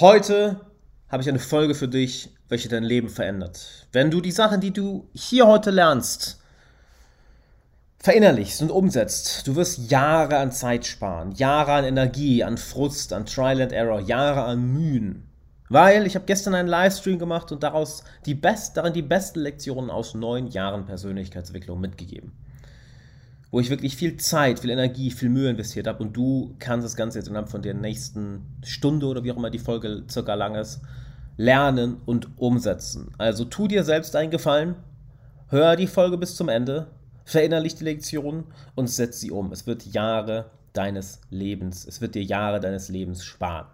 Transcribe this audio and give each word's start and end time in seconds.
Heute 0.00 0.60
habe 1.08 1.24
ich 1.24 1.28
eine 1.28 1.40
Folge 1.40 1.74
für 1.74 1.88
dich, 1.88 2.30
welche 2.48 2.68
dein 2.68 2.84
Leben 2.84 3.08
verändert. 3.08 3.88
Wenn 3.90 4.12
du 4.12 4.20
die 4.20 4.30
Sachen, 4.30 4.60
die 4.60 4.70
du 4.70 5.08
hier 5.12 5.48
heute 5.48 5.72
lernst, 5.72 6.38
verinnerlichst 7.98 8.62
und 8.62 8.70
umsetzt, 8.70 9.48
du 9.48 9.56
wirst 9.56 9.90
Jahre 9.90 10.36
an 10.36 10.52
Zeit 10.52 10.86
sparen, 10.86 11.32
Jahre 11.32 11.72
an 11.72 11.84
Energie, 11.84 12.44
an 12.44 12.58
Frust, 12.58 13.12
an 13.12 13.26
Trial 13.26 13.60
and 13.60 13.72
Error, 13.72 13.98
Jahre 13.98 14.44
an 14.44 14.72
Mühen. 14.72 15.28
Weil 15.68 16.06
ich 16.06 16.14
habe 16.14 16.26
gestern 16.26 16.54
einen 16.54 16.68
Livestream 16.68 17.18
gemacht 17.18 17.50
und 17.50 17.64
daraus 17.64 18.04
die 18.24 18.36
best, 18.36 18.76
darin 18.76 18.92
die 18.92 19.02
besten 19.02 19.40
Lektionen 19.40 19.90
aus 19.90 20.14
neun 20.14 20.46
Jahren 20.46 20.86
Persönlichkeitsentwicklung 20.86 21.80
mitgegeben. 21.80 22.30
Wo 23.50 23.60
ich 23.60 23.70
wirklich 23.70 23.96
viel 23.96 24.18
Zeit, 24.18 24.60
viel 24.60 24.70
Energie, 24.70 25.10
viel 25.10 25.30
Mühe 25.30 25.48
investiert 25.48 25.86
habe 25.86 26.02
und 26.02 26.14
du 26.14 26.54
kannst 26.58 26.84
das 26.84 26.96
Ganze 26.96 27.18
jetzt 27.18 27.28
innerhalb 27.28 27.48
von 27.48 27.62
der 27.62 27.74
nächsten 27.74 28.42
Stunde 28.62 29.06
oder 29.06 29.24
wie 29.24 29.32
auch 29.32 29.36
immer 29.36 29.50
die 29.50 29.58
Folge 29.58 30.04
circa 30.10 30.34
lang 30.34 30.54
ist, 30.54 30.82
lernen 31.38 31.96
und 32.04 32.38
umsetzen. 32.38 33.12
Also 33.16 33.46
tu 33.46 33.66
dir 33.66 33.84
selbst 33.84 34.14
einen 34.16 34.30
Gefallen, 34.30 34.74
hör 35.48 35.76
die 35.76 35.86
Folge 35.86 36.18
bis 36.18 36.36
zum 36.36 36.50
Ende, 36.50 36.88
verinnerlich 37.24 37.74
die 37.76 37.84
Lektion 37.84 38.44
und 38.74 38.88
setz 38.88 39.20
sie 39.20 39.30
um. 39.30 39.52
Es 39.52 39.66
wird 39.66 39.86
Jahre 39.86 40.50
deines 40.72 41.20
Lebens, 41.30 41.86
es 41.86 42.00
wird 42.00 42.14
dir 42.14 42.22
Jahre 42.22 42.60
deines 42.60 42.88
Lebens 42.88 43.24
sparen. 43.24 43.66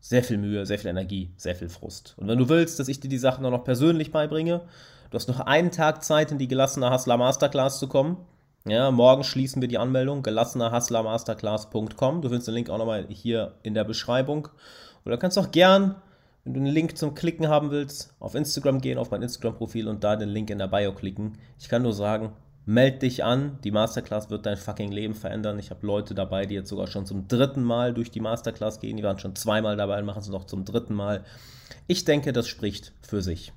Sehr 0.00 0.24
viel 0.24 0.38
Mühe, 0.38 0.64
sehr 0.64 0.78
viel 0.78 0.90
Energie, 0.90 1.30
sehr 1.36 1.54
viel 1.54 1.68
Frust. 1.68 2.14
Und 2.16 2.26
wenn 2.26 2.38
du 2.38 2.48
willst, 2.48 2.78
dass 2.78 2.88
ich 2.88 3.00
dir 3.00 3.08
die 3.08 3.18
Sachen 3.18 3.44
auch 3.44 3.50
noch 3.50 3.64
persönlich 3.64 4.10
beibringe, 4.12 4.62
du 5.10 5.14
hast 5.14 5.28
noch 5.28 5.40
einen 5.40 5.70
Tag 5.70 6.02
Zeit, 6.02 6.32
in 6.32 6.38
die 6.38 6.48
gelassene 6.48 6.90
Hustler 6.90 7.18
Masterclass 7.18 7.78
zu 7.78 7.86
kommen. 7.86 8.16
Ja, 8.66 8.90
morgen 8.90 9.24
schließen 9.24 9.62
wir 9.62 9.68
die 9.68 9.78
Anmeldung, 9.78 10.22
gelassenerhustlermasterclass.com. 10.22 12.22
Du 12.22 12.28
findest 12.28 12.48
den 12.48 12.54
Link 12.54 12.70
auch 12.70 12.78
nochmal 12.78 13.06
hier 13.08 13.54
in 13.62 13.74
der 13.74 13.84
Beschreibung. 13.84 14.48
Oder 15.04 15.16
kannst 15.16 15.38
auch 15.38 15.50
gern, 15.50 15.96
wenn 16.44 16.54
du 16.54 16.60
einen 16.60 16.68
Link 16.68 16.98
zum 16.98 17.14
Klicken 17.14 17.48
haben 17.48 17.70
willst, 17.70 18.14
auf 18.20 18.34
Instagram 18.34 18.80
gehen, 18.80 18.98
auf 18.98 19.10
mein 19.10 19.22
Instagram-Profil 19.22 19.88
und 19.88 20.04
da 20.04 20.16
den 20.16 20.28
Link 20.28 20.50
in 20.50 20.58
der 20.58 20.68
Bio 20.68 20.92
klicken. 20.92 21.38
Ich 21.58 21.68
kann 21.68 21.82
nur 21.82 21.94
sagen, 21.94 22.32
Meld 22.66 23.02
dich 23.02 23.24
an, 23.24 23.58
die 23.64 23.70
Masterclass 23.70 24.30
wird 24.30 24.44
dein 24.44 24.56
fucking 24.56 24.92
Leben 24.92 25.14
verändern. 25.14 25.58
Ich 25.58 25.70
habe 25.70 25.86
Leute 25.86 26.14
dabei, 26.14 26.44
die 26.44 26.54
jetzt 26.54 26.68
sogar 26.68 26.86
schon 26.86 27.06
zum 27.06 27.26
dritten 27.26 27.64
Mal 27.64 27.94
durch 27.94 28.10
die 28.10 28.20
Masterclass 28.20 28.80
gehen. 28.80 28.96
Die 28.96 29.02
waren 29.02 29.18
schon 29.18 29.34
zweimal 29.34 29.76
dabei 29.76 29.98
und 29.98 30.04
machen 30.04 30.20
es 30.20 30.28
noch 30.28 30.44
zum 30.44 30.64
dritten 30.64 30.94
Mal. 30.94 31.24
Ich 31.86 32.04
denke, 32.04 32.32
das 32.32 32.46
spricht 32.46 32.92
für 33.00 33.22
sich. 33.22 33.52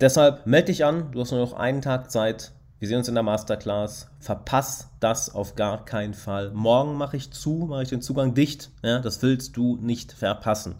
Deshalb 0.00 0.46
melde 0.46 0.66
dich 0.66 0.84
an, 0.84 1.10
du 1.10 1.20
hast 1.20 1.32
nur 1.32 1.40
noch 1.40 1.54
einen 1.54 1.82
Tag 1.82 2.10
Zeit. 2.10 2.52
Wir 2.78 2.86
sehen 2.86 2.98
uns 2.98 3.08
in 3.08 3.14
der 3.14 3.24
Masterclass. 3.24 4.08
Verpass 4.20 4.88
das 5.00 5.34
auf 5.34 5.56
gar 5.56 5.84
keinen 5.84 6.14
Fall. 6.14 6.52
Morgen 6.52 6.96
mache 6.96 7.16
ich 7.16 7.32
zu, 7.32 7.66
mache 7.68 7.82
ich 7.82 7.88
den 7.88 8.02
Zugang 8.02 8.34
dicht. 8.34 8.70
Ja, 8.84 9.00
das 9.00 9.20
willst 9.20 9.56
du 9.56 9.76
nicht 9.78 10.12
verpassen. 10.12 10.76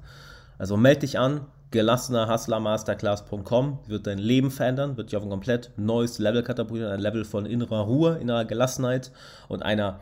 Also 0.59 0.77
melde 0.77 1.01
dich 1.01 1.19
an, 1.19 1.41
gelassener 1.73 2.33
Hustlermasterclass.com 2.33 3.81
wird 3.89 4.07
dein 4.07 4.19
Leben 4.19 4.53
verändern, 4.53 4.97
wird 4.97 5.11
dich 5.11 5.17
auf 5.17 5.25
ein 5.25 5.31
komplett 5.31 5.73
neues 5.77 6.21
Level 6.21 6.45
katapultieren, 6.45 6.93
ein 6.93 7.01
Level 7.01 7.25
von 7.25 7.47
innerer 7.47 7.81
Ruhe, 7.81 8.19
innerer 8.19 8.45
Gelassenheit 8.45 9.11
und 9.49 9.65
einer 9.65 10.01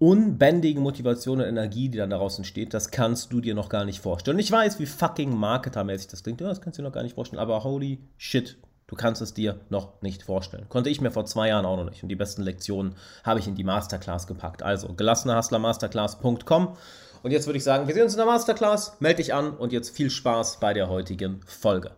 unbändigen 0.00 0.82
Motivation 0.82 1.40
und 1.40 1.46
Energie, 1.46 1.90
die 1.90 1.98
dann 1.98 2.10
daraus 2.10 2.38
entsteht, 2.38 2.74
das 2.74 2.90
kannst 2.90 3.32
du 3.32 3.40
dir 3.40 3.54
noch 3.54 3.68
gar 3.68 3.84
nicht 3.84 4.00
vorstellen. 4.00 4.36
Und 4.36 4.40
ich 4.40 4.50
weiß, 4.50 4.80
wie 4.80 4.86
fucking 4.86 5.32
marketermäßig 5.32 6.08
das 6.08 6.22
klingt, 6.22 6.40
ja, 6.40 6.48
das 6.48 6.60
kannst 6.60 6.78
du 6.78 6.82
dir 6.82 6.88
noch 6.88 6.94
gar 6.94 7.02
nicht 7.02 7.14
vorstellen, 7.14 7.40
aber 7.40 7.62
holy 7.62 8.00
shit, 8.16 8.56
du 8.90 8.96
kannst 8.96 9.22
es 9.22 9.32
dir 9.32 9.58
noch 9.70 10.02
nicht 10.02 10.24
vorstellen. 10.24 10.66
Konnte 10.68 10.90
ich 10.90 11.00
mir 11.00 11.10
vor 11.10 11.24
zwei 11.24 11.48
Jahren 11.48 11.64
auch 11.64 11.76
noch 11.76 11.88
nicht. 11.88 12.02
Und 12.02 12.08
die 12.08 12.16
besten 12.16 12.42
Lektionen 12.42 12.96
habe 13.24 13.38
ich 13.38 13.46
in 13.46 13.54
die 13.54 13.64
Masterclass 13.64 14.26
gepackt. 14.26 14.62
Also 14.62 14.92
gelassenerhustlermasterclass.com 14.92 16.76
und 17.22 17.30
jetzt 17.30 17.46
würde 17.46 17.58
ich 17.58 17.64
sagen, 17.64 17.86
wir 17.86 17.94
sehen 17.94 18.04
uns 18.04 18.14
in 18.14 18.18
der 18.18 18.26
Masterclass. 18.26 18.96
Melde 19.00 19.16
dich 19.16 19.34
an 19.34 19.52
und 19.56 19.72
jetzt 19.72 19.94
viel 19.94 20.10
Spaß 20.10 20.58
bei 20.58 20.72
der 20.72 20.88
heutigen 20.88 21.40
Folge. 21.46 21.92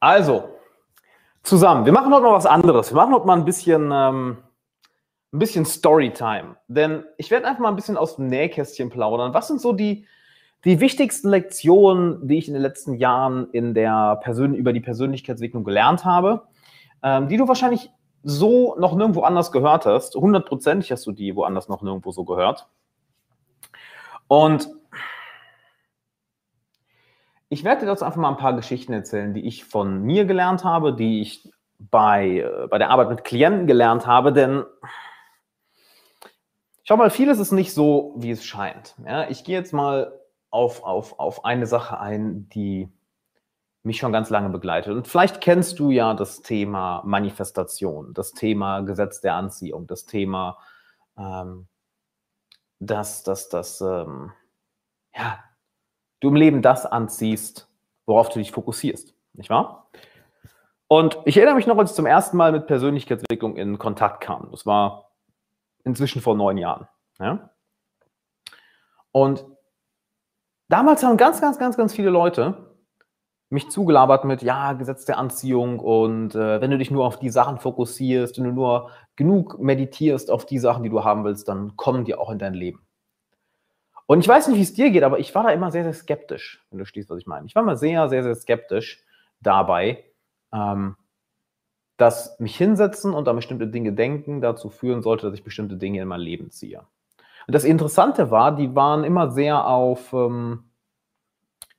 Also, 0.00 0.48
zusammen, 1.42 1.84
wir 1.84 1.92
machen 1.92 2.12
heute 2.12 2.24
mal 2.24 2.32
was 2.32 2.46
anderes. 2.46 2.90
Wir 2.90 2.96
machen 2.96 3.14
heute 3.14 3.26
mal 3.26 3.36
ein 3.36 3.44
bisschen, 3.44 3.90
ähm, 3.92 4.38
ein 5.32 5.38
bisschen 5.38 5.66
Storytime. 5.66 6.56
Denn 6.68 7.04
ich 7.18 7.30
werde 7.30 7.46
einfach 7.46 7.60
mal 7.60 7.68
ein 7.68 7.76
bisschen 7.76 7.96
aus 7.96 8.16
dem 8.16 8.26
Nähkästchen 8.26 8.90
plaudern. 8.90 9.34
Was 9.34 9.48
sind 9.48 9.60
so 9.60 9.72
die, 9.72 10.06
die 10.64 10.80
wichtigsten 10.80 11.28
Lektionen, 11.28 12.26
die 12.26 12.38
ich 12.38 12.48
in 12.48 12.54
den 12.54 12.62
letzten 12.62 12.94
Jahren 12.94 13.48
in 13.52 13.74
der 13.74 14.16
Persön 14.22 14.54
über 14.54 14.72
die 14.72 14.80
Persönlichkeitsentwicklung 14.80 15.64
gelernt 15.64 16.04
habe, 16.04 16.48
ähm, 17.02 17.28
die 17.28 17.36
du 17.36 17.46
wahrscheinlich 17.46 17.90
so 18.24 18.74
noch 18.78 18.94
nirgendwo 18.96 19.22
anders 19.22 19.52
gehört 19.52 19.86
hast. 19.86 20.14
Hundertprozentig 20.16 20.90
hast 20.90 21.06
du 21.06 21.12
die 21.12 21.36
woanders 21.36 21.68
noch 21.68 21.82
nirgendwo 21.82 22.10
so 22.10 22.24
gehört. 22.24 22.68
Und 24.26 24.68
ich 27.48 27.64
werde 27.64 27.82
dir 27.82 27.86
dazu 27.86 28.04
einfach 28.04 28.20
mal 28.20 28.30
ein 28.30 28.36
paar 28.36 28.54
Geschichten 28.54 28.92
erzählen, 28.92 29.32
die 29.32 29.46
ich 29.46 29.64
von 29.64 30.02
mir 30.02 30.26
gelernt 30.26 30.64
habe, 30.64 30.92
die 30.92 31.22
ich 31.22 31.50
bei, 31.78 32.40
äh, 32.40 32.66
bei 32.68 32.78
der 32.78 32.90
Arbeit 32.90 33.08
mit 33.08 33.24
Klienten 33.24 33.66
gelernt 33.66 34.06
habe, 34.06 34.32
denn 34.32 34.64
schau 36.82 36.96
mal, 36.96 37.10
vieles 37.10 37.38
ist 37.38 37.52
nicht 37.52 37.72
so, 37.72 38.14
wie 38.18 38.32
es 38.32 38.44
scheint. 38.44 38.96
Ja, 39.06 39.28
ich 39.30 39.44
gehe 39.44 39.56
jetzt 39.56 39.72
mal 39.72 40.17
auf, 40.50 40.82
auf, 40.84 41.18
auf 41.18 41.44
eine 41.44 41.66
Sache 41.66 42.00
ein, 42.00 42.48
die 42.48 42.88
mich 43.82 43.98
schon 43.98 44.12
ganz 44.12 44.30
lange 44.30 44.50
begleitet. 44.50 44.94
Und 44.94 45.08
vielleicht 45.08 45.40
kennst 45.40 45.78
du 45.78 45.90
ja 45.90 46.14
das 46.14 46.42
Thema 46.42 47.02
Manifestation, 47.04 48.12
das 48.14 48.32
Thema 48.32 48.80
Gesetz 48.80 49.20
der 49.20 49.34
Anziehung, 49.34 49.86
das 49.86 50.04
Thema 50.04 50.58
ähm, 51.16 51.68
dass, 52.80 53.24
dass, 53.24 53.48
dass 53.48 53.80
ähm, 53.80 54.32
ja, 55.14 55.42
du 56.20 56.28
im 56.28 56.36
Leben 56.36 56.62
das 56.62 56.86
anziehst, 56.86 57.68
worauf 58.06 58.28
du 58.28 58.38
dich 58.38 58.52
fokussierst, 58.52 59.14
nicht 59.32 59.50
wahr? 59.50 59.90
Und 60.86 61.18
ich 61.26 61.36
erinnere 61.36 61.56
mich 61.56 61.66
noch, 61.66 61.76
als 61.76 61.90
ich 61.90 61.96
zum 61.96 62.06
ersten 62.06 62.36
Mal 62.36 62.52
mit 62.52 62.66
Persönlichkeitsentwicklung 62.66 63.56
in 63.56 63.78
Kontakt 63.78 64.22
kam. 64.22 64.48
Das 64.52 64.64
war 64.64 65.10
inzwischen 65.84 66.22
vor 66.22 66.34
neun 66.34 66.56
Jahren. 66.56 66.88
Ja? 67.18 67.50
Und 69.12 69.44
damals 70.68 71.02
haben 71.02 71.16
ganz, 71.16 71.40
ganz, 71.40 71.58
ganz, 71.58 71.76
ganz 71.76 71.94
viele 71.94 72.10
Leute 72.10 72.68
mich 73.50 73.70
zugelabert 73.70 74.24
mit, 74.24 74.42
ja, 74.42 74.74
Gesetz 74.74 75.06
der 75.06 75.18
Anziehung 75.18 75.78
und 75.78 76.34
äh, 76.34 76.60
wenn 76.60 76.70
du 76.70 76.76
dich 76.76 76.90
nur 76.90 77.06
auf 77.06 77.18
die 77.18 77.30
Sachen 77.30 77.58
fokussierst, 77.58 78.36
wenn 78.36 78.44
du 78.44 78.52
nur 78.52 78.90
genug 79.16 79.58
meditierst 79.58 80.30
auf 80.30 80.44
die 80.44 80.58
Sachen, 80.58 80.82
die 80.82 80.90
du 80.90 81.02
haben 81.02 81.24
willst, 81.24 81.48
dann 81.48 81.76
kommen 81.76 82.04
die 82.04 82.14
auch 82.14 82.30
in 82.30 82.38
dein 82.38 82.52
Leben. 82.52 82.86
Und 84.06 84.20
ich 84.20 84.28
weiß 84.28 84.48
nicht, 84.48 84.56
wie 84.56 84.62
es 84.62 84.74
dir 84.74 84.90
geht, 84.90 85.02
aber 85.02 85.18
ich 85.18 85.34
war 85.34 85.44
da 85.44 85.50
immer 85.50 85.70
sehr, 85.70 85.84
sehr 85.84 85.94
skeptisch, 85.94 86.64
wenn 86.70 86.78
du 86.78 86.84
stehst, 86.84 87.10
was 87.10 87.18
ich 87.18 87.26
meine. 87.26 87.46
Ich 87.46 87.54
war 87.54 87.62
immer 87.62 87.76
sehr, 87.76 88.08
sehr, 88.08 88.22
sehr 88.22 88.34
skeptisch 88.34 89.02
dabei, 89.40 90.04
ähm, 90.52 90.96
dass 91.96 92.38
mich 92.38 92.56
hinsetzen 92.56 93.12
und 93.12 93.28
an 93.28 93.36
bestimmte 93.36 93.66
Dinge 93.66 93.92
denken 93.92 94.40
dazu 94.40 94.70
führen 94.70 95.02
sollte, 95.02 95.26
dass 95.26 95.34
ich 95.34 95.44
bestimmte 95.44 95.76
Dinge 95.76 96.00
in 96.00 96.08
mein 96.08 96.20
Leben 96.20 96.50
ziehe. 96.50 96.86
Das 97.48 97.64
Interessante 97.64 98.30
war, 98.30 98.54
die 98.54 98.74
waren 98.74 99.04
immer 99.04 99.30
sehr 99.30 99.66
auf... 99.66 100.12
Ähm, 100.12 100.64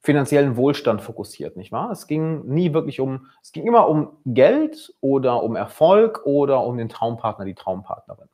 finanziellen 0.02 0.56
Wohlstand 0.56 1.02
fokussiert, 1.02 1.58
nicht 1.58 1.72
wahr? 1.72 1.92
Es 1.92 2.08
ging 2.08 2.46
nie 2.46 2.74
wirklich 2.74 3.00
um, 3.00 3.28
es 3.42 3.52
ging 3.52 3.68
immer 3.68 3.88
um 3.88 4.18
Geld 4.26 4.96
oder 5.02 5.44
um 5.44 5.56
Erfolg 5.56 6.26
oder 6.26 6.64
um 6.64 6.78
den 6.78 6.90
Traumpartner, 6.90 7.46
die 7.46 7.56
Traumpartnerin. 7.56 8.30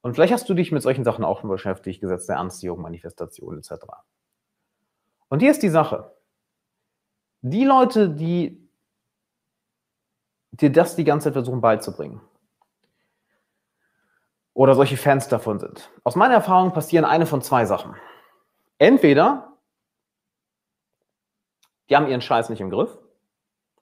Und 0.00 0.14
vielleicht 0.14 0.32
hast 0.32 0.48
du 0.48 0.54
dich 0.54 0.72
mit 0.72 0.82
solchen 0.82 1.04
Sachen 1.04 1.24
auch 1.24 1.40
schon 1.40 1.50
beschäftigt, 1.50 2.00
Gesetz 2.00 2.26
der 2.26 2.38
Anziehung, 2.38 2.80
Manifestation 2.80 3.58
etc. 3.58 3.72
Und 5.28 5.40
hier 5.40 5.50
ist 5.50 5.62
die 5.62 5.68
Sache. 5.68 6.12
Die 7.42 7.64
Leute, 7.64 8.10
die 8.10 8.68
dir 10.50 10.72
das 10.72 10.96
die 10.96 11.04
ganze 11.04 11.24
Zeit 11.24 11.34
versuchen 11.34 11.60
beizubringen, 11.60 12.20
oder 14.54 14.74
solche 14.74 14.96
Fans 14.96 15.28
davon 15.28 15.58
sind. 15.58 15.90
Aus 16.04 16.16
meiner 16.16 16.34
Erfahrung 16.34 16.72
passieren 16.72 17.04
eine 17.04 17.26
von 17.26 17.42
zwei 17.42 17.66
Sachen. 17.66 17.94
Entweder 18.78 19.54
die 21.90 21.96
haben 21.96 22.08
ihren 22.08 22.20
Scheiß 22.20 22.48
nicht 22.48 22.60
im 22.60 22.70
Griff. 22.70 22.98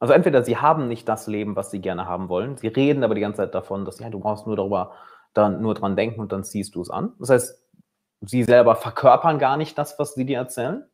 Also 0.00 0.14
entweder 0.14 0.42
sie 0.42 0.56
haben 0.56 0.88
nicht 0.88 1.08
das 1.08 1.28
Leben, 1.28 1.54
was 1.54 1.70
sie 1.70 1.80
gerne 1.80 2.06
haben 2.06 2.28
wollen. 2.28 2.56
Sie 2.56 2.66
reden 2.66 3.04
aber 3.04 3.14
die 3.14 3.20
ganze 3.20 3.36
Zeit 3.38 3.54
davon, 3.54 3.84
dass 3.84 4.00
ja, 4.00 4.10
du 4.10 4.18
brauchst 4.18 4.46
nur 4.46 4.56
darüber, 4.56 4.92
dann 5.32 5.62
nur 5.62 5.74
dran 5.74 5.94
denken 5.94 6.20
und 6.20 6.32
dann 6.32 6.42
ziehst 6.42 6.74
du 6.74 6.80
es 6.80 6.90
an. 6.90 7.12
Das 7.20 7.30
heißt, 7.30 7.62
sie 8.22 8.42
selber 8.42 8.74
verkörpern 8.74 9.38
gar 9.38 9.56
nicht 9.56 9.78
das, 9.78 9.98
was 9.98 10.14
sie 10.14 10.24
dir 10.24 10.38
erzählen. 10.38 10.84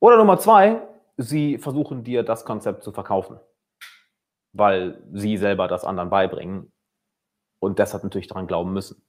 Oder 0.00 0.18
Nummer 0.18 0.38
zwei, 0.38 0.82
sie 1.16 1.56
versuchen 1.56 2.04
dir 2.04 2.22
das 2.22 2.44
Konzept 2.44 2.84
zu 2.84 2.92
verkaufen, 2.92 3.40
weil 4.52 5.02
sie 5.12 5.38
selber 5.38 5.68
das 5.68 5.84
anderen 5.84 6.10
beibringen 6.10 6.70
und 7.58 7.78
deshalb 7.78 8.04
natürlich 8.04 8.26
daran 8.26 8.46
glauben 8.46 8.72
müssen. 8.72 9.02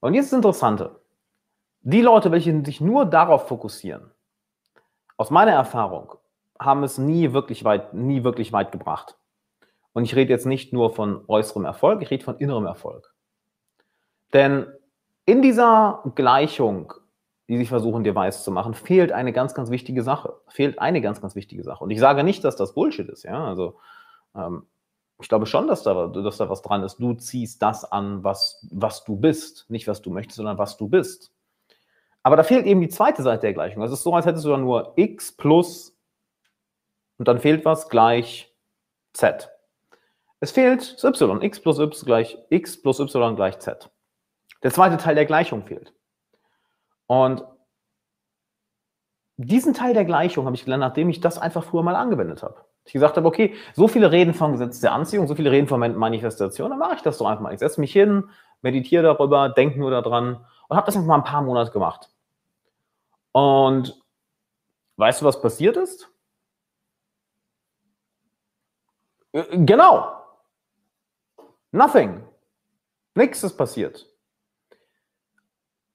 Und 0.00 0.14
jetzt 0.14 0.32
das 0.32 0.36
Interessante. 0.36 1.00
Die 1.80 2.02
Leute, 2.02 2.30
welche 2.30 2.64
sich 2.64 2.80
nur 2.80 3.06
darauf 3.06 3.48
fokussieren, 3.48 4.10
aus 5.16 5.30
meiner 5.30 5.52
Erfahrung, 5.52 6.14
haben 6.58 6.84
es 6.84 6.98
nie 6.98 7.32
wirklich 7.32 7.64
weit, 7.64 7.92
nie 7.94 8.24
wirklich 8.24 8.52
weit 8.52 8.72
gebracht. 8.72 9.16
Und 9.92 10.04
ich 10.04 10.14
rede 10.14 10.30
jetzt 10.30 10.46
nicht 10.46 10.72
nur 10.72 10.94
von 10.94 11.24
äußerem 11.26 11.64
Erfolg, 11.64 12.02
ich 12.02 12.10
rede 12.10 12.24
von 12.24 12.38
innerem 12.38 12.66
Erfolg. 12.66 13.12
Denn 14.32 14.66
in 15.26 15.42
dieser 15.42 16.02
Gleichung 16.14 16.94
die 17.52 17.58
sich 17.58 17.68
versuchen, 17.68 18.02
dir 18.02 18.14
weiß 18.14 18.44
zu 18.44 18.50
machen, 18.50 18.72
fehlt 18.72 19.12
eine 19.12 19.30
ganz, 19.30 19.52
ganz 19.52 19.70
wichtige 19.70 20.02
Sache. 20.02 20.34
Fehlt 20.48 20.78
eine 20.78 21.02
ganz, 21.02 21.20
ganz 21.20 21.34
wichtige 21.34 21.62
Sache. 21.62 21.84
Und 21.84 21.90
ich 21.90 22.00
sage 22.00 22.24
nicht, 22.24 22.44
dass 22.44 22.56
das 22.56 22.72
Bullshit 22.72 23.08
ist, 23.10 23.24
ja. 23.24 23.44
Also 23.44 23.78
ähm, 24.34 24.66
ich 25.22 25.28
glaube 25.28 25.46
schon, 25.46 25.68
dass 25.68 25.82
da, 25.82 26.08
dass 26.08 26.36
da 26.36 26.48
was 26.48 26.62
dran 26.62 26.82
ist. 26.82 26.96
Du 26.98 27.14
ziehst 27.14 27.62
das 27.62 27.84
an, 27.90 28.24
was, 28.24 28.66
was 28.70 29.04
du 29.04 29.16
bist. 29.16 29.66
Nicht, 29.68 29.86
was 29.86 30.02
du 30.02 30.10
möchtest, 30.10 30.36
sondern 30.36 30.58
was 30.58 30.76
du 30.76 30.88
bist. 30.88 31.32
Aber 32.22 32.36
da 32.36 32.42
fehlt 32.42 32.66
eben 32.66 32.80
die 32.80 32.88
zweite 32.88 33.22
Seite 33.22 33.42
der 33.42 33.54
Gleichung. 33.54 33.82
Es 33.82 33.92
ist 33.92 34.02
so, 34.02 34.14
als 34.14 34.26
hättest 34.26 34.44
du 34.44 34.50
dann 34.50 34.62
nur 34.62 34.92
x 34.96 35.32
plus 35.32 35.96
und 37.18 37.28
dann 37.28 37.38
fehlt 37.38 37.64
was 37.64 37.88
gleich 37.88 38.52
z. 39.12 39.50
Es 40.40 40.50
fehlt 40.50 40.96
y. 41.02 41.42
x 41.42 41.60
plus 41.60 41.78
y 41.78 42.04
gleich 42.04 42.38
x 42.50 42.80
plus 42.80 42.98
y 42.98 43.36
gleich 43.36 43.58
z. 43.60 43.90
Der 44.62 44.72
zweite 44.72 44.96
Teil 44.96 45.14
der 45.14 45.26
Gleichung 45.26 45.62
fehlt. 45.62 45.92
Und 47.06 47.44
diesen 49.36 49.74
Teil 49.74 49.94
der 49.94 50.04
Gleichung 50.04 50.46
habe 50.46 50.56
ich 50.56 50.64
gelernt, 50.64 50.82
nachdem 50.82 51.08
ich 51.08 51.20
das 51.20 51.38
einfach 51.38 51.64
früher 51.64 51.82
mal 51.82 51.96
angewendet 51.96 52.42
habe. 52.42 52.64
Ich 52.84 52.92
gesagt 52.92 53.16
habe, 53.16 53.26
okay, 53.26 53.54
so 53.74 53.86
viele 53.88 54.10
reden 54.10 54.34
vom 54.34 54.52
Gesetz 54.52 54.80
der 54.80 54.92
Anziehung, 54.92 55.26
so 55.26 55.34
viele 55.34 55.50
reden 55.50 55.68
von 55.68 55.78
Manifestation, 55.80 56.70
dann 56.70 56.78
mache 56.78 56.96
ich 56.96 57.02
das 57.02 57.18
doch 57.18 57.26
einfach 57.26 57.42
mal. 57.42 57.52
Ich 57.52 57.60
setze 57.60 57.80
mich 57.80 57.92
hin, 57.92 58.28
meditiere 58.60 59.02
darüber, 59.02 59.48
denke 59.48 59.78
nur 59.78 59.90
daran 59.90 60.44
und 60.68 60.76
habe 60.76 60.86
das 60.86 60.96
einfach 60.96 61.08
mal 61.08 61.16
ein 61.16 61.24
paar 61.24 61.42
Monate 61.42 61.70
gemacht. 61.70 62.10
Und 63.32 64.02
weißt 64.96 65.22
du, 65.22 65.26
was 65.26 65.40
passiert 65.40 65.76
ist? 65.76 66.08
Äh, 69.32 69.44
genau. 69.64 70.12
Nothing. 71.70 72.22
Nichts 73.14 73.42
ist 73.42 73.56
passiert. 73.56 74.06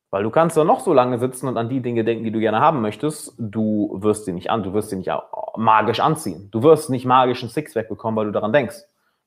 Weil 0.10 0.24
du 0.24 0.30
kannst 0.30 0.56
da 0.56 0.64
noch 0.64 0.80
so 0.80 0.94
lange 0.94 1.20
sitzen 1.20 1.48
und 1.48 1.58
an 1.58 1.70
die 1.70 1.82
Dinge 1.82 2.04
denken, 2.04 2.24
die 2.24 2.32
du 2.32 2.40
gerne 2.40 2.60
haben 2.60 2.82
möchtest. 2.82 3.34
Du 3.38 3.98
wirst 4.02 4.26
sie 4.26 4.34
nicht 4.34 4.50
an, 4.50 4.64
du 4.64 4.74
wirst 4.74 4.90
sie 4.90 4.96
nicht 4.96 5.12
magisch 5.58 6.00
anziehen. 6.00 6.50
Du 6.52 6.64
wirst 6.64 6.90
nicht 6.90 7.06
magisch 7.06 7.44
ein 7.44 7.50
Sixpack 7.50 7.90
bekommen, 7.90 8.18
weil 8.18 8.26
du 8.26 8.32
daran 8.32 8.54
denkst. 8.54 8.78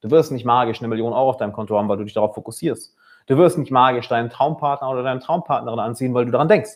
Du 0.00 0.10
wirst 0.10 0.32
nicht 0.32 0.44
magisch 0.44 0.80
eine 0.80 0.88
Million 0.88 1.12
Euro 1.12 1.30
auf 1.30 1.36
deinem 1.36 1.52
Konto 1.52 1.76
haben, 1.76 1.88
weil 1.88 1.98
du 1.98 2.04
dich 2.04 2.14
darauf 2.14 2.34
fokussierst. 2.34 2.96
Du 3.26 3.36
wirst 3.36 3.58
nicht 3.58 3.70
magisch 3.70 4.08
deinen 4.08 4.30
Traumpartner 4.30 4.90
oder 4.90 5.02
deine 5.02 5.20
Traumpartnerin 5.20 5.78
anziehen, 5.78 6.14
weil 6.14 6.24
du 6.24 6.30
daran 6.30 6.48
denkst. 6.48 6.70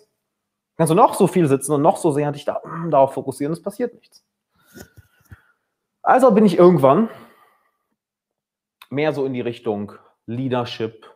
Kannst 0.77 0.91
du 0.91 0.95
noch 0.95 1.15
so 1.15 1.27
viel 1.27 1.47
sitzen 1.47 1.73
und 1.73 1.83
noch 1.83 1.97
so 1.97 2.11
sehr 2.11 2.31
dich 2.33 2.45
da, 2.45 2.61
mm, 2.65 2.91
darauf 2.91 3.15
fokussieren, 3.15 3.53
es 3.53 3.62
passiert 3.62 3.95
nichts. 3.95 4.25
Also 6.03 6.31
bin 6.33 6.45
ich 6.45 6.59
irgendwann 6.59 7.09
mehr 8.91 9.12
so 9.12 9.25
in 9.25 9.33
die 9.33 9.41
Richtung 9.41 9.93
Leadership, 10.27 11.07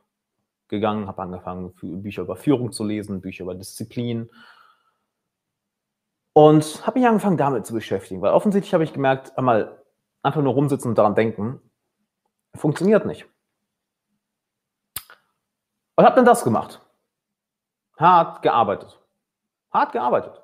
gegangen, 0.69 1.06
habe 1.06 1.23
angefangen, 1.23 1.73
Bücher 2.02 2.23
über 2.23 2.37
Führung 2.37 2.73
zu 2.73 2.84
lesen, 2.84 3.20
Bücher 3.20 3.44
über 3.44 3.55
Disziplin. 3.55 4.31
Und 6.32 6.86
habe 6.86 6.98
mich 6.98 7.08
angefangen, 7.08 7.36
damit 7.36 7.66
zu 7.66 7.75
beschäftigen, 7.75 8.22
weil 8.22 8.32
offensichtlich 8.32 8.75
habe 8.75 8.84
ich 8.84 8.92
gemerkt, 8.92 9.36
einmal 9.36 9.82
einfach 10.22 10.42
nur 10.42 10.52
rumsitzen 10.52 10.90
und 10.90 10.98
daran 10.98 11.14
denken, 11.14 11.60
funktioniert 12.54 13.06
nicht. 13.06 13.26
Und 15.96 16.04
habe 16.04 16.16
dann 16.16 16.25
das 16.25 16.44
gemacht. 16.44 16.80
Hart 17.96 18.42
gearbeitet. 18.42 19.00
Hart 19.72 19.92
gearbeitet. 19.92 20.40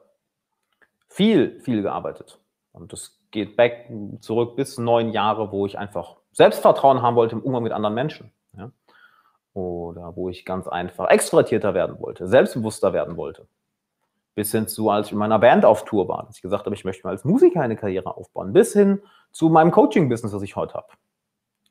Viel, 1.08 1.60
viel 1.60 1.82
gearbeitet. 1.82 2.40
Und 2.72 2.92
das 2.92 3.20
geht 3.30 3.56
back 3.56 3.88
zurück 4.20 4.56
bis 4.56 4.78
neun 4.78 5.10
Jahre, 5.10 5.52
wo 5.52 5.64
ich 5.64 5.78
einfach 5.78 6.16
Selbstvertrauen 6.32 7.02
haben 7.02 7.14
wollte 7.14 7.36
im 7.36 7.42
Umgang 7.42 7.62
mit 7.62 7.72
anderen 7.72 7.94
Menschen. 7.94 8.32
Ja? 8.56 8.72
oder 9.54 10.16
wo 10.16 10.28
ich 10.28 10.44
ganz 10.44 10.66
einfach 10.66 11.08
extrovertierter 11.08 11.74
werden 11.74 11.98
wollte, 12.00 12.26
selbstbewusster 12.26 12.92
werden 12.92 13.16
wollte. 13.16 13.46
Bis 14.34 14.50
hin 14.50 14.66
zu, 14.66 14.90
als 14.90 15.06
ich 15.06 15.12
in 15.12 15.18
meiner 15.18 15.38
Band 15.38 15.64
auf 15.64 15.84
Tour 15.84 16.08
war, 16.08 16.24
dass 16.26 16.36
ich 16.36 16.42
gesagt 16.42 16.66
habe, 16.66 16.74
ich 16.74 16.84
möchte 16.84 17.06
mal 17.06 17.10
als 17.10 17.24
Musiker 17.24 17.60
eine 17.60 17.76
Karriere 17.76 18.16
aufbauen, 18.16 18.52
bis 18.52 18.72
hin 18.72 19.00
zu 19.30 19.48
meinem 19.48 19.70
Coaching-Business, 19.70 20.32
das 20.32 20.42
ich 20.42 20.56
heute 20.56 20.74
habe. 20.74 20.88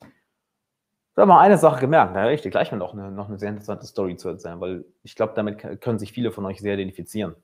Ich 0.01 1.18
habe 1.18 1.27
mal 1.27 1.42
eine 1.42 1.57
Sache 1.57 1.80
gemerkt, 1.80 2.15
da 2.15 2.21
habe 2.21 2.33
ich 2.33 2.42
dir 2.42 2.50
gleich 2.50 2.71
mal 2.71 2.77
noch 2.77 2.94
eine, 2.94 3.12
noch 3.12 3.27
eine 3.27 3.38
sehr 3.38 3.50
interessante 3.50 3.86
Story 3.86 4.15
zu 4.15 4.30
erzählen, 4.30 4.60
weil 4.60 4.86
ich 5.04 5.15
glaube, 5.15 5.33
damit 5.36 5.81
können 5.81 6.00
sich 6.00 6.12
viele 6.12 6.31
von 6.31 6.45
euch 6.45 6.60
sehr 6.60 6.74
identifizieren. 6.74 7.36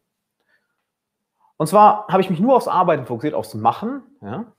Und 1.58 1.68
zwar 1.68 2.08
habe 2.08 2.22
ich 2.22 2.30
mich 2.30 2.40
nur 2.40 2.56
aufs 2.56 2.68
Arbeiten 2.70 3.06
fokussiert, 3.06 3.34
aufs 3.34 3.54
Machen. 3.54 4.02
Ja? 4.22 4.54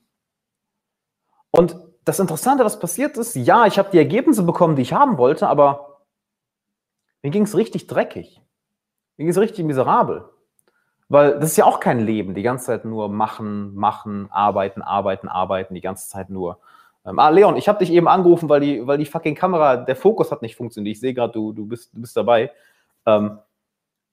Und 1.51 1.77
das 2.05 2.21
Interessante, 2.21 2.65
was 2.65 2.79
passiert 2.79 3.17
ist, 3.17 3.35
ja, 3.35 3.67
ich 3.67 3.79
habe 3.79 3.91
die 3.91 3.99
Ergebnisse 3.99 4.43
bekommen, 4.43 4.77
die 4.77 4.83
ich 4.83 4.93
haben 4.93 5.19
wollte, 5.19 5.49
aber 5.49 6.03
mir 7.23 7.31
ging 7.31 7.45
es 7.45 7.57
richtig 7.57 7.87
dreckig. 7.87 8.41
Mir 9.17 9.25
ging 9.25 9.31
es 9.31 9.39
richtig 9.39 9.65
miserabel. 9.65 10.29
Weil 11.11 11.41
das 11.41 11.51
ist 11.51 11.57
ja 11.57 11.65
auch 11.65 11.81
kein 11.81 11.99
Leben, 11.99 12.35
die 12.35 12.43
ganze 12.43 12.67
Zeit 12.67 12.85
nur 12.85 13.09
machen, 13.09 13.75
machen, 13.75 14.29
arbeiten, 14.31 14.81
arbeiten, 14.81 15.27
arbeiten, 15.29 15.75
die 15.75 15.81
ganze 15.81 16.09
Zeit 16.09 16.31
nur. 16.31 16.61
Ähm, 17.05 17.19
ah, 17.19 17.31
Leon, 17.31 17.57
ich 17.57 17.69
habe 17.69 17.81
dich 17.81 17.91
eben 17.91 18.07
angerufen, 18.07 18.49
weil 18.49 18.61
die, 18.61 18.87
weil 18.87 18.97
die 18.97 19.07
fucking 19.07 19.35
Kamera, 19.35 19.77
der 19.77 19.97
Fokus 19.97 20.31
hat 20.31 20.41
nicht 20.41 20.55
funktioniert. 20.55 20.95
Ich 20.95 21.01
sehe 21.01 21.13
gerade, 21.13 21.33
du, 21.33 21.53
du, 21.53 21.67
bist, 21.67 21.93
du 21.93 22.01
bist 22.01 22.17
dabei. 22.17 22.53
Ähm, 23.07 23.41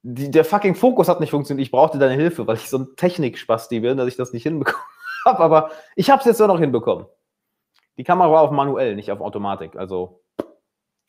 die, 0.02 0.32
der 0.32 0.44
fucking 0.44 0.74
Fokus 0.74 1.08
hat 1.08 1.20
nicht 1.20 1.30
funktioniert. 1.30 1.68
Ich 1.68 1.72
brauchte 1.72 2.00
deine 2.00 2.16
Hilfe, 2.16 2.48
weil 2.48 2.56
ich 2.56 2.68
so 2.68 2.80
ein 2.80 2.96
Technikspasti 2.96 3.80
bin, 3.80 3.98
dass 3.98 4.08
ich 4.08 4.16
das 4.16 4.34
nicht 4.34 4.42
hinbekommen 4.42 4.82
habe. 5.26 5.40
Aber 5.40 5.70
ich 5.96 6.10
habe 6.10 6.22
es 6.22 6.26
jetzt 6.26 6.40
doch 6.40 6.48
noch 6.48 6.60
hinbekommen. 6.60 7.06
Die 8.00 8.04
Kamera 8.04 8.32
war 8.32 8.42
auf 8.42 8.50
manuell, 8.50 8.96
nicht 8.96 9.12
auf 9.12 9.22
Automatik. 9.22 9.76
Also, 9.76 10.24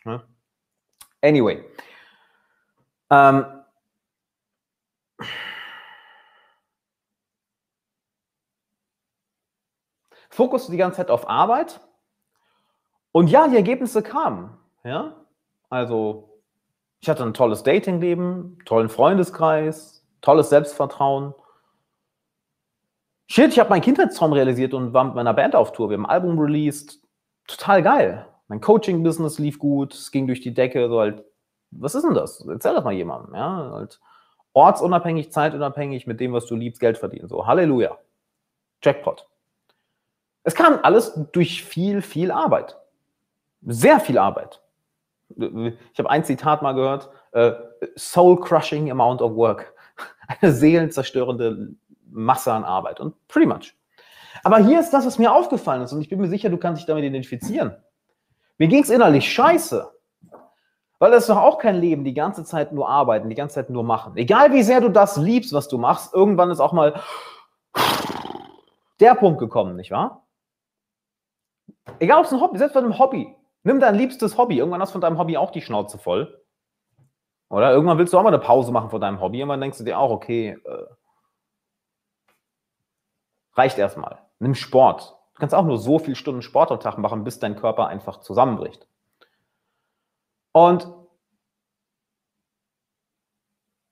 ne? 0.04 0.22
anyway. 1.22 1.64
Ähm, 3.10 3.46
Fokus 10.28 10.68
die 10.68 10.76
ganze 10.76 10.98
Zeit 10.98 11.10
auf 11.10 11.28
Arbeit. 11.28 11.80
Und 13.12 13.28
ja, 13.28 13.48
die 13.48 13.56
Ergebnisse 13.56 14.02
kamen. 14.02 14.56
Ja? 14.84 15.14
Also, 15.70 16.40
ich 17.00 17.08
hatte 17.08 17.24
ein 17.24 17.34
tolles 17.34 17.62
Datingleben, 17.62 18.58
tollen 18.64 18.88
Freundeskreis, 18.88 20.04
tolles 20.20 20.50
Selbstvertrauen. 20.50 21.34
Shit, 23.26 23.52
ich 23.52 23.58
habe 23.58 23.70
meinen 23.70 23.82
Kindheitstraum 23.82 24.32
realisiert 24.32 24.74
und 24.74 24.92
war 24.92 25.04
mit 25.04 25.14
meiner 25.14 25.34
Band 25.34 25.54
auf 25.54 25.72
Tour. 25.72 25.90
Wir 25.90 25.96
haben 25.96 26.06
ein 26.06 26.10
Album 26.10 26.38
released. 26.38 27.00
Total 27.46 27.82
geil. 27.82 28.26
Mein 28.48 28.60
Coaching-Business 28.60 29.38
lief 29.38 29.58
gut, 29.58 29.94
es 29.94 30.10
ging 30.10 30.26
durch 30.26 30.40
die 30.40 30.54
Decke. 30.54 30.88
So 30.88 31.00
halt, 31.00 31.24
was 31.70 31.94
ist 31.94 32.04
denn 32.04 32.14
das? 32.14 32.44
Erzähl 32.46 32.74
das 32.74 32.84
mal 32.84 32.92
jemandem. 32.92 33.34
Ja? 33.34 33.70
Halt, 33.72 34.00
ortsunabhängig, 34.54 35.30
zeitunabhängig, 35.30 36.06
mit 36.06 36.20
dem, 36.20 36.32
was 36.32 36.46
du 36.46 36.56
liebst, 36.56 36.80
Geld 36.80 36.98
verdienen. 36.98 37.28
So, 37.28 37.46
Halleluja. 37.46 37.98
Jackpot. 38.82 39.26
Es 40.48 40.54
kam 40.54 40.78
alles 40.82 41.12
durch 41.32 41.62
viel, 41.62 42.00
viel 42.00 42.30
Arbeit. 42.30 42.78
Sehr 43.66 44.00
viel 44.00 44.16
Arbeit. 44.16 44.62
Ich 45.36 45.98
habe 45.98 46.08
ein 46.08 46.24
Zitat 46.24 46.62
mal 46.62 46.72
gehört: 46.72 47.10
uh, 47.36 47.50
Soul-crushing 47.98 48.90
amount 48.90 49.20
of 49.20 49.36
work. 49.36 49.74
Eine 50.40 50.52
seelenzerstörende 50.52 51.74
Masse 52.10 52.50
an 52.50 52.64
Arbeit. 52.64 52.98
Und 52.98 53.14
pretty 53.28 53.46
much. 53.46 53.76
Aber 54.42 54.56
hier 54.56 54.80
ist 54.80 54.90
das, 54.90 55.04
was 55.04 55.18
mir 55.18 55.30
aufgefallen 55.30 55.82
ist. 55.82 55.92
Und 55.92 56.00
ich 56.00 56.08
bin 56.08 56.18
mir 56.18 56.28
sicher, 56.28 56.48
du 56.48 56.56
kannst 56.56 56.80
dich 56.80 56.86
damit 56.86 57.04
identifizieren. 57.04 57.76
Mir 58.56 58.68
ging 58.68 58.82
es 58.82 58.88
innerlich 58.88 59.30
scheiße. 59.30 59.92
Weil 60.98 61.10
das 61.10 61.24
ist 61.24 61.28
doch 61.28 61.42
auch 61.42 61.58
kein 61.58 61.76
Leben, 61.76 62.04
die 62.04 62.14
ganze 62.14 62.42
Zeit 62.42 62.72
nur 62.72 62.88
arbeiten, 62.88 63.28
die 63.28 63.36
ganze 63.36 63.56
Zeit 63.56 63.68
nur 63.68 63.84
machen. 63.84 64.16
Egal 64.16 64.54
wie 64.54 64.62
sehr 64.62 64.80
du 64.80 64.88
das 64.88 65.18
liebst, 65.18 65.52
was 65.52 65.68
du 65.68 65.76
machst, 65.76 66.14
irgendwann 66.14 66.50
ist 66.50 66.60
auch 66.60 66.72
mal 66.72 66.98
der 68.98 69.14
Punkt 69.14 69.40
gekommen, 69.40 69.76
nicht 69.76 69.90
wahr? 69.90 70.24
Egal 71.98 72.20
ob 72.20 72.26
es 72.26 72.32
ein 72.32 72.40
Hobby, 72.40 72.58
selbst 72.58 72.74
bei 72.74 72.80
einem 72.80 72.98
Hobby. 72.98 73.34
Nimm 73.64 73.80
dein 73.80 73.94
liebstes 73.94 74.38
Hobby. 74.38 74.58
Irgendwann 74.58 74.80
hast 74.80 74.90
du 74.90 74.92
von 74.92 75.00
deinem 75.00 75.18
Hobby 75.18 75.36
auch 75.36 75.50
die 75.50 75.62
Schnauze 75.62 75.98
voll. 75.98 76.42
Oder 77.48 77.72
irgendwann 77.72 77.98
willst 77.98 78.12
du 78.12 78.18
auch 78.18 78.22
mal 78.22 78.28
eine 78.28 78.38
Pause 78.38 78.72
machen 78.72 78.90
von 78.90 79.00
deinem 79.00 79.20
Hobby. 79.20 79.38
Irgendwann 79.38 79.60
denkst 79.60 79.78
du 79.78 79.84
dir 79.84 79.98
auch, 79.98 80.10
okay, 80.10 80.58
äh, 80.64 80.86
Reicht 83.58 83.76
erstmal. 83.76 84.20
Nimm 84.38 84.54
Sport. 84.54 85.18
Du 85.34 85.40
kannst 85.40 85.52
auch 85.52 85.64
nur 85.64 85.78
so 85.78 85.98
viele 85.98 86.14
Stunden 86.14 86.42
Sport 86.42 86.70
am 86.70 86.78
Tag 86.78 86.96
machen, 86.96 87.24
bis 87.24 87.40
dein 87.40 87.56
Körper 87.56 87.88
einfach 87.88 88.20
zusammenbricht. 88.20 88.86
Und 90.52 90.88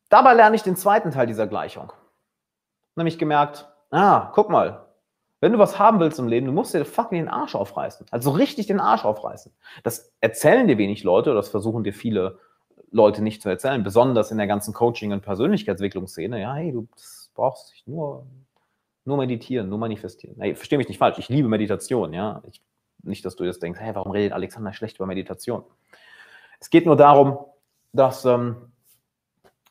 dabei 0.09 0.35
lerne 0.35 0.55
ich 0.55 0.63
den 0.63 0.77
zweiten 0.77 1.11
Teil 1.11 1.27
dieser 1.27 1.49
Gleichung. 1.49 1.93
Nämlich 2.95 3.19
gemerkt, 3.19 3.69
ah, 3.91 4.31
guck 4.35 4.51
mal, 4.51 4.86
wenn 5.41 5.53
du 5.53 5.59
was 5.59 5.79
haben 5.79 6.01
willst 6.01 6.19
im 6.19 6.29
Leben, 6.29 6.47
du 6.47 6.53
musst 6.53 6.75
dir 6.75 6.85
fucking 6.85 7.19
den 7.19 7.29
Arsch 7.29 7.55
aufreißen. 7.55 8.07
Also 8.11 8.31
richtig 8.31 8.67
den 8.67 8.81
Arsch 8.81 9.05
aufreißen. 9.05 9.53
Das 9.83 10.13
erzählen 10.21 10.67
dir 10.67 10.79
wenig 10.79 11.05
Leute, 11.05 11.35
das 11.35 11.49
versuchen 11.49 11.85
dir 11.85 11.93
viele 11.93 12.39
Leute 12.91 13.23
nicht 13.23 13.43
zu 13.43 13.49
erzählen, 13.49 13.83
besonders 13.83 14.31
in 14.31 14.39
der 14.39 14.47
ganzen 14.47 14.73
Coaching- 14.73 15.13
und 15.13 15.23
Persönlichkeitsentwicklungsszene. 15.23 16.41
Ja, 16.41 16.55
hey, 16.55 16.73
du 16.73 16.89
brauchst 17.35 17.73
dich 17.73 17.87
nur 17.87 18.27
nur 19.05 19.19
meditieren, 19.19 19.69
nur 19.69 19.79
manifestieren. 19.79 20.35
Hey, 20.41 20.57
versteh 20.57 20.77
mich 20.77 20.89
nicht 20.89 20.99
falsch, 20.99 21.19
ich 21.19 21.29
liebe 21.29 21.49
Meditation, 21.49 22.13
ja. 22.13 22.43
Ich, 22.51 22.61
nicht, 23.05 23.25
dass 23.25 23.37
du 23.37 23.45
jetzt 23.45 23.63
denkst, 23.63 23.79
hey, 23.79 23.95
warum 23.95 24.11
redet 24.11 24.33
Alexander 24.33 24.73
schlecht 24.73 24.97
über 24.97 25.07
Meditation? 25.07 25.63
Es 26.59 26.71
geht 26.71 26.87
nur 26.87 26.97
darum, 26.97 27.39
dass 27.93 28.25
ähm, 28.25 28.73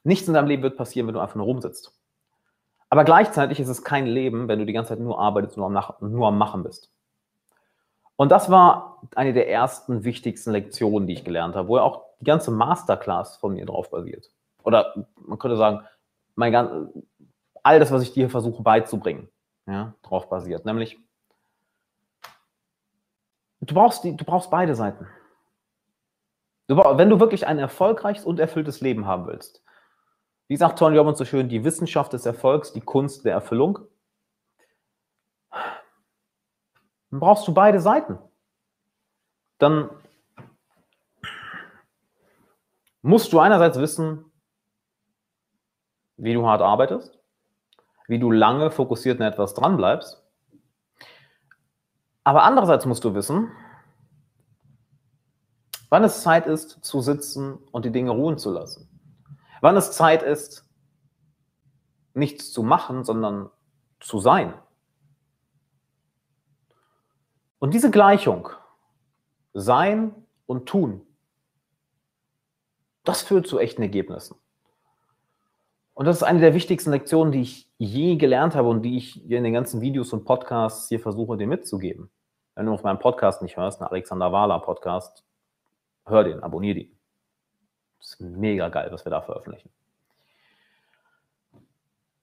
Nichts 0.06 0.28
in 0.28 0.36
deinem 0.36 0.48
Leben 0.48 0.62
wird 0.62 0.78
passieren, 0.78 1.08
wenn 1.08 1.16
du 1.16 1.20
einfach 1.20 1.36
nur 1.36 1.48
rumsitzt. 1.48 1.92
Aber 2.90 3.04
gleichzeitig 3.04 3.60
ist 3.60 3.68
es 3.68 3.84
kein 3.84 4.06
Leben, 4.06 4.48
wenn 4.48 4.60
du 4.60 4.66
die 4.66 4.74
ganze 4.74 4.90
Zeit 4.90 5.00
nur 5.00 5.20
arbeitest, 5.20 5.58
nur 5.58 5.66
am, 5.66 5.74
Nach 5.74 6.00
nur 6.02 6.28
am 6.28 6.38
Machen 6.38 6.64
bist. 6.64 6.92
Und 8.16 8.32
das 8.32 8.50
war 8.50 9.02
eine 9.16 9.34
der 9.34 9.50
ersten 9.50 10.04
wichtigsten 10.04 10.52
Lektionen, 10.52 11.08
die 11.08 11.14
ich 11.14 11.26
gelernt 11.26 11.56
habe, 11.56 11.68
wo 11.68 11.78
ja 11.78 11.84
auch 11.84 12.04
die 12.20 12.26
ganze 12.26 12.52
Masterclass 12.52 13.38
von 13.38 13.54
mir 13.54 13.66
drauf 13.66 13.90
basiert. 13.90 14.32
Oder 14.64 15.08
man 15.18 15.38
könnte 15.38 15.58
sagen, 15.58 15.86
mein 16.36 16.52
ganz, 16.52 16.90
all 17.64 17.80
das, 17.80 17.92
was 17.92 18.04
ich 18.04 18.14
dir 18.14 18.30
versuche 18.30 18.64
beizubringen, 18.64 19.30
ja, 19.68 19.94
drauf 20.02 20.30
basiert. 20.30 20.66
Nämlich, 20.66 20.98
du 23.62 23.74
brauchst, 23.74 24.04
die, 24.04 24.16
du 24.16 24.24
brauchst 24.24 24.50
beide 24.50 24.76
Seiten. 24.76 25.08
Du, 26.68 26.78
wenn 26.78 27.10
du 27.10 27.20
wirklich 27.20 27.46
ein 27.48 27.60
erfolgreiches 27.60 28.26
und 28.26 28.40
erfülltes 28.40 28.82
Leben 28.82 29.06
haben 29.06 29.28
willst, 29.28 29.64
wie 30.48 30.58
sagt 30.58 30.80
Tony 30.80 30.98
Robbins 30.98 31.18
so 31.18 31.26
schön, 31.26 31.50
die 31.50 31.64
Wissenschaft 31.64 32.14
des 32.14 32.26
Erfolgs, 32.26 32.74
die 32.74 32.82
Kunst 32.82 33.26
der 33.26 33.34
Erfüllung, 33.34 33.80
dann 37.10 37.20
brauchst 37.20 37.48
du 37.48 37.54
beide 37.54 37.80
Seiten. 37.80 38.20
Dann 39.58 39.90
musst 43.02 43.32
du 43.32 43.40
einerseits 43.40 43.80
wissen, 43.80 44.26
wie 46.18 46.34
du 46.34 46.46
hart 46.46 46.62
arbeitest, 46.62 47.20
wie 48.08 48.20
du 48.20 48.32
lange 48.32 48.72
fokussiert 48.72 49.20
in 49.20 49.26
etwas 49.26 49.54
dranbleibst. 49.54 50.24
Aber 52.24 52.44
andererseits 52.44 52.86
musst 52.86 53.04
du 53.04 53.14
wissen, 53.14 53.52
wann 55.90 56.04
es 56.04 56.24
Zeit 56.24 56.48
ist, 56.48 56.84
zu 56.84 57.02
sitzen 57.02 57.56
und 57.72 57.86
die 57.86 57.92
Dinge 57.92 58.12
ruhen 58.12 58.38
zu 58.38 58.52
lassen. 58.52 58.95
Wann 59.62 59.78
es 59.78 59.92
Zeit 59.92 60.24
ist, 60.24 60.68
nichts 62.14 62.52
zu 62.52 62.64
machen, 62.64 63.04
sondern 63.04 63.50
zu 64.00 64.20
sein. 64.20 64.54
Und 67.60 67.74
diese 67.74 67.92
Gleichung, 67.92 68.50
sein 69.54 70.14
und 70.46 70.68
tun, 70.68 71.02
das 73.04 73.22
führt 73.22 73.48
zu 73.48 73.60
echten 73.60 73.82
Ergebnissen. 73.82 74.36
Und 75.94 76.06
das 76.06 76.18
ist 76.18 76.24
eine 76.24 76.42
der 76.42 76.54
wichtigsten 76.54 76.92
Lektionen, 76.92 77.32
die 77.32 77.42
ich 77.42 77.72
je 77.78 78.18
gelernt 78.18 78.54
habe 78.56 78.68
und 78.68 78.82
die 78.82 78.98
ich 78.98 79.30
in 79.30 79.44
den 79.44 79.54
ganzen 79.54 79.80
Videos 79.80 80.12
und 80.12 80.26
Podcasts 80.26 80.90
hier 80.90 81.00
versuche, 81.00 81.38
dir 81.38 81.48
mitzugeben. 81.48 82.10
Wenn 82.56 82.66
du 82.66 82.74
auf 82.74 82.84
meinem 82.84 83.00
Podcast 83.00 83.42
nicht 83.42 83.56
hörst, 83.56 83.82
einen 83.82 83.90
Alexander 83.90 84.32
Wahler 84.32 84.60
Podcast, 84.60 85.24
hör 86.06 86.24
den, 86.24 86.44
abonnier 86.44 86.76
den. 86.76 86.95
Das 88.06 88.14
ist 88.14 88.22
mega 88.22 88.70
geil, 88.70 88.90
was 88.92 89.04
wir 89.04 89.10
da 89.10 89.22
veröffentlichen. 89.22 89.72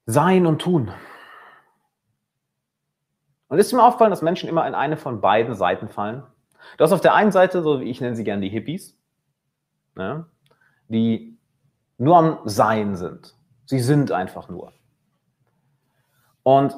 Sein 0.07 0.47
und 0.47 0.62
tun. 0.62 0.93
Und 3.49 3.59
ist 3.59 3.73
mir 3.73 3.83
aufgefallen, 3.83 4.12
dass 4.12 4.23
Menschen 4.23 4.49
immer 4.49 4.67
in 4.69 4.77
eine 4.77 4.97
von 4.97 5.21
beiden 5.21 5.57
Seiten 5.57 5.89
fallen. 5.89 6.23
Du 6.77 6.85
hast 6.85 6.93
auf 6.93 7.01
der 7.01 7.15
einen 7.15 7.33
Seite, 7.33 7.62
so 7.62 7.81
wie 7.81 7.91
ich 7.91 8.01
nenne 8.01 8.15
sie 8.15 8.23
gerne 8.23 8.43
die 8.43 8.49
Hippies, 8.49 8.97
ne, 9.97 10.25
die 10.87 11.37
nur 11.99 12.17
am 12.17 12.39
Sein 12.45 12.95
sind. 12.95 13.35
Sie 13.67 13.81
sind 13.81 14.12
einfach 14.12 14.49
nur. 14.49 14.73
Und 16.45 16.77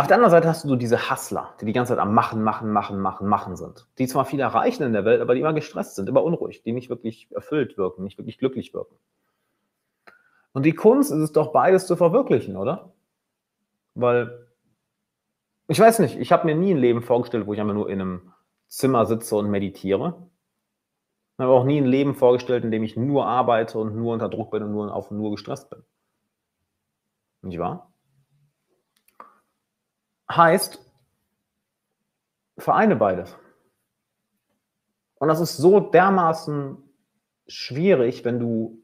auf 0.00 0.06
der 0.06 0.16
anderen 0.16 0.30
Seite 0.30 0.48
hast 0.48 0.64
du 0.64 0.76
diese 0.76 1.10
Hustler, 1.10 1.54
die 1.60 1.64
die 1.64 1.72
ganze 1.72 1.92
Zeit 1.92 1.98
am 1.98 2.14
Machen, 2.14 2.42
Machen, 2.42 2.70
Machen, 2.70 3.00
Machen, 3.00 3.26
Machen 3.26 3.56
sind. 3.56 3.86
Die 3.98 4.06
zwar 4.06 4.24
viel 4.24 4.40
erreichen 4.40 4.82
in 4.82 4.92
der 4.92 5.04
Welt, 5.04 5.20
aber 5.20 5.34
die 5.34 5.40
immer 5.40 5.52
gestresst 5.52 5.96
sind, 5.96 6.08
immer 6.08 6.22
unruhig, 6.22 6.62
die 6.62 6.72
nicht 6.72 6.90
wirklich 6.90 7.28
erfüllt 7.32 7.78
wirken, 7.78 8.04
nicht 8.04 8.18
wirklich 8.18 8.38
glücklich 8.38 8.74
wirken. 8.74 8.96
Und 10.52 10.64
die 10.64 10.74
Kunst 10.74 11.10
ist 11.10 11.18
es 11.18 11.32
doch 11.32 11.52
beides 11.52 11.86
zu 11.86 11.96
verwirklichen, 11.96 12.56
oder? 12.56 12.92
Weil, 13.94 14.46
ich 15.68 15.80
weiß 15.80 16.00
nicht, 16.00 16.18
ich 16.18 16.32
habe 16.32 16.46
mir 16.46 16.54
nie 16.54 16.74
ein 16.74 16.78
Leben 16.78 17.02
vorgestellt, 17.02 17.46
wo 17.46 17.54
ich 17.54 17.60
einfach 17.60 17.74
nur 17.74 17.90
in 17.90 18.00
einem 18.00 18.32
Zimmer 18.68 19.06
sitze 19.06 19.36
und 19.36 19.50
meditiere. 19.50 20.28
Ich 21.36 21.42
habe 21.42 21.52
auch 21.52 21.64
nie 21.64 21.80
ein 21.80 21.86
Leben 21.86 22.14
vorgestellt, 22.14 22.64
in 22.64 22.70
dem 22.70 22.84
ich 22.84 22.96
nur 22.96 23.26
arbeite 23.26 23.78
und 23.78 23.96
nur 23.96 24.12
unter 24.12 24.28
Druck 24.28 24.50
bin 24.50 24.62
und 24.62 24.72
nur 24.72 24.94
auf 24.94 25.10
nur 25.10 25.30
gestresst 25.30 25.70
bin. 25.70 25.82
Nicht 27.42 27.58
wahr? 27.58 27.92
Heißt, 30.30 30.84
vereine 32.58 32.96
beides. 32.96 33.36
Und 35.16 35.28
das 35.28 35.40
ist 35.40 35.56
so 35.56 35.80
dermaßen 35.80 36.76
schwierig, 37.46 38.24
wenn 38.24 38.38
du, 38.38 38.82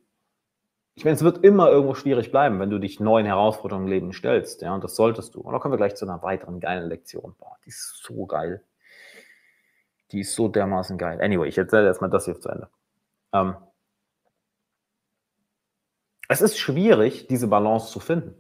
ich 0.95 1.05
meine, 1.05 1.15
es 1.15 1.23
wird 1.23 1.45
immer 1.45 1.71
irgendwo 1.71 1.95
schwierig 1.95 2.31
bleiben, 2.31 2.59
wenn 2.61 2.71
du 2.71 2.79
dich 2.79 2.99
neuen 2.99 3.27
Herausforderungen 3.27 3.87
im 3.87 3.93
Leben 3.93 4.13
stellst, 4.13 4.63
ja, 4.63 4.75
und 4.75 4.83
das 4.83 4.97
solltest 4.97 5.35
du. 5.35 5.41
Und 5.41 5.53
da 5.53 5.59
kommen 5.59 5.73
wir 5.73 5.79
gleich 5.79 5.95
zu 5.97 6.07
einer 6.07 6.23
weiteren 6.23 6.61
geilen 6.61 6.89
Lektion. 6.89 7.35
Boah, 7.39 7.57
die 7.65 7.69
ist 7.69 8.03
so 8.03 8.27
geil. 8.27 8.65
Die 10.13 10.21
ist 10.21 10.35
so 10.35 10.49
dermaßen 10.49 10.99
geil. 10.99 11.21
Anyway, 11.21 11.49
ich 11.49 11.59
erzähle 11.59 11.87
erstmal 11.87 12.11
das 12.11 12.25
hier 12.25 12.41
zu 12.41 12.49
Ende. 12.49 12.69
Ähm, 13.33 13.57
es 16.29 16.41
ist 16.41 16.59
schwierig, 16.59 17.27
diese 17.27 17.49
Balance 17.49 17.93
zu 17.93 18.01
finden. 18.01 18.35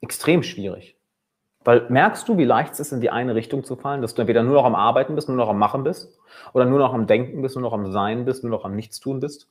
Extrem 0.00 0.42
schwierig. 0.42 0.97
Weil 1.64 1.88
merkst 1.90 2.28
du, 2.28 2.38
wie 2.38 2.44
leicht 2.44 2.72
es 2.72 2.80
ist, 2.80 2.92
in 2.92 3.00
die 3.00 3.10
eine 3.10 3.34
Richtung 3.34 3.64
zu 3.64 3.76
fallen, 3.76 4.00
dass 4.00 4.14
du 4.14 4.22
entweder 4.22 4.42
nur 4.42 4.54
noch 4.54 4.64
am 4.64 4.74
Arbeiten 4.74 5.14
bist, 5.14 5.28
nur 5.28 5.36
noch 5.36 5.48
am 5.48 5.58
Machen 5.58 5.84
bist, 5.84 6.18
oder 6.52 6.64
nur 6.64 6.78
noch 6.78 6.94
am 6.94 7.06
Denken 7.06 7.42
bist, 7.42 7.56
nur 7.56 7.62
noch 7.62 7.72
am 7.72 7.90
Sein 7.92 8.24
bist, 8.24 8.44
nur 8.44 8.50
noch 8.50 8.64
am 8.64 8.74
Nichtstun 8.74 9.20
bist? 9.20 9.50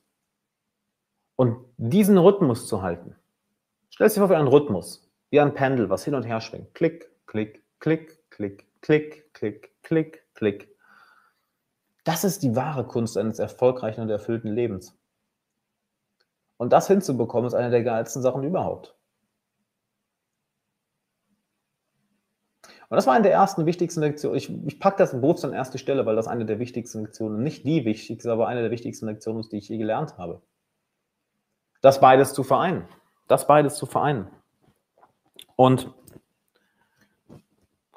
Und 1.36 1.58
diesen 1.76 2.18
Rhythmus 2.18 2.66
zu 2.66 2.82
halten. 2.82 3.14
Stell 3.90 4.08
dir 4.08 4.14
vor 4.14 4.30
wie 4.30 4.34
ein 4.34 4.48
Rhythmus, 4.48 5.08
wie 5.30 5.40
ein 5.40 5.54
Pendel, 5.54 5.90
was 5.90 6.04
hin 6.04 6.14
und 6.14 6.24
her 6.24 6.40
schwingt. 6.40 6.74
Klick, 6.74 7.10
klick, 7.26 7.62
klick, 7.78 8.18
klick, 8.30 8.66
klick, 8.80 9.32
klick, 9.34 9.70
klick, 9.82 10.24
klick. 10.34 10.74
Das 12.04 12.24
ist 12.24 12.42
die 12.42 12.56
wahre 12.56 12.84
Kunst 12.84 13.16
eines 13.18 13.38
erfolgreichen 13.38 14.00
und 14.00 14.10
erfüllten 14.10 14.52
Lebens. 14.52 14.98
Und 16.56 16.72
das 16.72 16.88
hinzubekommen, 16.88 17.46
ist 17.46 17.54
eine 17.54 17.70
der 17.70 17.84
geilsten 17.84 18.22
Sachen 18.22 18.42
überhaupt. 18.42 18.97
Und 22.90 22.96
das 22.96 23.06
war 23.06 23.14
eine 23.14 23.22
der 23.22 23.32
ersten 23.32 23.66
wichtigsten 23.66 24.00
Lektionen. 24.00 24.36
Ich, 24.36 24.50
ich 24.66 24.80
packe 24.80 24.96
das 24.98 25.12
bewusst 25.12 25.44
an 25.44 25.52
erste 25.52 25.78
Stelle, 25.78 26.06
weil 26.06 26.16
das 26.16 26.26
eine 26.26 26.46
der 26.46 26.58
wichtigsten 26.58 27.02
Lektionen, 27.02 27.42
nicht 27.42 27.64
die 27.64 27.84
wichtigste, 27.84 28.32
aber 28.32 28.48
eine 28.48 28.62
der 28.62 28.70
wichtigsten 28.70 29.06
Lektionen 29.06 29.40
ist, 29.40 29.52
die 29.52 29.58
ich 29.58 29.68
je 29.68 29.76
gelernt 29.76 30.16
habe. 30.16 30.40
Das 31.82 32.00
beides 32.00 32.32
zu 32.32 32.42
vereinen. 32.42 32.88
Das 33.26 33.46
beides 33.46 33.76
zu 33.76 33.86
vereinen. 33.86 34.28
Und 35.56 35.92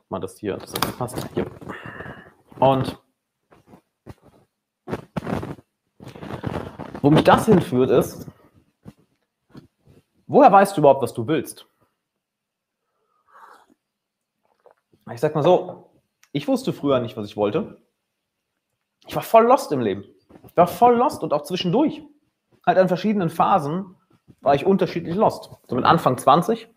mal, 0.10 0.20
das 0.20 0.38
hier, 0.38 0.58
das 0.58 0.74
passt. 0.98 1.26
Hier. 1.34 1.46
Und 2.60 3.02
Wo 7.02 7.10
mich 7.10 7.24
das 7.24 7.48
hinführt 7.48 7.90
ist, 7.90 8.28
woher 10.28 10.52
weißt 10.52 10.78
du 10.78 10.82
überhaupt, 10.82 11.02
was 11.02 11.14
du 11.14 11.26
willst? 11.26 11.66
Ich 15.10 15.20
sag 15.20 15.36
mal 15.36 15.44
so, 15.44 15.90
ich 16.32 16.48
wusste 16.48 16.74
früher 16.74 17.00
nicht, 17.00 17.18
was 17.18 17.28
ich 17.28 17.38
wollte. 17.38 17.82
Ich 19.08 19.16
war 19.16 19.24
voll 19.24 19.46
lost 19.46 19.72
im 19.72 19.82
Leben. 19.82 20.06
Ich 20.48 20.56
war 20.56 20.68
voll 20.68 20.96
lost 20.96 21.24
und 21.24 21.34
auch 21.34 21.44
zwischendurch. 21.44 22.04
Halt 22.66 22.78
an 22.78 22.88
verschiedenen 22.88 23.30
Phasen 23.30 23.96
war 24.42 24.56
ich 24.56 24.66
unterschiedlich 24.66 25.16
lost. 25.16 25.50
So 25.68 25.76
mit 25.76 25.86
Anfang 25.86 26.18
20. 26.18 26.70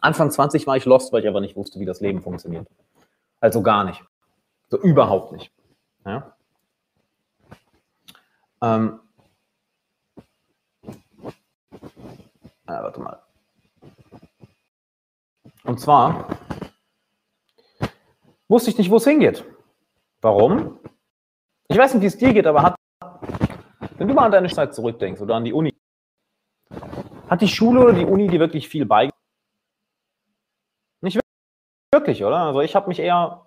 Anfang 0.00 0.30
20 0.30 0.66
war 0.66 0.76
ich 0.76 0.86
lost, 0.86 1.12
weil 1.12 1.22
ich 1.22 1.28
aber 1.28 1.40
nicht 1.40 1.56
wusste, 1.56 1.78
wie 1.78 1.84
das 1.84 2.00
Leben 2.00 2.22
funktioniert. 2.22 2.66
Also 3.40 3.62
gar 3.62 3.84
nicht. 3.84 4.02
So 4.70 4.78
überhaupt 4.78 5.32
nicht. 5.32 5.52
Ja? 6.06 6.34
Ähm, 8.62 9.00
äh, 10.84 10.88
warte 12.66 13.00
mal. 13.00 13.22
Und 15.64 15.80
zwar 15.80 16.38
wusste 18.48 18.70
ich 18.70 18.78
nicht, 18.78 18.90
wo 18.90 18.96
es 18.96 19.04
hingeht. 19.04 19.44
Warum? 20.20 20.78
Ich 21.68 21.78
weiß 21.78 21.94
nicht, 21.94 22.02
wie 22.02 22.06
es 22.06 22.18
dir 22.18 22.32
geht, 22.32 22.46
aber 22.46 22.62
hat, 22.62 22.76
wenn 23.96 24.08
du 24.08 24.14
mal 24.14 24.26
an 24.26 24.32
deine 24.32 24.48
Zeit 24.48 24.74
zurückdenkst 24.74 25.20
oder 25.20 25.36
an 25.36 25.44
die 25.44 25.52
Uni, 25.52 25.72
hat 27.28 27.40
die 27.40 27.48
Schule 27.48 27.80
oder 27.80 27.92
die 27.92 28.04
Uni 28.04 28.26
dir 28.26 28.40
wirklich 28.40 28.68
viel 28.68 28.86
beigebracht? 28.86 29.20
Nicht 31.00 31.20
wirklich, 31.92 32.24
oder? 32.24 32.38
Also 32.38 32.60
ich 32.60 32.74
habe 32.74 32.88
mich 32.88 32.98
eher 32.98 33.46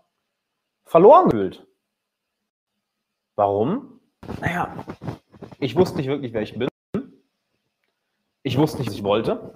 verloren 0.85 1.29
gefühlt. 1.29 1.67
Warum? 3.35 3.99
Naja, 4.39 4.85
ich 5.59 5.75
wusste 5.75 5.97
nicht 5.97 6.07
wirklich, 6.07 6.33
wer 6.33 6.41
ich 6.43 6.57
bin. 6.57 6.69
Ich 8.43 8.57
wusste 8.57 8.79
nicht, 8.79 8.89
was 8.89 8.95
ich 8.95 9.03
wollte. 9.03 9.53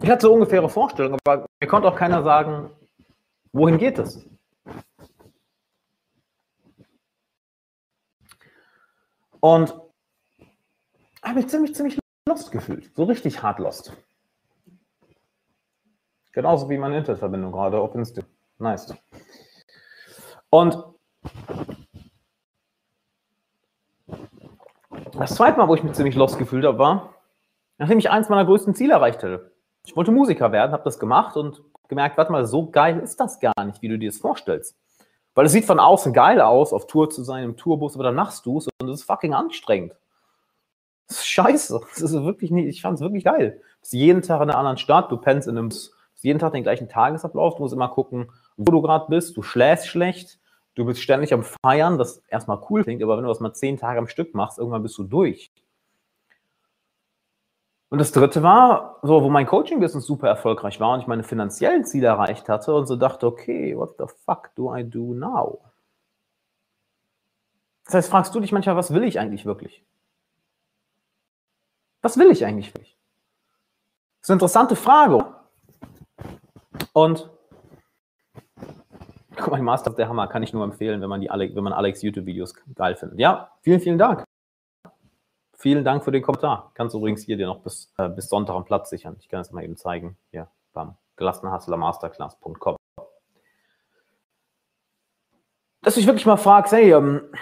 Ich 0.00 0.10
hatte 0.10 0.26
so 0.26 0.32
ungefähre 0.32 0.68
Vorstellungen, 0.68 1.18
aber 1.24 1.46
mir 1.60 1.66
konnte 1.66 1.88
auch 1.88 1.96
keiner 1.96 2.22
sagen, 2.22 2.70
wohin 3.52 3.78
geht 3.78 3.98
es? 3.98 4.24
Und 9.40 9.74
habe 11.22 11.34
mich 11.34 11.48
ziemlich, 11.48 11.74
ziemlich 11.74 11.98
lost 12.28 12.50
gefühlt. 12.52 12.94
So 12.94 13.04
richtig 13.04 13.42
hart 13.42 13.58
lost. 13.58 13.92
Genauso 16.32 16.70
wie 16.70 16.78
meine 16.78 16.98
Internetverbindung 16.98 17.52
gerade 17.52 17.80
auf 17.80 17.94
Instagram. 17.94 18.30
Nice. 18.58 18.94
Und 20.50 20.84
das 25.12 25.34
zweite 25.34 25.58
Mal, 25.58 25.68
wo 25.68 25.74
ich 25.74 25.82
mich 25.82 25.94
ziemlich 25.94 26.14
lost 26.14 26.38
gefühlt 26.38 26.64
habe, 26.64 26.78
war, 26.78 27.14
nachdem 27.78 27.98
ich 27.98 28.10
eins 28.10 28.28
meiner 28.28 28.44
größten 28.44 28.74
Ziele 28.74 28.94
erreicht 28.94 29.22
hatte. 29.22 29.52
Ich 29.88 29.96
wollte 29.96 30.10
Musiker 30.10 30.52
werden, 30.52 30.72
habe 30.72 30.84
das 30.84 30.98
gemacht 30.98 31.34
und 31.38 31.62
gemerkt, 31.88 32.18
warte 32.18 32.30
mal, 32.30 32.44
so 32.44 32.70
geil 32.70 32.98
ist 32.98 33.18
das 33.20 33.40
gar 33.40 33.64
nicht, 33.64 33.80
wie 33.80 33.88
du 33.88 33.98
dir 33.98 34.10
das 34.10 34.18
vorstellst. 34.18 34.76
Weil 35.34 35.46
es 35.46 35.52
sieht 35.52 35.64
von 35.64 35.80
außen 35.80 36.12
geil 36.12 36.42
aus, 36.42 36.74
auf 36.74 36.86
Tour 36.86 37.08
zu 37.08 37.22
sein, 37.22 37.42
im 37.44 37.56
Tourbus, 37.56 37.94
aber 37.94 38.04
dann 38.04 38.14
machst 38.14 38.44
du 38.44 38.58
es 38.58 38.68
und 38.82 38.88
es 38.90 39.00
ist 39.00 39.06
fucking 39.06 39.32
anstrengend. 39.32 39.94
Das 41.06 41.20
ist 41.20 41.26
scheiße. 41.28 41.80
Das 41.88 42.02
ist 42.02 42.12
wirklich 42.12 42.50
nicht, 42.50 42.66
ich 42.66 42.82
fand 42.82 42.96
es 42.96 43.00
wirklich 43.00 43.24
geil. 43.24 43.62
Du 43.62 43.80
bist 43.80 43.94
jeden 43.94 44.20
Tag 44.20 44.42
in 44.42 44.50
einer 44.50 44.58
anderen 44.58 44.76
Stadt, 44.76 45.10
du 45.10 45.16
pennst 45.16 45.48
in 45.48 45.56
einem, 45.56 45.70
jeden 46.16 46.38
Tag 46.38 46.52
den 46.52 46.64
gleichen 46.64 46.90
Tagesablauf, 46.90 47.54
du 47.54 47.62
musst 47.62 47.72
immer 47.72 47.88
gucken, 47.88 48.30
wo 48.58 48.70
du 48.70 48.82
gerade 48.82 49.06
bist, 49.08 49.38
du 49.38 49.42
schläfst 49.42 49.86
schlecht, 49.86 50.38
du 50.74 50.84
bist 50.84 51.00
ständig 51.00 51.32
am 51.32 51.44
Feiern, 51.64 51.98
was 51.98 52.18
erstmal 52.28 52.60
cool 52.68 52.84
klingt, 52.84 53.02
aber 53.02 53.16
wenn 53.16 53.24
du 53.24 53.30
das 53.30 53.40
mal 53.40 53.54
zehn 53.54 53.78
Tage 53.78 54.00
am 54.00 54.06
Stück 54.06 54.34
machst, 54.34 54.58
irgendwann 54.58 54.82
bist 54.82 54.98
du 54.98 55.04
durch. 55.04 55.50
Und 57.90 57.98
das 57.98 58.12
dritte 58.12 58.42
war, 58.42 58.98
so, 59.02 59.22
wo 59.22 59.30
mein 59.30 59.46
Coaching-Business 59.46 60.04
super 60.04 60.28
erfolgreich 60.28 60.78
war 60.78 60.92
und 60.94 61.00
ich 61.00 61.06
meine 61.06 61.22
finanziellen 61.22 61.84
Ziele 61.84 62.08
erreicht 62.08 62.48
hatte 62.48 62.74
und 62.74 62.86
so 62.86 62.96
dachte, 62.96 63.26
okay, 63.26 63.76
what 63.76 63.96
the 63.98 64.04
fuck 64.24 64.54
do 64.54 64.74
I 64.74 64.84
do 64.84 65.14
now? 65.14 65.60
Das 67.86 67.94
heißt, 67.94 68.10
fragst 68.10 68.34
du 68.34 68.40
dich 68.40 68.52
manchmal, 68.52 68.76
was 68.76 68.92
will 68.92 69.04
ich 69.04 69.18
eigentlich 69.18 69.46
wirklich? 69.46 69.82
Was 72.02 72.18
will 72.18 72.30
ich 72.30 72.44
eigentlich 72.44 72.74
wirklich? 72.74 72.98
Das 74.20 74.26
ist 74.26 74.30
eine 74.30 74.36
interessante 74.36 74.76
Frage. 74.76 75.24
Und 76.92 77.30
guck 79.36 79.50
mal, 79.50 79.62
Master 79.62 79.90
der 79.90 80.08
Hammer 80.08 80.26
kann 80.26 80.42
ich 80.42 80.52
nur 80.52 80.64
empfehlen, 80.64 81.00
wenn 81.00 81.08
man, 81.08 81.22
die 81.22 81.30
Alex, 81.30 81.54
wenn 81.54 81.64
man 81.64 81.72
Alex 81.72 82.02
YouTube-Videos 82.02 82.54
geil 82.74 82.96
findet. 82.96 83.18
Ja, 83.18 83.52
vielen, 83.62 83.80
vielen 83.80 83.98
Dank. 83.98 84.27
Vielen 85.60 85.84
Dank 85.84 86.04
für 86.04 86.12
den 86.12 86.22
Kommentar. 86.22 86.70
Kannst 86.74 86.94
übrigens 86.94 87.24
hier 87.24 87.36
dir 87.36 87.48
noch 87.48 87.62
bis, 87.62 87.92
äh, 87.98 88.08
bis 88.08 88.28
Sonntag 88.28 88.54
am 88.54 88.64
Platz 88.64 88.90
sichern. 88.90 89.16
Ich 89.18 89.28
kann 89.28 89.40
es 89.40 89.50
mal 89.50 89.64
eben 89.64 89.76
zeigen. 89.76 90.16
Hier 90.30 90.48
beim 90.72 90.96
gelassenhustlermasterclass.com. 91.16 92.76
Dass 95.82 95.94
du 95.94 96.00
dich 96.00 96.06
wirklich 96.06 96.26
mal 96.26 96.36
fragst, 96.36 96.72
hey, 96.72 96.92
ähm, 96.92 97.32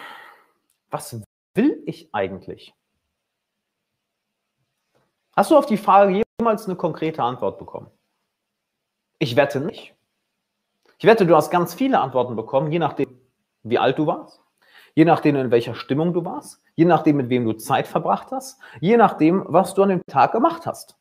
was 0.91 1.21
will 1.55 1.83
ich 1.85 2.09
eigentlich? 2.15 2.75
Hast 5.37 5.51
du 5.51 5.59
auf 5.59 5.67
die 5.67 5.77
Frage 5.77 6.23
jemals 6.41 6.65
eine 6.65 6.77
konkrete 6.77 7.23
Antwort 7.23 7.59
bekommen? 7.59 7.91
Ich 9.19 9.37
wette 9.37 9.61
nicht. 9.61 9.95
Ich 10.97 11.05
wette, 11.05 11.27
du 11.27 11.37
hast 11.37 11.51
ganz 11.51 11.75
viele 11.75 12.01
Antworten 12.01 12.35
bekommen, 12.35 12.73
je 12.73 12.79
nachdem, 12.79 13.21
wie 13.63 13.79
alt 13.79 13.99
du 13.99 14.07
warst, 14.07 14.41
je 14.97 15.05
nachdem, 15.05 15.37
in 15.37 15.51
welcher 15.51 15.75
Stimmung 15.75 16.13
du 16.13 16.25
warst, 16.25 16.61
je 16.75 16.87
nachdem, 16.87 17.19
mit 17.19 17.29
wem 17.29 17.45
du 17.45 17.53
Zeit 17.53 17.87
verbracht 17.87 18.33
hast, 18.33 18.59
je 18.81 18.97
nachdem, 18.97 19.45
was 19.47 19.75
du 19.75 19.83
an 19.83 19.91
dem 19.91 20.03
Tag 20.07 20.33
gemacht 20.33 20.67
hast. 20.67 20.97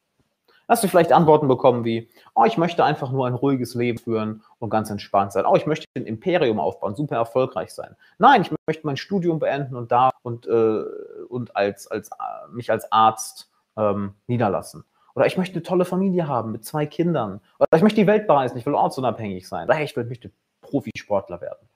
Hast 0.68 0.84
du 0.84 0.88
vielleicht 0.88 1.14
Antworten 1.14 1.48
bekommen 1.48 1.86
wie, 1.86 2.10
oh, 2.34 2.44
ich 2.44 2.58
möchte 2.58 2.84
einfach 2.84 3.12
nur 3.12 3.28
ein 3.28 3.36
ruhiges 3.36 3.76
Leben 3.76 4.00
führen 4.00 4.44
und 4.60 4.72
ganz 4.72 4.90
entspannt 4.90 5.32
sein. 5.32 5.46
Oh, 5.46 5.56
ich 5.56 5.68
möchte 5.68 5.86
ein 5.96 6.06
Imperium 6.06 6.60
aufbauen, 6.60 6.96
super 6.96 7.16
erfolgreich 7.16 7.72
sein. 7.72 7.96
Nein, 8.18 8.42
ich 8.42 8.52
möchte 8.68 8.86
mein 8.86 8.98
Studium 8.98 9.40
beenden 9.40 9.76
und 9.76 9.92
da 9.92 10.10
und, 10.24 10.48
äh, 10.48 10.84
und 11.30 11.56
als, 11.56 11.88
als, 11.88 12.10
mich 12.52 12.72
als 12.72 12.92
Arzt 12.92 13.50
ähm, 13.78 14.16
niederlassen. 14.28 14.84
Oder 15.14 15.28
ich 15.28 15.38
möchte 15.38 15.54
eine 15.54 15.64
tolle 15.64 15.86
Familie 15.86 16.28
haben 16.28 16.52
mit 16.52 16.66
zwei 16.66 16.88
Kindern. 16.88 17.42
Oder 17.60 17.70
ich 17.76 17.84
möchte 17.84 18.02
die 18.02 18.08
Welt 18.08 18.28
bereisen, 18.28 18.58
ich 18.58 18.66
will 18.66 18.74
ortsunabhängig 18.74 19.48
sein. 19.48 19.66
Oder 19.66 19.80
ich 19.80 19.96
möchte 19.96 20.32
Profisportler 20.62 21.40
werden. 21.40 21.70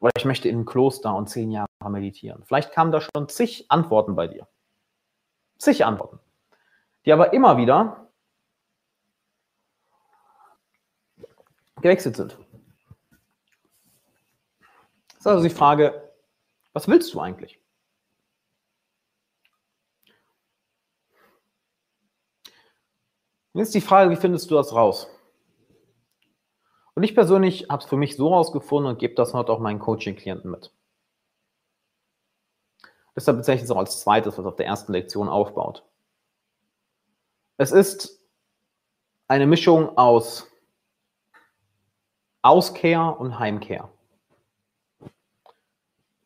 Oder 0.00 0.12
ich 0.16 0.24
möchte 0.24 0.48
in 0.48 0.60
ein 0.60 0.64
Kloster 0.64 1.14
und 1.14 1.28
zehn 1.28 1.50
Jahre 1.50 1.68
meditieren. 1.88 2.42
Vielleicht 2.44 2.72
kamen 2.72 2.90
da 2.90 3.00
schon 3.00 3.28
zig 3.28 3.70
Antworten 3.70 4.16
bei 4.16 4.26
dir. 4.26 4.48
Zig 5.58 5.84
Antworten. 5.84 6.18
Die 7.04 7.12
aber 7.12 7.32
immer 7.32 7.56
wieder 7.58 8.10
gewechselt 11.80 12.16
sind. 12.16 12.38
Das 15.08 15.18
ist 15.18 15.26
also 15.26 15.42
die 15.42 15.54
Frage, 15.54 16.10
was 16.72 16.88
willst 16.88 17.12
du 17.12 17.20
eigentlich? 17.20 17.60
Jetzt 23.52 23.74
die 23.74 23.80
Frage, 23.80 24.10
wie 24.10 24.16
findest 24.16 24.50
du 24.50 24.54
das 24.54 24.72
raus? 24.72 25.08
Und 26.94 27.02
ich 27.02 27.14
persönlich 27.14 27.68
habe 27.68 27.82
es 27.82 27.88
für 27.88 27.96
mich 27.96 28.16
so 28.16 28.28
rausgefunden 28.28 28.92
und 28.92 28.98
gebe 28.98 29.14
das 29.14 29.34
heute 29.34 29.52
auch 29.52 29.60
meinen 29.60 29.78
Coaching-Klienten 29.78 30.50
mit. 30.50 30.72
Deshalb 33.14 33.38
bezeichne 33.38 33.60
ich 33.60 33.64
es 33.64 33.70
auch 33.70 33.78
als 33.78 34.00
zweites, 34.00 34.38
was 34.38 34.46
auf 34.46 34.56
der 34.56 34.66
ersten 34.66 34.92
Lektion 34.92 35.28
aufbaut. 35.28 35.84
Es 37.56 37.72
ist 37.72 38.20
eine 39.28 39.46
Mischung 39.46 39.96
aus 39.98 40.46
Auskehr 42.42 43.20
und 43.20 43.38
Heimkehr. 43.38 43.90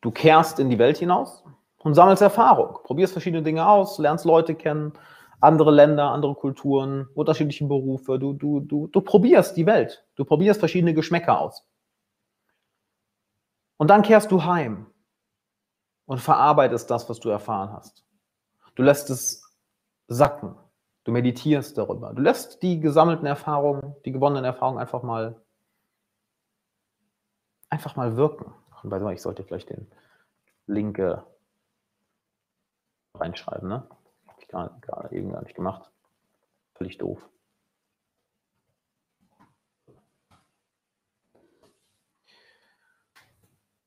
Du 0.01 0.11
kehrst 0.11 0.59
in 0.59 0.69
die 0.69 0.79
Welt 0.79 0.97
hinaus 0.97 1.43
und 1.79 1.93
sammelst 1.93 2.21
Erfahrung, 2.21 2.79
probierst 2.83 3.13
verschiedene 3.13 3.43
Dinge 3.43 3.67
aus, 3.67 3.97
lernst 3.97 4.23
Leute 4.23 4.55
kennen, 4.55 4.93
andere 5.39 5.71
Länder, 5.71 6.11
andere 6.11 6.35
Kulturen, 6.35 7.07
unterschiedliche 7.13 7.65
Berufe. 7.65 8.19
Du, 8.19 8.33
du, 8.33 8.59
du, 8.59 8.87
du 8.87 9.01
probierst 9.01 9.57
die 9.57 9.65
Welt. 9.65 10.05
Du 10.15 10.25
probierst 10.25 10.59
verschiedene 10.59 10.93
Geschmäcker 10.93 11.39
aus. 11.39 11.65
Und 13.77 13.89
dann 13.89 14.01
kehrst 14.01 14.31
du 14.31 14.43
heim 14.43 14.87
und 16.05 16.19
verarbeitest 16.19 16.89
das, 16.89 17.09
was 17.09 17.19
du 17.19 17.29
erfahren 17.29 17.73
hast. 17.73 18.05
Du 18.75 18.83
lässt 18.83 19.09
es 19.09 19.43
sacken. 20.07 20.55
Du 21.03 21.11
meditierst 21.11 21.77
darüber. 21.77 22.13
Du 22.13 22.21
lässt 22.21 22.63
die 22.63 22.79
gesammelten 22.79 23.27
Erfahrungen, 23.27 23.95
die 24.05 24.11
gewonnenen 24.11 24.45
Erfahrungen 24.45 24.79
einfach 24.79 25.03
mal, 25.03 25.39
einfach 27.69 27.95
mal 27.95 28.17
wirken. 28.17 28.53
Ich 29.13 29.21
sollte 29.21 29.43
vielleicht 29.43 29.69
den 29.69 29.87
Link 30.67 30.99
äh, 30.99 31.17
reinschreiben, 33.15 33.67
ne? 33.67 33.87
Gerade, 34.55 34.79
gerade 34.79 35.13
eben 35.13 35.33
gar 35.33 35.43
nicht 35.43 35.53
gemacht. 35.53 35.91
Völlig 36.75 36.97
doof. 36.97 37.27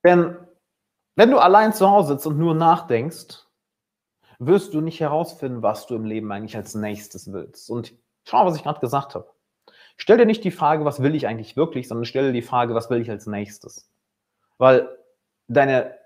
Denn 0.05 0.37
wenn 1.17 1.31
du 1.31 1.39
allein 1.39 1.73
zu 1.73 1.89
Hause 1.89 2.13
sitzt 2.13 2.27
und 2.27 2.39
nur 2.39 2.55
nachdenkst, 2.55 3.47
wirst 4.39 4.75
du 4.75 4.83
nicht 4.83 5.01
herausfinden, 5.01 5.63
was 5.63 5.87
du 5.87 5.95
im 5.95 6.05
Leben 6.05 6.31
eigentlich 6.31 6.57
als 6.57 6.75
nächstes 6.75 7.33
willst. 7.33 7.71
Und 7.71 7.95
schau, 8.25 8.45
was 8.45 8.57
ich 8.57 8.63
gerade 8.63 8.81
gesagt 8.81 9.15
habe. 9.15 9.33
Stell 9.97 10.19
dir 10.19 10.27
nicht 10.27 10.45
die 10.45 10.51
Frage, 10.51 10.85
was 10.85 11.03
will 11.03 11.15
ich 11.15 11.27
eigentlich 11.27 11.57
wirklich, 11.57 11.89
sondern 11.89 12.05
stell 12.05 12.27
dir 12.27 12.33
die 12.35 12.47
Frage, 12.47 12.75
was 12.75 12.91
will 12.91 13.01
ich 13.01 13.11
als 13.11 13.27
nächstes. 13.27 13.91
Weil 14.59 14.87
deine 15.47 15.97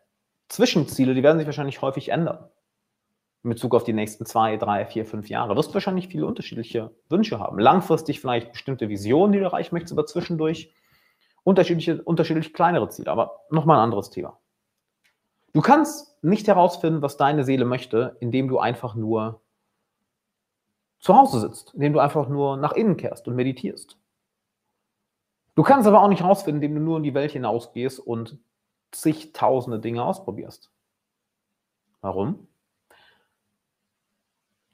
Zwischenziele, 0.49 1.15
die 1.15 1.25
werden 1.25 1.39
sich 1.39 1.47
wahrscheinlich 1.47 1.83
häufig 1.83 2.11
ändern. 2.11 2.49
In 3.45 3.51
Bezug 3.51 3.75
auf 3.75 3.83
die 3.83 3.93
nächsten 3.93 4.25
zwei, 4.25 4.57
drei, 4.57 4.87
vier, 4.87 5.05
fünf 5.05 5.29
Jahre. 5.29 5.51
Du 5.51 5.57
wirst 5.57 5.75
wahrscheinlich 5.75 6.09
viele 6.09 6.27
unterschiedliche 6.27 6.95
Wünsche 7.09 7.41
haben. 7.41 7.59
Langfristig 7.59 8.21
vielleicht 8.21 8.53
bestimmte 8.53 8.89
Visionen, 8.89 9.33
die 9.33 9.41
du 9.41 9.45
erreichen 9.45 9.75
möchtest, 9.75 9.93
aber 9.93 10.07
zwischendurch 10.07 10.73
unterschiedliche, 11.43 12.01
unterschiedlich 12.03 12.55
kleinere 12.55 12.89
Ziele. 12.89 13.11
Aber 13.11 13.41
nochmal 13.51 13.79
ein 13.79 13.85
anderes 13.85 14.11
Thema. 14.11 14.39
Du 15.53 15.61
kannst 15.61 16.23
nicht 16.23 16.47
herausfinden, 16.47 17.03
was 17.03 17.17
deine 17.17 17.45
Seele 17.45 17.65
möchte, 17.65 18.17
indem 18.21 18.49
du 18.49 18.59
einfach 18.59 18.95
nur 18.95 19.43
zu 21.01 21.17
Hause 21.17 21.41
sitzt, 21.41 21.75
indem 21.75 21.93
du 21.93 21.99
einfach 21.99 22.29
nur 22.29 22.57
nach 22.57 22.73
innen 22.73 22.97
kehrst 22.97 23.27
und 23.27 23.35
meditierst. 23.35 23.99
Du 25.55 25.63
kannst 25.63 25.87
aber 25.87 26.01
auch 26.01 26.09
nicht 26.09 26.23
herausfinden, 26.23 26.63
indem 26.63 26.77
du 26.77 26.81
nur 26.81 26.97
in 26.99 27.03
die 27.03 27.13
Welt 27.13 27.33
hinausgehst 27.33 27.99
und 27.99 28.39
zigtausende 28.93 29.81
Dinge 29.81 30.05
ausprobierst. 30.05 30.71
Warum? 32.01 32.49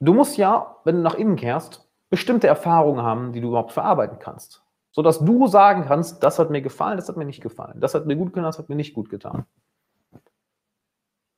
Du 0.00 0.14
musst 0.14 0.36
ja, 0.36 0.76
wenn 0.84 0.96
du 0.96 1.02
nach 1.02 1.14
innen 1.14 1.36
kehrst, 1.36 1.88
bestimmte 2.10 2.46
Erfahrungen 2.46 3.02
haben, 3.02 3.32
die 3.32 3.40
du 3.40 3.48
überhaupt 3.48 3.72
verarbeiten 3.72 4.18
kannst. 4.18 4.62
Sodass 4.92 5.18
du 5.18 5.46
sagen 5.46 5.84
kannst, 5.84 6.22
das 6.22 6.38
hat 6.38 6.50
mir 6.50 6.62
gefallen, 6.62 6.96
das 6.96 7.08
hat 7.08 7.16
mir 7.16 7.24
nicht 7.24 7.42
gefallen. 7.42 7.80
Das 7.80 7.94
hat 7.94 8.06
mir 8.06 8.16
gut 8.16 8.32
getan, 8.32 8.44
das 8.44 8.58
hat 8.58 8.68
mir 8.68 8.76
nicht 8.76 8.94
gut 8.94 9.10
getan. 9.10 9.44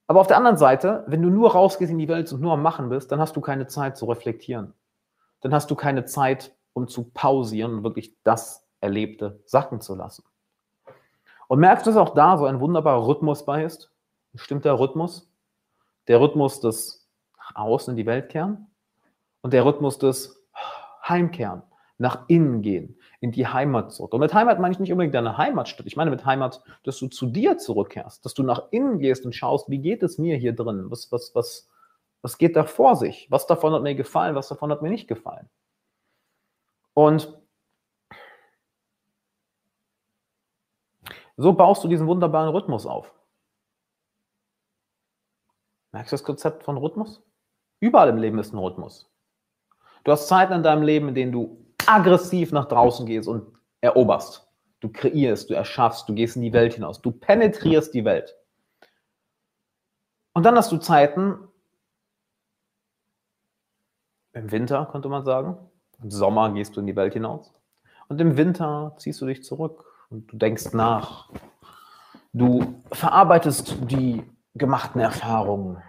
Aber 0.07 0.21
auf 0.21 0.27
der 0.27 0.37
anderen 0.37 0.57
Seite, 0.57 1.05
wenn 1.07 1.23
du 1.23 1.31
nur 1.31 1.53
rausgehst 1.53 1.93
in 1.93 1.99
die 1.99 2.09
Welt 2.09 2.33
und 2.33 2.41
nur 2.41 2.53
am 2.53 2.63
Machen 2.63 2.89
bist, 2.89 3.13
dann 3.13 3.21
hast 3.21 3.37
du 3.37 3.41
keine 3.41 3.67
Zeit 3.67 3.97
zu 3.97 4.07
reflektieren. 4.07 4.75
Dann 5.41 5.55
hast 5.55 5.71
du 5.71 5.75
keine 5.75 6.05
Zeit, 6.05 6.55
um 6.73 6.89
zu 6.89 7.11
pausieren 7.15 7.75
und 7.75 7.83
wirklich 7.85 8.17
das 8.25 8.67
Erlebte 8.81 9.41
sacken 9.47 9.81
zu 9.81 9.95
lassen. 9.95 10.25
Und 11.49 11.61
merkst 11.61 11.87
du, 11.87 11.91
dass 11.91 11.99
auch 11.99 12.15
da 12.15 12.39
so 12.39 12.47
ein 12.47 12.61
wunderbarer 12.61 13.07
Rhythmus 13.07 13.45
bei 13.45 13.65
ist? 13.65 13.93
Ein 14.33 14.39
bestimmter 14.39 14.79
Rhythmus? 14.79 15.31
Der 16.09 16.21
Rhythmus 16.21 16.61
des 16.61 17.00
außen 17.55 17.93
in 17.93 17.97
die 17.97 18.07
Welt 18.07 18.29
kehren 18.29 18.67
und 19.43 19.53
der 19.53 19.65
Rhythmus 19.65 19.99
des 19.99 20.45
Heimkehren, 21.09 21.63
nach 21.99 22.29
innen 22.29 22.63
gehen, 22.63 22.99
in 23.21 23.31
die 23.31 23.47
Heimat 23.47 23.93
zurück. 23.93 24.15
Und 24.15 24.21
mit 24.21 24.33
Heimat 24.33 24.59
meine 24.59 24.73
ich 24.73 24.79
nicht 24.79 24.91
unbedingt 24.91 25.15
deine 25.15 25.37
Heimatstadt. 25.37 25.87
Ich 25.87 25.97
meine 25.97 26.11
mit 26.11 26.25
Heimat, 26.25 26.63
dass 26.83 26.99
du 26.99 27.09
zu 27.09 27.27
dir 27.27 27.59
zurückkehrst, 27.59 28.25
dass 28.25 28.33
du 28.33 28.43
nach 28.43 28.69
innen 28.71 29.01
gehst 29.01 29.27
und 29.27 29.35
schaust, 29.35 29.69
wie 29.69 29.81
geht 29.81 30.03
es 30.03 30.17
mir 30.17 30.39
hier 30.39 30.55
drin? 30.55 30.87
Was, 30.91 31.13
was, 31.13 31.35
was, 31.35 31.69
was 32.23 32.39
geht 32.39 32.57
da 32.57 32.65
vor 32.65 32.97
sich? 32.97 33.31
Was 33.31 33.47
davon 33.47 33.75
hat 33.75 33.83
mir 33.83 33.95
gefallen? 33.95 34.35
Was 34.35 34.49
davon 34.49 34.71
hat 34.71 34.81
mir 34.81 34.89
nicht 34.89 35.09
gefallen? 35.09 35.51
Und 36.95 37.39
so 41.37 41.53
baust 41.53 41.85
du 41.85 41.89
diesen 41.89 42.07
wunderbaren 42.07 42.49
Rhythmus 42.49 42.87
auf. 42.87 43.13
Merkst 45.93 46.13
du 46.13 46.15
das 46.15 46.25
Konzept 46.25 46.65
von 46.65 46.79
Rhythmus? 46.79 47.23
Überall 47.81 48.11
im 48.11 48.19
Leben 48.19 48.39
ist 48.39 48.53
ein 48.53 48.59
Rhythmus. 48.59 49.11
Du 50.05 50.13
hast 50.13 50.29
Zeiten 50.29 50.53
in 50.53 50.63
deinem 50.63 50.83
Leben, 50.83 51.09
in 51.09 51.15
denen 51.15 51.33
du 51.33 51.67
aggressiv 51.87 52.53
nach 52.53 52.67
draußen 52.67 53.07
gehst 53.07 53.29
und 53.29 53.53
eroberst. 53.81 54.47
Du 54.81 54.89
kreierst, 54.91 55.51
du 55.51 55.55
erschaffst, 55.55 56.09
du 56.09 56.15
gehst 56.15 56.37
in 56.37 56.43
die 56.43 56.53
Welt 56.53 56.75
hinaus, 56.75 57.03
du 57.03 57.11
penetrierst 57.11 57.93
die 57.93 58.05
Welt. 58.05 58.35
Und 60.33 60.45
dann 60.45 60.57
hast 60.57 60.73
du 60.73 60.79
Zeiten, 60.79 61.49
im 64.33 64.51
Winter 64.53 64.87
könnte 64.91 65.09
man 65.09 65.25
sagen, 65.25 65.59
im 66.03 66.11
Sommer 66.11 66.53
gehst 66.53 66.77
du 66.77 66.81
in 66.81 66.87
die 66.87 66.97
Welt 66.97 67.15
hinaus. 67.15 67.53
Und 68.09 68.21
im 68.21 68.37
Winter 68.37 68.95
ziehst 68.99 69.21
du 69.21 69.27
dich 69.27 69.43
zurück 69.43 69.85
und 70.09 70.33
du 70.33 70.37
denkst 70.37 70.73
nach. 70.73 71.31
Du 72.33 72.81
verarbeitest 72.93 73.77
die 73.91 74.25
gemachten 74.55 75.01
Erfahrungen. 75.01 75.83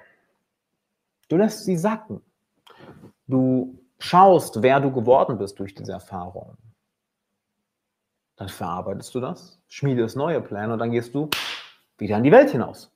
Du 1.32 1.38
lässt 1.38 1.64
sie 1.64 1.78
sacken. 1.78 2.22
Du 3.26 3.80
schaust, 4.00 4.62
wer 4.62 4.82
du 4.82 4.92
geworden 4.92 5.38
bist 5.38 5.58
durch 5.60 5.74
diese 5.74 5.94
Erfahrung. 5.94 6.58
Dann 8.36 8.50
verarbeitest 8.50 9.16
du 9.16 9.22
das, 9.22 9.58
schmiedest 9.70 10.18
neue 10.18 10.42
Pläne 10.42 10.74
und 10.74 10.80
dann 10.80 10.92
gehst 10.92 11.16
du 11.16 11.30
wieder 11.98 12.18
in 12.18 12.24
die 12.24 12.34
Welt 12.34 12.50
hinaus. 12.50 12.92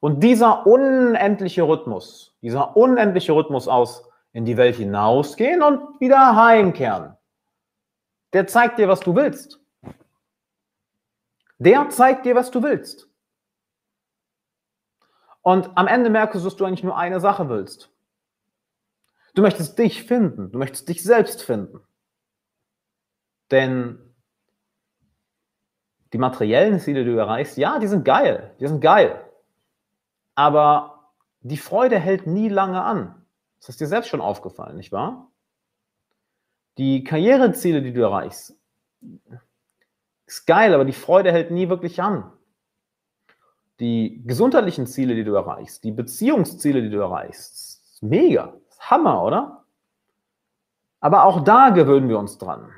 Und 0.00 0.20
dieser 0.20 0.66
unendliche 0.66 1.64
Rhythmus, 1.64 2.34
dieser 2.40 2.78
unendliche 2.78 3.32
Rhythmus 3.32 3.68
aus 3.68 4.08
in 4.32 4.46
die 4.46 4.56
Welt 4.56 4.76
hinausgehen 4.76 5.62
und 5.62 6.00
wieder 6.00 6.34
heimkehren, 6.34 7.18
der 8.32 8.46
zeigt 8.46 8.78
dir, 8.78 8.88
was 8.88 9.00
du 9.00 9.14
willst. 9.14 9.60
Der 11.58 11.90
zeigt 11.90 12.24
dir, 12.24 12.34
was 12.34 12.50
du 12.50 12.62
willst. 12.62 13.11
Und 15.42 15.76
am 15.76 15.88
Ende 15.88 16.08
merkst 16.08 16.40
du, 16.40 16.44
dass 16.44 16.56
du 16.56 16.64
eigentlich 16.64 16.84
nur 16.84 16.96
eine 16.96 17.20
Sache 17.20 17.48
willst. 17.48 17.90
Du 19.34 19.42
möchtest 19.42 19.78
dich 19.78 20.04
finden, 20.04 20.52
du 20.52 20.58
möchtest 20.58 20.88
dich 20.88 21.02
selbst 21.02 21.42
finden. 21.42 21.80
Denn 23.50 23.98
die 26.12 26.18
materiellen 26.18 26.78
Ziele, 26.78 27.04
die 27.04 27.10
du 27.10 27.18
erreichst, 27.18 27.56
ja, 27.56 27.78
die 27.78 27.88
sind 27.88 28.04
geil, 28.04 28.54
die 28.60 28.66
sind 28.66 28.80
geil. 28.80 29.24
Aber 30.34 31.10
die 31.40 31.56
Freude 31.56 31.98
hält 31.98 32.26
nie 32.26 32.48
lange 32.48 32.82
an. 32.82 33.26
Das 33.58 33.70
ist 33.70 33.80
dir 33.80 33.86
selbst 33.86 34.08
schon 34.08 34.20
aufgefallen, 34.20 34.76
nicht 34.76 34.92
wahr? 34.92 35.30
Die 36.78 37.04
Karriereziele, 37.04 37.82
die 37.82 37.92
du 37.92 38.02
erreichst, 38.02 38.56
ist 40.26 40.46
geil, 40.46 40.74
aber 40.74 40.84
die 40.84 40.92
Freude 40.92 41.32
hält 41.32 41.50
nie 41.50 41.68
wirklich 41.68 42.00
an 42.00 42.32
die 43.82 44.22
gesundheitlichen 44.24 44.86
Ziele, 44.86 45.16
die 45.16 45.24
du 45.24 45.34
erreichst, 45.34 45.82
die 45.82 45.90
Beziehungsziele, 45.90 46.82
die 46.82 46.90
du 46.90 46.98
erreichst, 46.98 48.00
mega, 48.00 48.54
Hammer, 48.78 49.24
oder? 49.24 49.64
Aber 51.00 51.24
auch 51.24 51.42
da 51.42 51.70
gewöhnen 51.70 52.08
wir 52.08 52.18
uns 52.18 52.38
dran. 52.38 52.70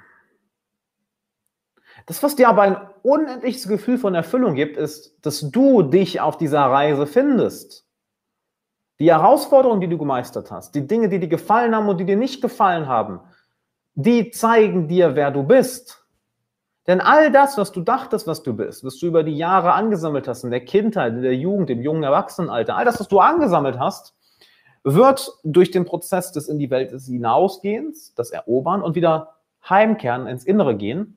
Das, 2.07 2.23
was 2.23 2.37
dir 2.37 2.49
aber 2.49 2.63
ein 2.63 2.77
unendliches 3.03 3.69
Gefühl 3.69 3.99
von 3.99 4.15
Erfüllung 4.15 4.55
gibt, 4.55 4.79
ist, 4.79 5.19
dass 5.25 5.41
du 5.41 5.83
dich 5.83 6.21
auf 6.21 6.39
dieser 6.39 6.63
Reise 6.63 7.07
findest. 7.07 7.87
Die 8.99 9.13
Herausforderungen, 9.13 9.83
die 9.83 9.89
du 9.89 9.99
gemeistert 9.99 10.51
hast, 10.51 10.75
die 10.75 10.87
Dinge, 10.87 11.11
die 11.11 11.19
dir 11.19 11.29
gefallen 11.29 11.75
haben 11.75 11.89
und 11.89 11.99
die 11.99 12.07
dir 12.07 12.17
nicht 12.17 12.41
gefallen 12.41 12.89
haben, 12.89 13.21
die 13.95 14.31
zeigen 14.31 14.89
dir, 14.89 15.17
wer 15.17 15.31
du 15.31 15.43
bist. 15.43 16.04
Denn 16.87 17.01
all 17.01 17.33
das, 17.33 17.57
was 17.57 17.73
du 17.73 17.81
dachtest, 17.81 18.27
was 18.27 18.43
du 18.43 18.55
bist, 18.55 18.85
was 18.85 18.99
du 18.99 19.07
über 19.07 19.23
die 19.23 19.37
Jahre 19.37 19.73
angesammelt 19.73 20.29
hast, 20.29 20.45
in 20.45 20.51
der 20.51 20.65
Kindheit, 20.65 21.15
in 21.15 21.23
der 21.23 21.35
Jugend, 21.35 21.71
im 21.71 21.81
jungen 21.81 22.03
Erwachsenenalter, 22.03 22.77
all 22.77 22.85
das, 22.85 23.01
was 23.01 23.09
du 23.09 23.21
angesammelt 23.21 23.79
hast, 23.79 24.15
wird 24.83 25.33
durch 25.45 25.71
den 25.71 25.87
Prozess 25.87 26.33
des 26.33 26.49
in 26.49 26.59
die 26.59 26.71
Welt 26.71 26.93
des 26.93 27.07
Hinausgehens, 27.07 28.15
das 28.15 28.31
Erobern 28.31 28.83
und 28.83 28.95
wieder 28.95 29.37
Heimkehren 29.69 30.27
ins 30.27 30.45
Innere 30.45 30.77
gehen, 30.77 31.17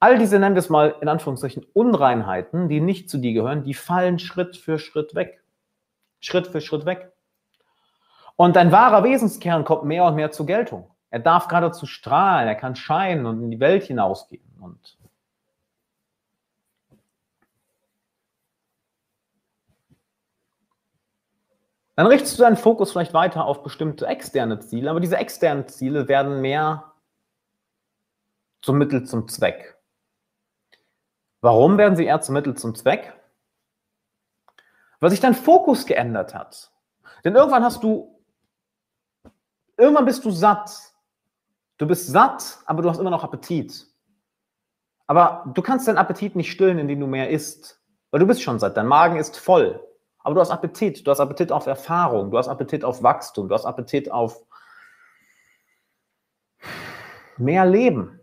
all 0.00 0.18
diese, 0.18 0.38
nennen 0.38 0.54
wir 0.54 0.60
es 0.60 0.68
mal 0.68 0.96
in 1.00 1.08
Anführungszeichen, 1.08 1.64
Unreinheiten, 1.72 2.68
die 2.68 2.80
nicht 2.80 3.08
zu 3.08 3.16
dir 3.16 3.32
gehören, 3.32 3.64
die 3.64 3.72
fallen 3.72 4.18
Schritt 4.18 4.58
für 4.58 4.78
Schritt 4.78 5.14
weg. 5.14 5.42
Schritt 6.20 6.46
für 6.46 6.60
Schritt 6.60 6.84
weg. 6.84 7.12
Und 8.36 8.56
dein 8.56 8.70
wahrer 8.70 9.02
Wesenskern 9.02 9.64
kommt 9.64 9.84
mehr 9.84 10.04
und 10.04 10.14
mehr 10.14 10.30
zur 10.30 10.44
Geltung. 10.44 10.90
Er 11.08 11.20
darf 11.20 11.48
geradezu 11.48 11.86
strahlen, 11.86 12.48
er 12.48 12.54
kann 12.54 12.76
scheinen 12.76 13.24
und 13.24 13.42
in 13.42 13.50
die 13.50 13.60
Welt 13.60 13.84
hinausgehen. 13.84 14.44
Und 14.64 14.96
dann 21.96 22.06
richtest 22.06 22.38
du 22.38 22.42
deinen 22.42 22.56
Fokus 22.56 22.92
vielleicht 22.92 23.14
weiter 23.14 23.44
auf 23.44 23.62
bestimmte 23.62 24.06
externe 24.06 24.58
Ziele, 24.60 24.90
aber 24.90 25.00
diese 25.00 25.18
externen 25.18 25.68
Ziele 25.68 26.08
werden 26.08 26.40
mehr 26.40 26.92
zum 28.62 28.78
Mittel 28.78 29.04
zum 29.04 29.28
Zweck. 29.28 29.78
Warum 31.42 31.76
werden 31.76 31.94
sie 31.94 32.06
eher 32.06 32.22
zum 32.22 32.32
Mittel 32.32 32.56
zum 32.56 32.74
Zweck? 32.74 33.12
Weil 35.00 35.10
sich 35.10 35.20
dein 35.20 35.34
Fokus 35.34 35.84
geändert 35.84 36.34
hat. 36.34 36.72
Denn 37.22 37.34
irgendwann 37.34 37.62
hast 37.62 37.82
du, 37.82 38.18
irgendwann 39.76 40.06
bist 40.06 40.24
du 40.24 40.30
satt. 40.30 40.94
Du 41.76 41.86
bist 41.86 42.06
satt, 42.06 42.60
aber 42.64 42.80
du 42.80 42.88
hast 42.88 42.98
immer 42.98 43.10
noch 43.10 43.24
Appetit. 43.24 43.93
Aber 45.06 45.44
du 45.54 45.62
kannst 45.62 45.86
deinen 45.86 45.98
Appetit 45.98 46.36
nicht 46.36 46.50
stillen, 46.50 46.78
indem 46.78 47.00
du 47.00 47.06
mehr 47.06 47.30
isst. 47.30 47.80
Weil 48.10 48.20
du 48.20 48.26
bist 48.26 48.42
schon 48.42 48.58
satt, 48.58 48.76
dein 48.76 48.86
Magen 48.86 49.16
ist 49.16 49.36
voll. 49.36 49.80
Aber 50.18 50.34
du 50.34 50.40
hast 50.40 50.50
Appetit, 50.50 51.06
du 51.06 51.10
hast 51.10 51.20
Appetit 51.20 51.52
auf 51.52 51.66
Erfahrung, 51.66 52.30
du 52.30 52.38
hast 52.38 52.48
Appetit 52.48 52.84
auf 52.84 53.02
Wachstum, 53.02 53.48
du 53.48 53.54
hast 53.54 53.66
Appetit 53.66 54.10
auf 54.10 54.46
mehr 57.36 57.66
Leben. 57.66 58.20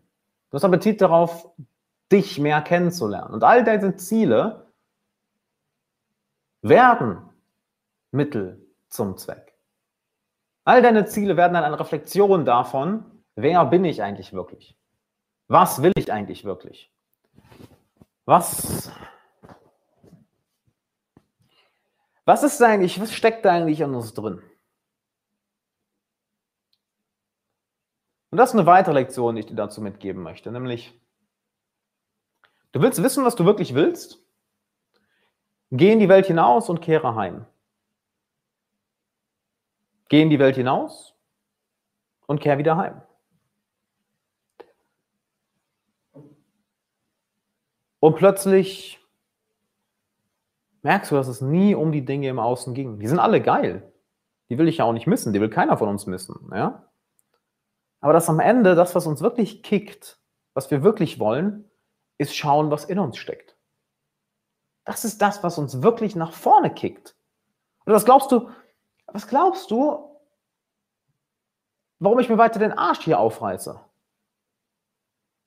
Du 0.50 0.56
hast 0.56 0.63
Appetit 0.63 1.02
darauf, 1.02 1.50
dich 2.12 2.39
mehr 2.39 2.62
kennenzulernen. 2.62 3.34
Und 3.34 3.44
all 3.44 3.63
deine 3.63 3.96
Ziele 3.96 4.67
werden 6.62 7.30
Mittel 8.12 8.65
zum 8.89 9.17
Zweck. 9.17 9.54
All 10.65 10.82
deine 10.82 11.06
Ziele 11.06 11.38
werden 11.38 11.54
dann 11.54 11.63
eine 11.63 11.80
Reflexion 11.80 12.46
davon, 12.46 13.24
wer 13.36 13.65
bin 13.65 13.86
ich 13.86 14.04
eigentlich 14.04 14.34
wirklich? 14.34 14.76
Was 15.52 15.82
will 15.82 15.92
ich 15.98 16.10
eigentlich 16.10 16.46
wirklich? 16.46 16.90
Was, 18.24 18.90
was 22.24 22.44
ist 22.44 22.62
eigentlich, 22.62 23.02
was 23.02 23.12
steckt 23.12 23.44
da 23.44 23.52
eigentlich 23.52 23.84
an 23.84 23.94
uns 23.94 24.14
drin? 24.14 24.42
Und 28.30 28.38
das 28.38 28.52
ist 28.52 28.56
eine 28.56 28.66
weitere 28.66 28.94
Lektion, 28.94 29.36
die 29.36 29.42
ich 29.42 29.48
dir 29.48 29.56
dazu 29.56 29.82
mitgeben 29.82 30.24
möchte, 30.24 30.54
nämlich, 30.54 30.98
du 32.72 32.82
willst 32.82 33.04
wissen, 33.04 33.26
was 33.26 33.36
du 33.36 33.44
wirklich 33.44 33.76
willst? 33.76 34.24
Geh 35.70 35.92
in 35.92 36.00
die 36.00 36.08
Welt 36.08 36.28
hinaus 36.28 36.70
und 36.70 36.80
kehre 36.80 37.16
heim. 37.16 37.46
Geh 40.08 40.22
in 40.22 40.30
die 40.30 40.40
Welt 40.40 40.56
hinaus 40.56 41.14
und 42.26 42.40
kehr 42.40 42.58
wieder 42.58 42.78
heim. 42.78 43.02
Und 48.02 48.16
plötzlich 48.16 49.00
merkst 50.82 51.12
du, 51.12 51.16
dass 51.16 51.28
es 51.28 51.40
nie 51.40 51.76
um 51.76 51.92
die 51.92 52.04
Dinge 52.04 52.30
im 52.30 52.40
Außen 52.40 52.74
ging. 52.74 53.00
Die 53.00 53.08
sind 53.08 53.20
alle 53.20 53.42
geil. 53.42 53.94
Die 54.50 54.58
will 54.58 54.68
ich 54.68 54.78
ja 54.78 54.86
auch 54.86 54.94
nicht 54.94 55.06
missen. 55.06 55.34
Die 55.34 55.40
will 55.40 55.52
keiner 55.52 55.78
von 55.78 55.88
uns 55.88 56.08
missen. 56.08 56.50
Ja? 56.52 56.90
Aber 58.00 58.12
dass 58.12 58.28
am 58.28 58.40
Ende 58.40 58.74
das, 58.74 58.96
was 58.96 59.06
uns 59.06 59.22
wirklich 59.22 59.62
kickt, 59.62 60.20
was 60.56 60.72
wir 60.72 60.82
wirklich 60.84 61.20
wollen, 61.20 61.70
ist 62.18 62.36
schauen, 62.36 62.72
was 62.72 62.86
in 62.86 62.98
uns 62.98 63.18
steckt. 63.18 63.56
Das 64.84 65.06
ist 65.06 65.22
das, 65.22 65.44
was 65.44 65.60
uns 65.60 65.84
wirklich 65.84 66.16
nach 66.16 66.34
vorne 66.34 66.74
kickt. 66.74 67.16
Und 67.86 67.94
was 67.94 68.04
glaubst 68.04 68.32
du, 68.32 68.50
was 69.06 69.28
glaubst 69.28 69.70
du, 69.70 70.18
warum 72.00 72.18
ich 72.18 72.30
mir 72.30 72.40
weiter 72.40 72.58
den 72.58 72.74
Arsch 72.74 73.02
hier 73.02 73.20
aufreiße? 73.20 73.80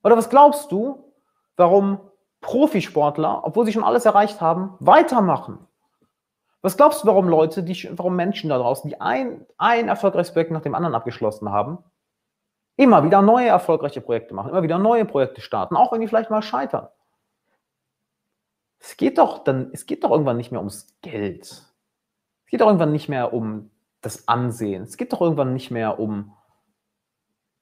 Oder 0.04 0.16
was 0.16 0.30
glaubst 0.30 0.70
du, 0.70 1.12
warum 1.56 2.12
Profisportler, 2.44 3.40
obwohl 3.44 3.64
sie 3.64 3.72
schon 3.72 3.84
alles 3.84 4.04
erreicht 4.04 4.42
haben, 4.42 4.74
weitermachen. 4.78 5.66
Was 6.60 6.76
glaubst 6.76 7.02
du, 7.02 7.06
warum 7.06 7.26
Leute, 7.26 7.62
die, 7.62 7.88
warum 7.92 8.16
Menschen 8.16 8.50
da 8.50 8.58
draußen, 8.58 8.88
die 8.88 9.00
ein, 9.00 9.46
ein 9.56 9.88
erfolgreiches 9.88 10.32
Projekt 10.32 10.50
nach 10.50 10.60
dem 10.60 10.74
anderen 10.74 10.94
abgeschlossen 10.94 11.50
haben, 11.50 11.78
immer 12.76 13.02
wieder 13.02 13.22
neue 13.22 13.48
erfolgreiche 13.48 14.02
Projekte 14.02 14.34
machen, 14.34 14.50
immer 14.50 14.62
wieder 14.62 14.78
neue 14.78 15.06
Projekte 15.06 15.40
starten, 15.40 15.74
auch 15.74 15.90
wenn 15.92 16.02
die 16.02 16.06
vielleicht 16.06 16.30
mal 16.30 16.42
scheitern? 16.42 16.88
Es 18.78 18.98
geht 18.98 19.16
doch 19.16 19.38
dann, 19.42 19.70
es 19.72 19.86
geht 19.86 20.04
doch 20.04 20.10
irgendwann 20.10 20.36
nicht 20.36 20.52
mehr 20.52 20.60
ums 20.60 20.94
Geld. 21.00 21.44
Es 21.44 22.50
geht 22.50 22.60
doch 22.60 22.66
irgendwann 22.66 22.92
nicht 22.92 23.08
mehr 23.08 23.32
um 23.32 23.70
das 24.02 24.28
Ansehen. 24.28 24.82
Es 24.82 24.98
geht 24.98 25.14
doch 25.14 25.22
irgendwann 25.22 25.54
nicht 25.54 25.70
mehr 25.70 25.98
um 25.98 26.34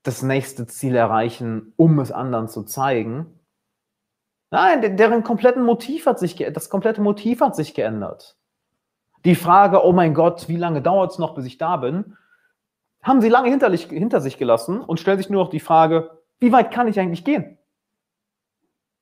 das 0.03 0.23
nächste 0.23 0.67
Ziel 0.67 0.97
erreichen, 0.97 1.73
um 1.77 2.01
es 2.01 2.11
anderen 2.11 2.49
zu 2.49 2.65
zeigen. 2.65 3.39
Nein, 4.53 4.99
deren 4.99 5.25
kompletten 5.25 5.65
Motiv 5.65 6.05
hat 6.05 6.19
sich, 6.19 6.37
das 6.37 6.69
komplette 6.69 7.01
Motiv 7.01 7.41
hat 7.41 7.57
sich 7.57 7.73
geändert. 7.73 8.37
Die 9.25 9.35
Frage, 9.35 9.83
oh 9.83 9.93
mein 9.93 10.13
Gott, 10.13 10.47
wie 10.47 10.59
lange 10.59 10.83
dauert 10.83 11.13
es 11.13 11.19
noch, 11.19 11.35
bis 11.35 11.47
ich 11.47 11.57
da 11.57 11.79
bin, 11.79 12.19
haben 13.03 13.23
sie 13.23 13.31
lange 13.31 13.49
hinter, 13.49 14.21
sich 14.21 14.37
gelassen 14.37 14.83
und 14.83 15.01
stellen 15.01 15.17
sich 15.17 15.31
nur 15.31 15.43
noch 15.43 15.51
die 15.51 15.59
Frage, 15.59 16.19
wie 16.39 16.53
weit 16.53 16.71
kann 16.71 16.87
ich 16.87 17.01
eigentlich 17.01 17.25
gehen? 17.25 17.57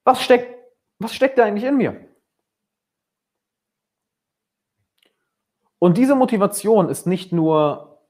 Was 0.04 0.22
steckt, 0.22 0.56
was 1.00 1.14
steckt 1.14 1.36
da 1.36 1.44
eigentlich 1.44 1.64
in 1.64 1.76
mir? 1.76 2.00
Und 5.80 5.98
diese 5.98 6.14
Motivation 6.14 6.88
ist 6.88 7.08
nicht 7.08 7.32
nur 7.32 8.06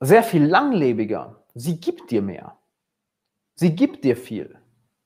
sehr 0.00 0.22
viel 0.22 0.46
langlebiger, 0.46 1.44
sie 1.54 1.78
gibt 1.78 2.10
dir 2.10 2.22
mehr. 2.22 2.56
Sie 3.54 3.74
gibt 3.74 4.04
dir 4.04 4.16
viel. 4.16 4.56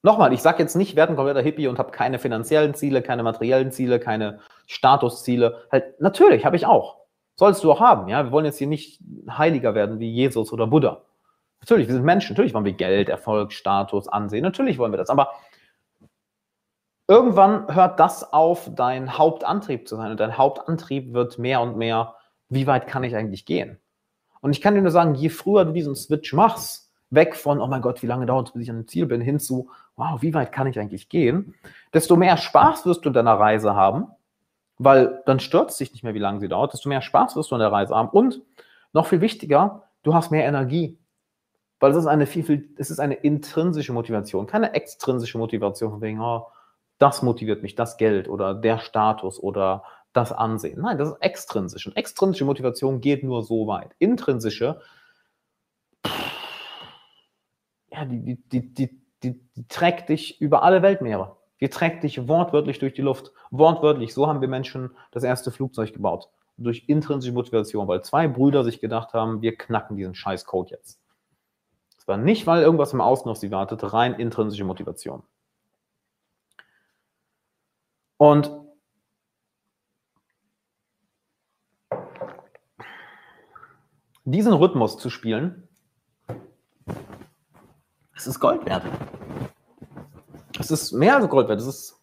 Nochmal, 0.03 0.33
ich 0.33 0.41
sage 0.41 0.63
jetzt 0.63 0.77
nicht, 0.77 0.95
werde 0.95 1.13
ein 1.13 1.17
kompletter 1.17 1.43
Hippie 1.43 1.67
und 1.67 1.79
habe 1.79 1.91
keine 1.91 2.19
finanziellen 2.19 2.75
Ziele, 2.75 3.03
keine 3.03 3.23
materiellen 3.23 3.73
Ziele, 3.73 3.99
keine 3.99 4.39
Statusziele. 4.67 5.65
Halt, 5.73 6.01
natürlich, 6.01 6.45
habe 6.45 6.57
ich 6.57 6.65
auch. 6.65 6.99
Sollst 7.35 7.65
du 7.65 7.73
auch 7.73 7.81
haben, 7.81 8.09
ja. 8.09 8.25
Wir 8.25 8.33
wollen 8.33 8.45
jetzt 8.45 8.59
hier 8.59 8.67
nicht 8.67 9.01
heiliger 9.29 9.75
werden 9.75 9.99
wie 9.99 10.11
Jesus 10.11 10.53
oder 10.53 10.67
Buddha. 10.69 11.03
Natürlich, 11.61 11.89
wir 11.89 11.95
sind 11.95 12.05
Menschen. 12.05 12.35
Natürlich 12.35 12.55
wollen 12.55 12.65
wir 12.65 12.73
Geld, 12.73 13.09
Erfolg, 13.09 13.53
Status, 13.53 14.09
Ansehen. 14.09 14.43
Natürlich 14.43 14.79
wollen 14.79 14.93
wir 14.93 14.97
das. 14.97 15.11
Aber 15.11 15.33
irgendwann 17.09 17.75
hört 17.75 17.99
das 17.99 18.33
auf, 18.33 18.71
dein 18.75 19.19
Hauptantrieb 19.19 19.89
zu 19.89 19.97
sein. 19.97 20.13
Und 20.13 20.21
dein 20.21 20.39
Hauptantrieb 20.39 21.13
wird 21.13 21.39
mehr 21.39 21.61
und 21.61 21.77
mehr, 21.77 22.15
wie 22.49 22.67
weit 22.67 22.87
kann 22.87 23.05
ich 23.05 23.17
eigentlich 23.17 23.45
gehen? 23.45 23.81
Und 24.41 24.53
ich 24.53 24.61
kann 24.61 24.75
dir 24.75 24.83
nur 24.83 24.93
sagen, 24.93 25.15
je 25.15 25.29
früher 25.29 25.65
du 25.65 25.73
diesen 25.73 25.97
Switch 25.97 26.33
machst, 26.33 26.86
weg 27.11 27.37
von, 27.37 27.61
oh 27.61 27.67
mein 27.67 27.83
Gott, 27.83 28.03
wie 28.03 28.07
lange 28.07 28.27
dauert 28.27 28.49
es, 28.49 28.53
bis 28.53 28.63
ich 28.63 28.71
an 28.71 28.77
dem 28.77 28.89
Ziel 28.89 29.07
bin, 29.07 29.21
hin 29.21 29.39
zu, 29.39 29.71
wow, 29.97 30.21
wie 30.23 30.35
weit 30.35 30.53
kann 30.53 30.67
ich 30.67 30.79
eigentlich 30.79 31.09
gehen, 31.09 31.55
desto 31.95 32.17
mehr 32.17 32.37
Spaß 32.37 32.87
wirst 32.87 33.05
du 33.05 33.09
in 33.11 33.15
deiner 33.15 33.39
Reise 33.39 33.75
haben, 33.75 34.09
weil 34.79 35.23
dann 35.27 35.39
es 35.39 35.77
dich 35.77 35.93
nicht 35.93 36.05
mehr, 36.05 36.15
wie 36.15 36.19
lange 36.19 36.41
sie 36.41 36.49
dauert, 36.49 36.73
desto 36.73 36.89
mehr 36.89 37.03
Spaß 37.03 37.37
wirst 37.37 37.51
du 37.51 37.55
an 37.55 37.61
der 37.61 37.73
Reise 37.73 37.95
haben. 37.95 38.09
Und 38.09 38.43
noch 38.93 39.07
viel 39.07 39.21
wichtiger, 39.21 39.85
du 40.03 40.15
hast 40.15 40.31
mehr 40.31 40.47
Energie. 40.47 40.99
Weil 41.79 41.91
es 41.91 41.97
ist 41.99 42.07
eine 42.07 42.27
viel, 42.27 42.43
viel, 42.43 42.75
es 42.79 42.91
ist 42.91 43.01
eine 43.01 43.15
intrinsische 43.15 43.93
Motivation, 43.93 44.47
keine 44.47 44.75
extrinsische 44.75 45.39
Motivation 45.39 45.91
von 45.91 46.01
wegen, 46.01 46.21
oh, 46.21 46.47
das 46.99 47.23
motiviert 47.23 47.63
mich, 47.63 47.75
das 47.75 47.99
Geld 47.99 48.29
oder 48.29 48.55
der 48.55 48.79
Status 48.79 49.39
oder 49.39 49.85
das 50.15 50.33
Ansehen. 50.33 50.81
Nein, 50.81 50.97
das 50.97 51.11
ist 51.11 51.17
extrinsisch. 51.21 51.87
Und 51.87 51.97
extrinsische 51.97 52.47
Motivation 52.47 53.03
geht 53.03 53.23
nur 53.23 53.43
so 53.43 53.67
weit. 53.67 53.95
Intrinsische, 53.99 54.81
ja, 57.97 58.05
die, 58.05 58.21
die, 58.21 58.75
die, 58.75 59.01
die, 59.23 59.41
die, 59.55 59.69
trägt 59.69 60.11
dich 60.11 60.41
über 60.41 60.63
alle 60.63 60.83
Weltmeere. 60.83 61.37
Die 61.61 61.71
trägt 61.71 62.05
dich 62.05 62.29
wortwörtlich 62.29 62.79
durch 62.79 62.93
die 62.93 63.03
Luft. 63.03 63.33
Wortwörtlich. 63.51 64.13
So 64.13 64.27
haben 64.27 64.43
wir 64.43 64.49
Menschen 64.49 64.91
das 65.13 65.23
erste 65.23 65.51
Flugzeug 65.51 65.95
gebaut. 65.95 66.29
Durch 66.59 66.85
intrinsische 66.89 67.33
Motivation, 67.33 67.89
weil 67.89 68.03
zwei 68.03 68.29
Brüder 68.29 68.65
sich 68.65 68.81
gedacht 68.81 69.15
haben, 69.15 69.41
wir 69.41 69.57
knacken 69.57 69.97
diesen 69.97 70.15
scheiß 70.15 70.45
Code 70.45 70.71
jetzt. 70.71 71.01
Es 71.99 72.07
war 72.07 72.19
nicht, 72.19 72.47
weil 72.47 72.63
irgendwas 72.63 72.93
im 72.93 73.01
Außen 73.01 73.31
auf 73.31 73.39
sie 73.39 73.51
wartet, 73.51 73.93
rein 73.93 74.15
intrinsische 74.15 74.65
Motivation. 74.65 75.23
Und 78.19 78.51
diesen 84.25 84.53
Rhythmus 84.53 84.99
zu 84.99 85.09
spielen, 85.09 85.66
es 88.17 88.27
ist 88.27 88.41
Gold 88.41 88.65
wert. 88.67 88.83
Es 90.59 90.71
ist 90.71 90.93
mehr 90.93 91.17
als 91.17 91.29
Gold 91.29 91.49
wert. 91.49 91.61
Es 91.61 91.67
ist, 91.67 92.03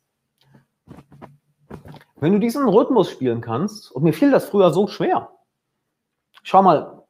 wenn 2.18 2.34
du 2.34 2.40
diesen 2.40 2.68
Rhythmus 2.70 3.10
spielen 3.10 3.42
kannst, 3.42 3.92
und 3.92 4.04
mir 4.04 4.14
fiel 4.14 4.32
das 4.32 4.46
früher 4.48 4.72
so 4.72 4.88
schwer. 4.88 5.32
Schau 6.44 6.62
mal, 6.62 7.04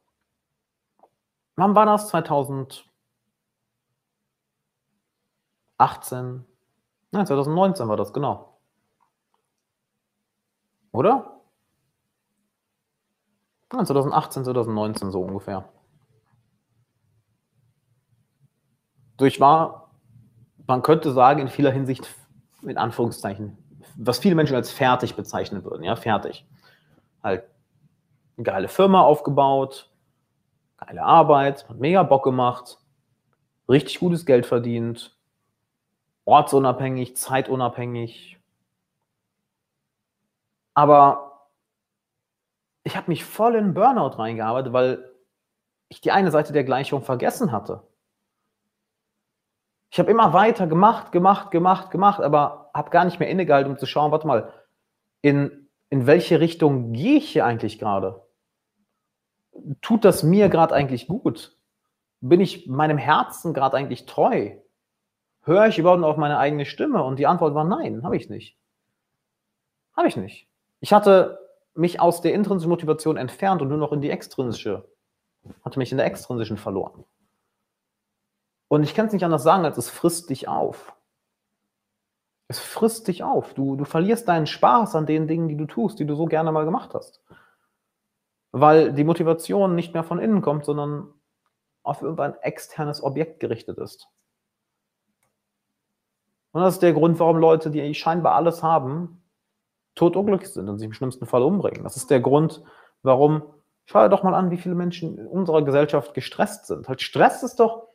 wann 1.56 1.74
war 1.74 1.86
das? 1.86 2.08
2018? 2.08 2.84
Nein, 7.10 7.26
2019 7.26 7.88
war 7.88 7.96
das, 7.96 8.12
genau. 8.12 8.58
Oder? 10.92 11.40
2018, 13.70 14.44
2019 14.44 15.10
so 15.10 15.20
ungefähr. 15.22 15.68
Durch 19.16 19.40
war, 19.40 19.90
man 20.66 20.82
könnte 20.82 21.12
sagen, 21.12 21.40
in 21.40 21.48
vieler 21.48 21.70
Hinsicht, 21.70 22.08
in 22.62 22.78
Anführungszeichen, 22.78 23.56
was 23.96 24.18
viele 24.18 24.34
Menschen 24.34 24.56
als 24.56 24.72
fertig 24.72 25.14
bezeichnen 25.14 25.64
würden, 25.64 25.84
ja, 25.84 25.96
fertig. 25.96 26.46
Halt 27.22 27.44
eine 28.36 28.44
geile 28.44 28.68
Firma 28.68 29.02
aufgebaut, 29.02 29.90
geile 30.78 31.02
Arbeit, 31.02 31.68
hat 31.68 31.78
mega 31.78 32.02
Bock 32.02 32.24
gemacht, 32.24 32.78
richtig 33.68 34.00
gutes 34.00 34.26
Geld 34.26 34.46
verdient, 34.46 35.16
ortsunabhängig, 36.24 37.16
zeitunabhängig, 37.16 38.34
aber 40.74 41.48
ich 42.82 42.96
habe 42.96 43.10
mich 43.10 43.24
voll 43.24 43.54
in 43.54 43.74
Burnout 43.74 44.18
reingearbeitet, 44.18 44.72
weil 44.72 45.10
ich 45.88 46.00
die 46.00 46.10
eine 46.10 46.30
Seite 46.30 46.52
der 46.52 46.64
Gleichung 46.64 47.02
vergessen 47.02 47.52
hatte. 47.52 47.82
Ich 49.94 50.00
habe 50.00 50.10
immer 50.10 50.32
weiter 50.32 50.66
gemacht, 50.66 51.12
gemacht, 51.12 51.52
gemacht, 51.52 51.92
gemacht, 51.92 52.20
aber 52.20 52.68
habe 52.74 52.90
gar 52.90 53.04
nicht 53.04 53.20
mehr 53.20 53.28
innegehalten, 53.28 53.70
um 53.70 53.78
zu 53.78 53.86
schauen, 53.86 54.10
warte 54.10 54.26
mal, 54.26 54.52
in, 55.22 55.68
in 55.88 56.08
welche 56.08 56.40
Richtung 56.40 56.92
gehe 56.92 57.18
ich 57.18 57.30
hier 57.30 57.46
eigentlich 57.46 57.78
gerade? 57.78 58.26
Tut 59.82 60.04
das 60.04 60.24
mir 60.24 60.48
gerade 60.48 60.74
eigentlich 60.74 61.06
gut? 61.06 61.56
Bin 62.20 62.40
ich 62.40 62.66
meinem 62.66 62.98
Herzen 62.98 63.54
gerade 63.54 63.76
eigentlich 63.76 64.04
treu? 64.04 64.56
Höre 65.42 65.68
ich 65.68 65.78
überhaupt 65.78 66.00
noch 66.00 66.08
auf 66.08 66.16
meine 66.16 66.38
eigene 66.38 66.64
Stimme? 66.64 67.04
Und 67.04 67.20
die 67.20 67.28
Antwort 67.28 67.54
war 67.54 67.62
nein, 67.62 68.02
habe 68.02 68.16
ich 68.16 68.28
nicht. 68.28 68.58
Habe 69.96 70.08
ich 70.08 70.16
nicht. 70.16 70.48
Ich 70.80 70.92
hatte 70.92 71.38
mich 71.74 72.00
aus 72.00 72.20
der 72.20 72.34
intrinsischen 72.34 72.70
Motivation 72.70 73.16
entfernt 73.16 73.62
und 73.62 73.68
nur 73.68 73.78
noch 73.78 73.92
in 73.92 74.00
die 74.00 74.10
extrinsische, 74.10 74.88
hatte 75.64 75.78
mich 75.78 75.92
in 75.92 75.98
der 75.98 76.06
extrinsischen 76.06 76.56
verloren. 76.56 77.04
Und 78.74 78.82
ich 78.82 78.92
kann 78.94 79.06
es 79.06 79.12
nicht 79.12 79.24
anders 79.24 79.44
sagen, 79.44 79.64
als 79.64 79.78
es 79.78 79.88
frisst 79.88 80.30
dich 80.30 80.48
auf. 80.48 80.96
Es 82.48 82.58
frisst 82.58 83.06
dich 83.06 83.22
auf. 83.22 83.54
Du, 83.54 83.76
du 83.76 83.84
verlierst 83.84 84.26
deinen 84.26 84.48
Spaß 84.48 84.96
an 84.96 85.06
den 85.06 85.28
Dingen, 85.28 85.48
die 85.48 85.56
du 85.56 85.66
tust, 85.66 86.00
die 86.00 86.06
du 86.06 86.16
so 86.16 86.26
gerne 86.26 86.50
mal 86.50 86.64
gemacht 86.64 86.92
hast. 86.92 87.22
Weil 88.50 88.92
die 88.92 89.04
Motivation 89.04 89.76
nicht 89.76 89.94
mehr 89.94 90.02
von 90.02 90.18
innen 90.18 90.42
kommt, 90.42 90.64
sondern 90.64 91.14
auf 91.84 92.02
irgendein 92.02 92.34
externes 92.42 93.00
Objekt 93.00 93.38
gerichtet 93.38 93.78
ist. 93.78 94.08
Und 96.50 96.62
das 96.62 96.74
ist 96.74 96.82
der 96.82 96.94
Grund, 96.94 97.20
warum 97.20 97.36
Leute, 97.36 97.70
die 97.70 97.94
scheinbar 97.94 98.34
alles 98.34 98.64
haben, 98.64 99.22
totunglücklich 99.94 100.52
sind 100.52 100.68
und 100.68 100.78
sich 100.78 100.86
im 100.86 100.94
schlimmsten 100.94 101.26
Fall 101.26 101.42
umbringen. 101.42 101.84
Das 101.84 101.96
ist 101.96 102.10
der 102.10 102.20
Grund, 102.20 102.60
warum, 103.02 103.44
schau 103.84 104.02
dir 104.02 104.08
doch 104.08 104.24
mal 104.24 104.34
an, 104.34 104.50
wie 104.50 104.58
viele 104.58 104.74
Menschen 104.74 105.16
in 105.16 105.28
unserer 105.28 105.62
Gesellschaft 105.62 106.12
gestresst 106.12 106.66
sind. 106.66 106.88
Halt 106.88 107.02
Stress 107.02 107.44
ist 107.44 107.60
doch, 107.60 107.93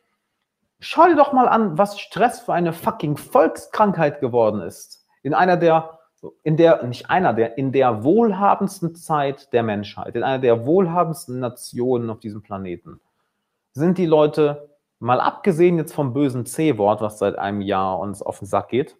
schau 0.80 1.06
dir 1.06 1.16
doch 1.16 1.32
mal 1.32 1.48
an, 1.48 1.78
was 1.78 2.00
Stress 2.00 2.40
für 2.40 2.52
eine 2.52 2.72
fucking 2.72 3.16
Volkskrankheit 3.16 4.20
geworden 4.20 4.62
ist. 4.62 5.06
In 5.22 5.34
einer 5.34 5.56
der, 5.56 6.00
in 6.42 6.56
der, 6.56 6.82
nicht 6.84 7.10
einer 7.10 7.34
der, 7.34 7.58
in 7.58 7.72
der 7.72 8.02
wohlhabendsten 8.02 8.94
Zeit 8.94 9.52
der 9.52 9.62
Menschheit, 9.62 10.16
in 10.16 10.22
einer 10.22 10.38
der 10.38 10.66
wohlhabendsten 10.66 11.38
Nationen 11.38 12.10
auf 12.10 12.20
diesem 12.20 12.42
Planeten, 12.42 13.00
sind 13.72 13.98
die 13.98 14.06
Leute, 14.06 14.70
mal 14.98 15.20
abgesehen 15.20 15.76
jetzt 15.76 15.94
vom 15.94 16.12
bösen 16.12 16.46
C-Wort, 16.46 17.00
was 17.00 17.18
seit 17.18 17.38
einem 17.38 17.60
Jahr 17.60 17.98
uns 17.98 18.22
auf 18.22 18.38
den 18.38 18.46
Sack 18.46 18.68
geht, 18.68 18.96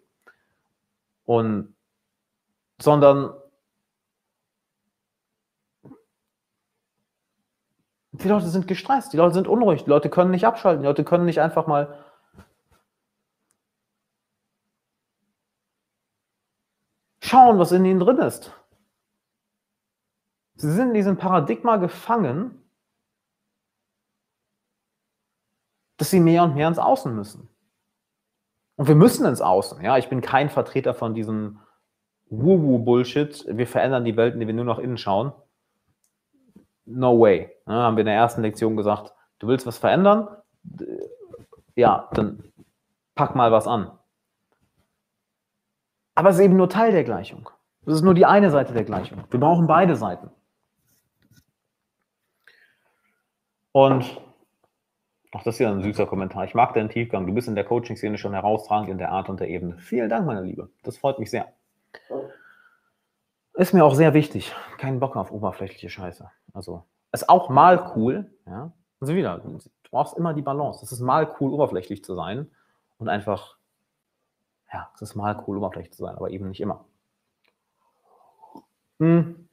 und 1.25 1.75
sondern 2.79 3.33
die 8.11 8.27
Leute 8.27 8.47
sind 8.47 8.67
gestresst, 8.67 9.13
die 9.13 9.17
Leute 9.17 9.33
sind 9.33 9.47
unruhig, 9.47 9.83
die 9.83 9.89
Leute 9.89 10.09
können 10.09 10.31
nicht 10.31 10.45
abschalten, 10.45 10.81
die 10.81 10.87
Leute 10.87 11.03
können 11.03 11.25
nicht 11.25 11.41
einfach 11.41 11.67
mal 11.67 11.97
schauen, 17.21 17.59
was 17.59 17.71
in 17.71 17.85
ihnen 17.85 17.99
drin 17.99 18.17
ist. 18.17 18.51
Sie 20.55 20.71
sind 20.71 20.89
in 20.89 20.93
diesem 20.93 21.17
Paradigma 21.17 21.77
gefangen, 21.77 22.61
dass 25.97 26.09
sie 26.09 26.19
mehr 26.19 26.43
und 26.43 26.55
mehr 26.55 26.67
ins 26.67 26.79
Außen 26.79 27.15
müssen. 27.15 27.47
Und 28.75 28.87
wir 28.87 28.95
müssen 28.95 29.25
ins 29.25 29.41
Außen. 29.41 29.81
Ja, 29.83 29.97
ich 29.97 30.09
bin 30.09 30.21
kein 30.21 30.49
Vertreter 30.49 30.93
von 30.93 31.13
diesem 31.13 31.59
Woo-Woo-Bullshit. 32.29 33.45
Wir 33.47 33.67
verändern 33.67 34.03
die 34.05 34.17
Welt, 34.17 34.33
indem 34.33 34.47
wir 34.47 34.55
nur 34.55 34.65
nach 34.65 34.79
innen 34.79 34.97
schauen. 34.97 35.31
No 36.85 37.19
way. 37.19 37.51
Ja, 37.67 37.73
haben 37.73 37.95
wir 37.95 38.01
in 38.01 38.07
der 38.07 38.15
ersten 38.15 38.41
Lektion 38.41 38.75
gesagt, 38.75 39.13
du 39.39 39.47
willst 39.47 39.65
was 39.65 39.77
verändern? 39.77 40.27
Ja, 41.75 42.09
dann 42.13 42.43
pack 43.15 43.35
mal 43.35 43.51
was 43.51 43.67
an. 43.67 43.91
Aber 46.15 46.29
es 46.29 46.35
ist 46.35 46.41
eben 46.41 46.57
nur 46.57 46.69
Teil 46.69 46.91
der 46.91 47.03
Gleichung. 47.03 47.49
Das 47.85 47.95
ist 47.95 48.01
nur 48.03 48.13
die 48.13 48.25
eine 48.25 48.51
Seite 48.51 48.73
der 48.73 48.83
Gleichung. 48.83 49.23
Wir 49.29 49.39
brauchen 49.39 49.67
beide 49.67 49.95
Seiten. 49.95 50.29
Und 53.71 54.21
auch 55.31 55.43
das 55.43 55.55
ist 55.55 55.59
ja 55.59 55.71
ein 55.71 55.81
süßer 55.81 56.05
Kommentar. 56.05 56.43
Ich 56.43 56.53
mag 56.53 56.73
deinen 56.73 56.89
Tiefgang. 56.89 57.25
Du 57.25 57.33
bist 57.33 57.47
in 57.47 57.55
der 57.55 57.63
Coaching-Szene 57.63 58.17
schon 58.17 58.33
herausragend 58.33 58.89
in 58.89 58.97
der 58.97 59.11
Art 59.11 59.29
und 59.29 59.39
der 59.39 59.47
Ebene. 59.47 59.77
Vielen 59.77 60.09
Dank, 60.09 60.25
meine 60.25 60.41
Liebe. 60.41 60.69
Das 60.83 60.97
freut 60.97 61.19
mich 61.19 61.31
sehr. 61.31 61.47
Ist 63.61 63.75
mir 63.75 63.85
auch 63.85 63.93
sehr 63.93 64.15
wichtig. 64.15 64.55
Keinen 64.79 64.99
Bock 64.99 65.15
auf 65.15 65.31
oberflächliche 65.31 65.87
Scheiße. 65.87 66.27
Also, 66.51 66.83
ist 67.11 67.29
auch 67.29 67.49
mal 67.49 67.93
cool. 67.95 68.33
Ja? 68.47 68.71
Also 68.99 69.13
wieder, 69.13 69.37
du 69.37 69.59
brauchst 69.91 70.17
immer 70.17 70.33
die 70.33 70.41
Balance. 70.41 70.83
Es 70.83 70.91
ist 70.91 70.99
mal 70.99 71.31
cool, 71.39 71.53
oberflächlich 71.53 72.03
zu 72.03 72.15
sein 72.15 72.49
und 72.97 73.07
einfach, 73.07 73.57
ja, 74.73 74.89
es 74.95 75.03
ist 75.03 75.13
mal 75.13 75.43
cool, 75.45 75.57
oberflächlich 75.57 75.93
zu 75.93 76.01
sein, 76.01 76.15
aber 76.15 76.31
eben 76.31 76.47
nicht 76.49 76.59
immer. 76.59 76.85
Hm. 78.97 79.47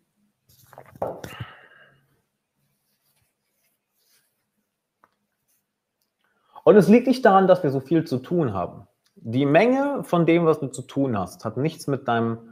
Und 6.65 6.77
es 6.77 6.89
liegt 6.89 7.09
nicht 7.09 7.27
daran, 7.27 7.47
dass 7.47 7.63
wir 7.63 7.71
so 7.71 7.81
viel 7.81 8.07
zu 8.07 8.21
tun 8.21 8.55
haben. 8.55 8.89
Die 9.17 9.45
Menge 9.45 10.03
von 10.03 10.25
dem, 10.25 10.47
was 10.47 10.61
du 10.61 10.69
zu 10.69 10.81
tun 10.81 11.19
hast, 11.19 11.45
hat 11.45 11.59
nichts 11.59 11.89
mit 11.89 12.09
deinem 12.09 12.48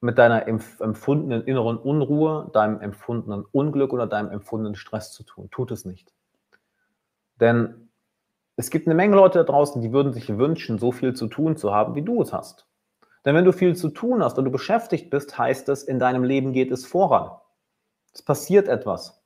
mit 0.00 0.18
deiner 0.18 0.46
empfundenen 0.46 1.44
inneren 1.44 1.78
Unruhe, 1.78 2.50
deinem 2.52 2.80
empfundenen 2.80 3.44
Unglück 3.50 3.92
oder 3.92 4.06
deinem 4.06 4.30
empfundenen 4.30 4.74
Stress 4.74 5.12
zu 5.12 5.22
tun. 5.22 5.48
Tut 5.50 5.70
es 5.70 5.84
nicht. 5.84 6.12
Denn 7.40 7.88
es 8.56 8.70
gibt 8.70 8.86
eine 8.86 8.94
Menge 8.94 9.16
Leute 9.16 9.38
da 9.38 9.44
draußen, 9.44 9.82
die 9.82 9.92
würden 9.92 10.12
sich 10.12 10.36
wünschen, 10.36 10.78
so 10.78 10.92
viel 10.92 11.14
zu 11.14 11.26
tun 11.26 11.56
zu 11.56 11.74
haben, 11.74 11.94
wie 11.94 12.02
du 12.02 12.22
es 12.22 12.32
hast. 12.32 12.66
Denn 13.24 13.34
wenn 13.34 13.44
du 13.44 13.52
viel 13.52 13.74
zu 13.74 13.88
tun 13.88 14.22
hast 14.22 14.38
und 14.38 14.44
du 14.44 14.50
beschäftigt 14.50 15.10
bist, 15.10 15.36
heißt 15.36 15.68
es, 15.68 15.82
in 15.82 15.98
deinem 15.98 16.24
Leben 16.24 16.52
geht 16.52 16.70
es 16.70 16.86
voran. 16.86 17.32
Es 18.14 18.22
passiert 18.22 18.68
etwas. 18.68 19.22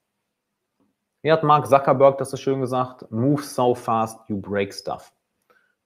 Wie 1.23 1.31
hat 1.31 1.43
Mark 1.43 1.67
Zuckerberg 1.67 2.17
das 2.19 2.31
so 2.31 2.37
schön 2.37 2.61
gesagt? 2.61 3.11
Move 3.11 3.43
so 3.43 3.75
fast, 3.75 4.19
you 4.29 4.41
break 4.41 4.73
stuff. 4.73 5.13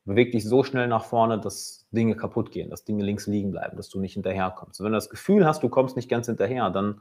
Beweg 0.04 0.32
dich 0.32 0.44
so 0.44 0.62
schnell 0.64 0.86
nach 0.86 1.04
vorne, 1.04 1.40
dass 1.40 1.86
Dinge 1.90 2.14
kaputt 2.14 2.50
gehen, 2.50 2.68
dass 2.68 2.84
Dinge 2.84 3.04
links 3.04 3.26
liegen 3.26 3.50
bleiben, 3.50 3.76
dass 3.76 3.88
du 3.88 4.00
nicht 4.00 4.14
hinterherkommst. 4.14 4.80
wenn 4.80 4.92
du 4.92 4.96
das 4.96 5.08
Gefühl 5.08 5.46
hast, 5.46 5.62
du 5.62 5.68
kommst 5.68 5.96
nicht 5.96 6.10
ganz 6.10 6.26
hinterher, 6.26 6.68
dann 6.70 7.00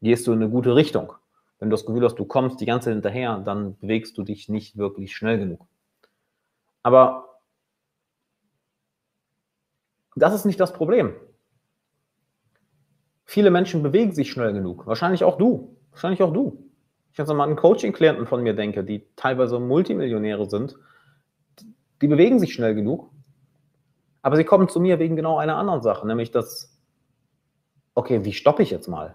gehst 0.00 0.26
du 0.26 0.32
in 0.32 0.40
eine 0.40 0.50
gute 0.50 0.76
Richtung. 0.76 1.12
Wenn 1.58 1.70
du 1.70 1.74
das 1.74 1.84
Gefühl 1.84 2.04
hast, 2.04 2.16
du 2.16 2.24
kommst 2.24 2.60
die 2.60 2.66
ganze 2.66 2.86
Zeit 2.86 2.94
hinterher, 2.94 3.38
dann 3.38 3.76
bewegst 3.78 4.16
du 4.16 4.22
dich 4.22 4.48
nicht 4.48 4.76
wirklich 4.76 5.16
schnell 5.16 5.38
genug. 5.38 5.66
Aber 6.84 7.40
das 10.14 10.34
ist 10.34 10.44
nicht 10.44 10.60
das 10.60 10.72
Problem. 10.72 11.14
Viele 13.24 13.50
Menschen 13.50 13.82
bewegen 13.82 14.12
sich 14.12 14.30
schnell 14.30 14.52
genug. 14.52 14.86
Wahrscheinlich 14.86 15.24
auch 15.24 15.36
du. 15.36 15.76
Wahrscheinlich 15.90 16.22
auch 16.22 16.32
du. 16.32 16.70
Ich 17.12 17.18
jetzt 17.18 17.28
mal 17.28 17.44
an 17.44 17.56
Coaching-Klienten 17.56 18.26
von 18.26 18.42
mir 18.42 18.54
denke, 18.54 18.84
die 18.84 19.04
teilweise 19.16 19.58
Multimillionäre 19.58 20.48
sind, 20.48 20.76
die 22.00 22.08
bewegen 22.08 22.38
sich 22.38 22.54
schnell 22.54 22.74
genug, 22.74 23.10
aber 24.22 24.36
sie 24.36 24.44
kommen 24.44 24.68
zu 24.68 24.80
mir 24.80 24.98
wegen 24.98 25.16
genau 25.16 25.38
einer 25.38 25.56
anderen 25.56 25.82
Sache, 25.82 26.06
nämlich 26.06 26.30
das, 26.30 26.78
okay, 27.94 28.24
wie 28.24 28.32
stoppe 28.32 28.62
ich 28.62 28.70
jetzt 28.70 28.88
mal? 28.88 29.14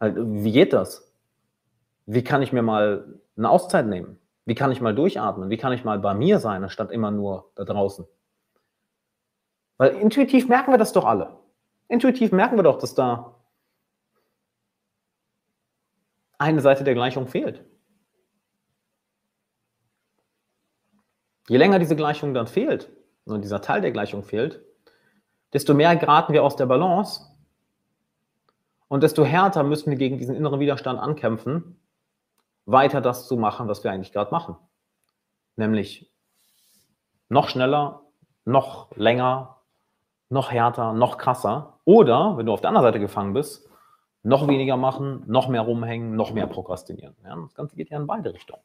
Halt, 0.00 0.16
wie 0.16 0.52
geht 0.52 0.72
das? 0.72 1.12
Wie 2.06 2.22
kann 2.22 2.42
ich 2.42 2.52
mir 2.52 2.62
mal 2.62 3.20
eine 3.36 3.50
Auszeit 3.50 3.86
nehmen? 3.86 4.18
Wie 4.44 4.54
kann 4.54 4.72
ich 4.72 4.80
mal 4.80 4.94
durchatmen? 4.94 5.50
Wie 5.50 5.58
kann 5.58 5.72
ich 5.72 5.84
mal 5.84 5.98
bei 5.98 6.14
mir 6.14 6.38
sein, 6.38 6.62
anstatt 6.62 6.90
immer 6.90 7.10
nur 7.10 7.50
da 7.54 7.64
draußen? 7.64 8.06
Weil 9.76 9.90
intuitiv 9.96 10.48
merken 10.48 10.72
wir 10.72 10.78
das 10.78 10.92
doch 10.92 11.04
alle. 11.04 11.38
Intuitiv 11.88 12.32
merken 12.32 12.56
wir 12.56 12.62
doch, 12.62 12.78
dass 12.78 12.94
da 12.94 13.34
eine 16.38 16.60
Seite 16.60 16.84
der 16.84 16.94
Gleichung 16.94 17.26
fehlt. 17.26 17.64
Je 21.48 21.56
länger 21.56 21.78
diese 21.78 21.96
Gleichung 21.96 22.34
dann 22.34 22.46
fehlt 22.46 22.90
und 23.24 23.42
dieser 23.42 23.62
Teil 23.62 23.80
der 23.80 23.90
Gleichung 23.90 24.22
fehlt, 24.22 24.62
desto 25.52 25.74
mehr 25.74 25.96
geraten 25.96 26.32
wir 26.32 26.44
aus 26.44 26.56
der 26.56 26.66
Balance 26.66 27.22
und 28.88 29.02
desto 29.02 29.24
härter 29.24 29.62
müssen 29.62 29.90
wir 29.90 29.98
gegen 29.98 30.18
diesen 30.18 30.34
inneren 30.34 30.60
Widerstand 30.60 31.00
ankämpfen, 31.00 31.80
weiter 32.66 33.00
das 33.00 33.26
zu 33.26 33.36
machen, 33.36 33.66
was 33.66 33.82
wir 33.82 33.90
eigentlich 33.90 34.12
gerade 34.12 34.30
machen. 34.30 34.56
Nämlich 35.56 36.12
noch 37.28 37.48
schneller, 37.48 38.02
noch 38.44 38.94
länger, 38.96 39.56
noch 40.28 40.50
härter, 40.50 40.92
noch 40.92 41.16
krasser. 41.16 41.80
Oder, 41.84 42.36
wenn 42.36 42.46
du 42.46 42.52
auf 42.52 42.60
der 42.60 42.68
anderen 42.68 42.86
Seite 42.86 43.00
gefangen 43.00 43.32
bist, 43.32 43.68
noch 44.22 44.48
weniger 44.48 44.76
machen, 44.76 45.24
noch 45.26 45.48
mehr 45.48 45.62
rumhängen, 45.62 46.14
noch 46.14 46.32
mehr 46.32 46.46
prokrastinieren. 46.46 47.16
Ja, 47.24 47.36
das 47.36 47.54
Ganze 47.54 47.76
geht 47.76 47.88
ja 47.90 47.98
in 47.98 48.06
beide 48.06 48.32
Richtungen. 48.34 48.62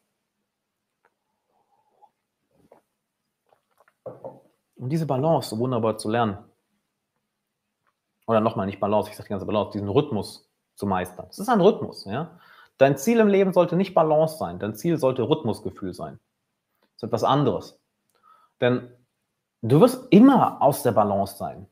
Und 4.05 4.89
diese 4.89 5.05
Balance 5.05 5.49
so 5.49 5.59
wunderbar 5.59 5.97
zu 5.97 6.09
lernen, 6.09 6.37
oder 8.25 8.39
nochmal 8.39 8.65
nicht 8.65 8.79
Balance, 8.79 9.09
ich 9.09 9.15
sage 9.15 9.27
die 9.27 9.31
ganze 9.31 9.45
Balance, 9.45 9.71
diesen 9.71 9.89
Rhythmus 9.89 10.49
zu 10.75 10.85
meistern. 10.85 11.27
Es 11.29 11.39
ist 11.39 11.49
ein 11.49 11.61
Rhythmus. 11.61 12.05
Ja? 12.05 12.39
Dein 12.77 12.97
Ziel 12.97 13.19
im 13.19 13.27
Leben 13.27 13.53
sollte 13.53 13.75
nicht 13.75 13.93
Balance 13.93 14.37
sein, 14.37 14.59
dein 14.59 14.75
Ziel 14.75 14.97
sollte 14.97 15.23
Rhythmusgefühl 15.23 15.93
sein. 15.93 16.19
Das 16.81 16.95
ist 16.95 17.03
etwas 17.03 17.23
anderes. 17.23 17.79
Denn 18.61 18.95
du 19.61 19.81
wirst 19.81 20.07
immer 20.11 20.61
aus 20.61 20.83
der 20.83 20.91
Balance 20.91 21.37
sein. 21.37 21.67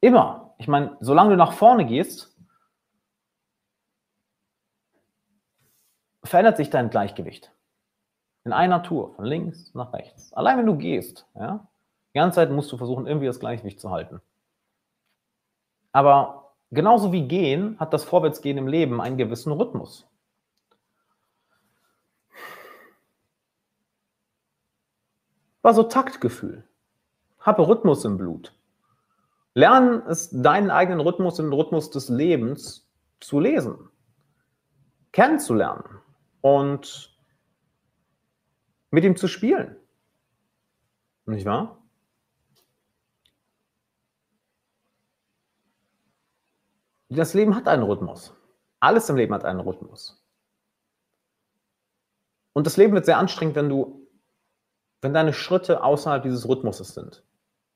Immer. 0.00 0.54
Ich 0.58 0.68
meine, 0.68 0.96
solange 1.00 1.30
du 1.30 1.36
nach 1.36 1.52
vorne 1.52 1.86
gehst, 1.86 2.36
verändert 6.22 6.56
sich 6.56 6.70
dein 6.70 6.90
Gleichgewicht. 6.90 7.52
In 8.44 8.52
einer 8.52 8.82
Tour, 8.82 9.14
von 9.14 9.24
links 9.24 9.74
nach 9.74 9.92
rechts. 9.92 10.32
Allein 10.32 10.58
wenn 10.58 10.66
du 10.66 10.76
gehst, 10.76 11.26
ja, 11.34 11.66
die 12.14 12.18
ganze 12.18 12.36
Zeit 12.36 12.50
musst 12.50 12.72
du 12.72 12.76
versuchen, 12.76 13.06
irgendwie 13.06 13.26
das 13.26 13.40
Gleichgewicht 13.40 13.80
zu 13.80 13.90
halten. 13.90 14.20
Aber 15.92 16.54
genauso 16.70 17.12
wie 17.12 17.26
gehen, 17.26 17.78
hat 17.78 17.92
das 17.92 18.04
Vorwärtsgehen 18.04 18.58
im 18.58 18.68
Leben 18.68 19.00
einen 19.00 19.16
gewissen 19.16 19.52
Rhythmus. 19.52 20.08
War 25.62 25.74
so 25.74 25.82
Taktgefühl. 25.82 26.66
Habe 27.40 27.68
Rhythmus 27.68 28.04
im 28.04 28.16
Blut. 28.16 28.54
Lernen 29.54 30.02
es, 30.06 30.30
deinen 30.30 30.70
eigenen 30.70 31.00
Rhythmus, 31.00 31.36
den 31.36 31.52
Rhythmus 31.52 31.90
des 31.90 32.08
Lebens 32.08 32.88
zu 33.20 33.40
lesen, 33.40 33.90
kennenzulernen 35.12 36.00
und 36.40 37.17
mit 38.90 39.04
ihm 39.04 39.16
zu 39.16 39.28
spielen. 39.28 39.76
Nicht 41.26 41.44
wahr? 41.44 41.78
Das 47.10 47.34
Leben 47.34 47.54
hat 47.54 47.68
einen 47.68 47.82
Rhythmus. 47.82 48.34
Alles 48.80 49.08
im 49.08 49.16
Leben 49.16 49.34
hat 49.34 49.44
einen 49.44 49.60
Rhythmus. 49.60 50.22
Und 52.52 52.66
das 52.66 52.76
Leben 52.76 52.92
wird 52.92 53.06
sehr 53.06 53.18
anstrengend, 53.18 53.56
wenn 53.56 53.68
du, 53.68 54.06
wenn 55.00 55.14
deine 55.14 55.32
Schritte 55.32 55.82
außerhalb 55.82 56.22
dieses 56.22 56.48
Rhythmuses 56.48 56.94
sind. 56.94 57.24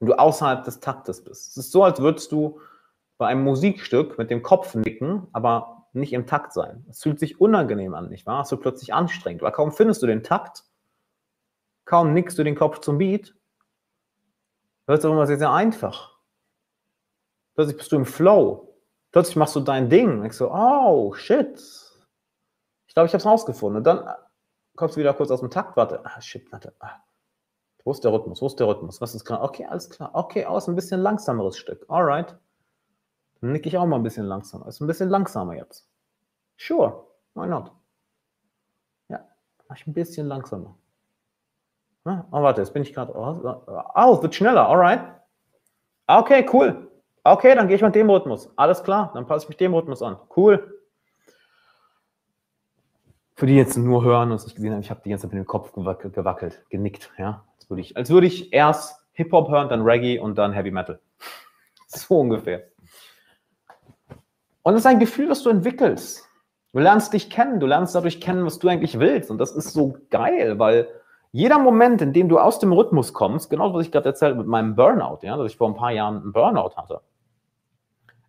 Wenn 0.00 0.08
du 0.08 0.18
außerhalb 0.18 0.64
des 0.64 0.80
Taktes 0.80 1.24
bist. 1.24 1.50
Es 1.50 1.56
ist 1.56 1.72
so, 1.72 1.84
als 1.84 2.00
würdest 2.00 2.32
du 2.32 2.60
bei 3.16 3.28
einem 3.28 3.44
Musikstück 3.44 4.18
mit 4.18 4.30
dem 4.30 4.42
Kopf 4.42 4.74
nicken, 4.74 5.28
aber 5.32 5.86
nicht 5.92 6.12
im 6.12 6.26
Takt 6.26 6.52
sein. 6.52 6.84
Es 6.88 7.02
fühlt 7.02 7.20
sich 7.20 7.40
unangenehm 7.40 7.94
an, 7.94 8.08
nicht 8.08 8.26
wahr? 8.26 8.42
Es 8.42 8.50
wird 8.50 8.62
plötzlich 8.62 8.92
anstrengend, 8.92 9.42
weil 9.42 9.52
kaum 9.52 9.72
findest 9.72 10.02
du 10.02 10.06
den 10.06 10.22
Takt, 10.22 10.64
kaum 11.92 12.14
nickst 12.14 12.38
du 12.38 12.42
den 12.42 12.56
Kopf 12.56 12.78
zum 12.78 12.96
Beat, 12.96 13.34
wird 14.86 14.98
es 14.98 15.04
immer 15.04 15.26
sehr, 15.26 15.36
sehr 15.36 15.52
einfach. 15.52 16.16
Plötzlich 17.54 17.76
bist 17.76 17.92
du 17.92 17.96
im 17.96 18.06
Flow. 18.06 18.78
Plötzlich 19.10 19.36
machst 19.36 19.54
du 19.56 19.60
dein 19.60 19.90
Ding. 19.90 20.24
Ich 20.24 20.32
so, 20.32 20.50
oh, 20.50 21.12
shit. 21.12 21.60
Ich 22.86 22.94
glaube, 22.94 23.08
ich 23.08 23.12
habe 23.12 23.18
es 23.18 23.26
rausgefunden. 23.26 23.76
Und 23.76 23.84
dann 23.84 24.08
kommst 24.74 24.96
du 24.96 25.00
wieder 25.00 25.12
kurz 25.12 25.30
aus 25.30 25.40
dem 25.40 25.50
Takt. 25.50 25.76
Warte, 25.76 26.02
ah, 26.02 26.18
shit, 26.22 26.50
warte. 26.50 26.74
Ah. 26.80 27.02
Wo 27.84 27.90
ist 27.90 28.02
der 28.02 28.10
Rhythmus? 28.10 28.40
Wo 28.40 28.46
ist 28.46 28.58
der 28.58 28.68
Rhythmus? 28.68 29.02
Was 29.02 29.14
ist 29.14 29.26
gerade? 29.26 29.42
Okay, 29.42 29.66
alles 29.66 29.90
klar. 29.90 30.12
Okay, 30.14 30.46
aus, 30.46 30.68
ein 30.68 30.74
bisschen 30.74 31.02
langsameres 31.02 31.58
Stück. 31.58 31.84
Alright. 31.90 32.38
Dann 33.42 33.52
nick 33.52 33.66
ich 33.66 33.76
auch 33.76 33.84
mal 33.84 33.96
ein 33.96 34.02
bisschen 34.02 34.24
langsamer. 34.24 34.66
Ist 34.66 34.80
ein 34.80 34.86
bisschen 34.86 35.10
langsamer 35.10 35.56
jetzt. 35.56 35.86
Sure, 36.56 37.06
why 37.34 37.46
not? 37.46 37.70
Ja, 39.10 39.28
mach 39.68 39.76
ich 39.76 39.86
ein 39.86 39.92
bisschen 39.92 40.26
langsamer. 40.26 40.74
Ah, 42.04 42.24
oh, 42.32 42.42
warte, 42.42 42.60
jetzt 42.60 42.72
bin 42.72 42.82
ich 42.82 42.92
gerade. 42.92 43.12
Oh, 43.14 44.14
es 44.14 44.22
wird 44.22 44.34
schneller, 44.34 44.68
alright. 44.68 45.00
Okay, 46.06 46.46
cool. 46.52 46.90
Okay, 47.24 47.54
dann 47.54 47.68
gehe 47.68 47.76
ich 47.76 47.82
mit 47.82 47.94
dem 47.94 48.10
Rhythmus. 48.10 48.50
Alles 48.56 48.82
klar, 48.82 49.12
dann 49.14 49.26
passe 49.26 49.44
ich 49.44 49.48
mich 49.48 49.56
dem 49.56 49.72
Rhythmus 49.72 50.02
an. 50.02 50.16
Cool. 50.36 50.80
Für 53.34 53.46
die 53.46 53.54
jetzt 53.54 53.76
nur 53.76 54.04
hören 54.04 54.30
und 54.30 54.36
es 54.36 54.44
nicht 54.44 54.56
gesehen 54.56 54.72
haben, 54.72 54.80
ich 54.80 54.90
habe 54.90 55.00
die 55.04 55.10
ganze 55.10 55.22
Zeit 55.22 55.32
mit 55.32 55.44
dem 55.44 55.46
Kopf 55.46 55.72
gewackelt, 55.72 56.64
genickt. 56.68 57.10
Ja? 57.18 57.44
Als, 57.56 57.70
würde 57.70 57.80
ich, 57.80 57.96
als 57.96 58.10
würde 58.10 58.26
ich 58.26 58.52
erst 58.52 59.04
Hip-Hop 59.12 59.50
hören, 59.50 59.68
dann 59.68 59.82
Reggae 59.82 60.18
und 60.18 60.36
dann 60.36 60.52
Heavy 60.52 60.70
Metal. 60.70 61.00
So 61.86 62.20
ungefähr. 62.20 62.68
Und 64.62 64.74
es 64.74 64.80
ist 64.80 64.86
ein 64.86 64.98
Gefühl, 64.98 65.28
das 65.28 65.42
du 65.42 65.50
entwickelst. 65.50 66.26
Du 66.72 66.78
lernst 66.78 67.12
dich 67.12 67.28
kennen, 67.28 67.60
du 67.60 67.66
lernst 67.66 67.94
dadurch 67.94 68.18
kennen, 68.18 68.46
was 68.46 68.58
du 68.58 68.68
eigentlich 68.68 68.98
willst. 68.98 69.30
Und 69.30 69.36
das 69.36 69.52
ist 69.52 69.74
so 69.74 69.98
geil, 70.08 70.58
weil 70.58 70.88
jeder 71.32 71.58
Moment, 71.58 72.02
in 72.02 72.12
dem 72.12 72.28
du 72.28 72.38
aus 72.38 72.58
dem 72.58 72.72
Rhythmus 72.72 73.14
kommst, 73.14 73.48
genau 73.48 73.72
was 73.72 73.86
ich 73.86 73.92
gerade 73.92 74.10
erzählt 74.10 74.36
mit 74.36 74.46
meinem 74.46 74.76
Burnout, 74.76 75.20
ja, 75.22 75.36
dass 75.36 75.50
ich 75.50 75.56
vor 75.56 75.68
ein 75.68 75.74
paar 75.74 75.90
Jahren 75.90 76.18
einen 76.18 76.32
Burnout 76.32 76.76
hatte. 76.76 77.00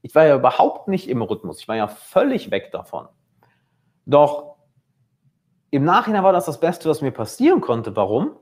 Ich 0.02 0.16
war 0.16 0.26
ja 0.26 0.36
überhaupt 0.36 0.88
nicht 0.88 1.10
im 1.10 1.22
Rhythmus, 1.22 1.60
ich 1.60 1.68
war 1.68 1.76
ja 1.76 1.88
völlig 1.88 2.50
weg 2.50 2.72
davon. 2.72 3.08
Doch 4.06 4.56
im 5.70 5.84
Nachhinein 5.84 6.24
war 6.24 6.34
das 6.34 6.46
das 6.46 6.60
Beste, 6.60 6.90
was 6.90 7.02
mir 7.02 7.12
passieren 7.12 7.60
konnte. 7.60 7.96
Warum? 7.96 8.38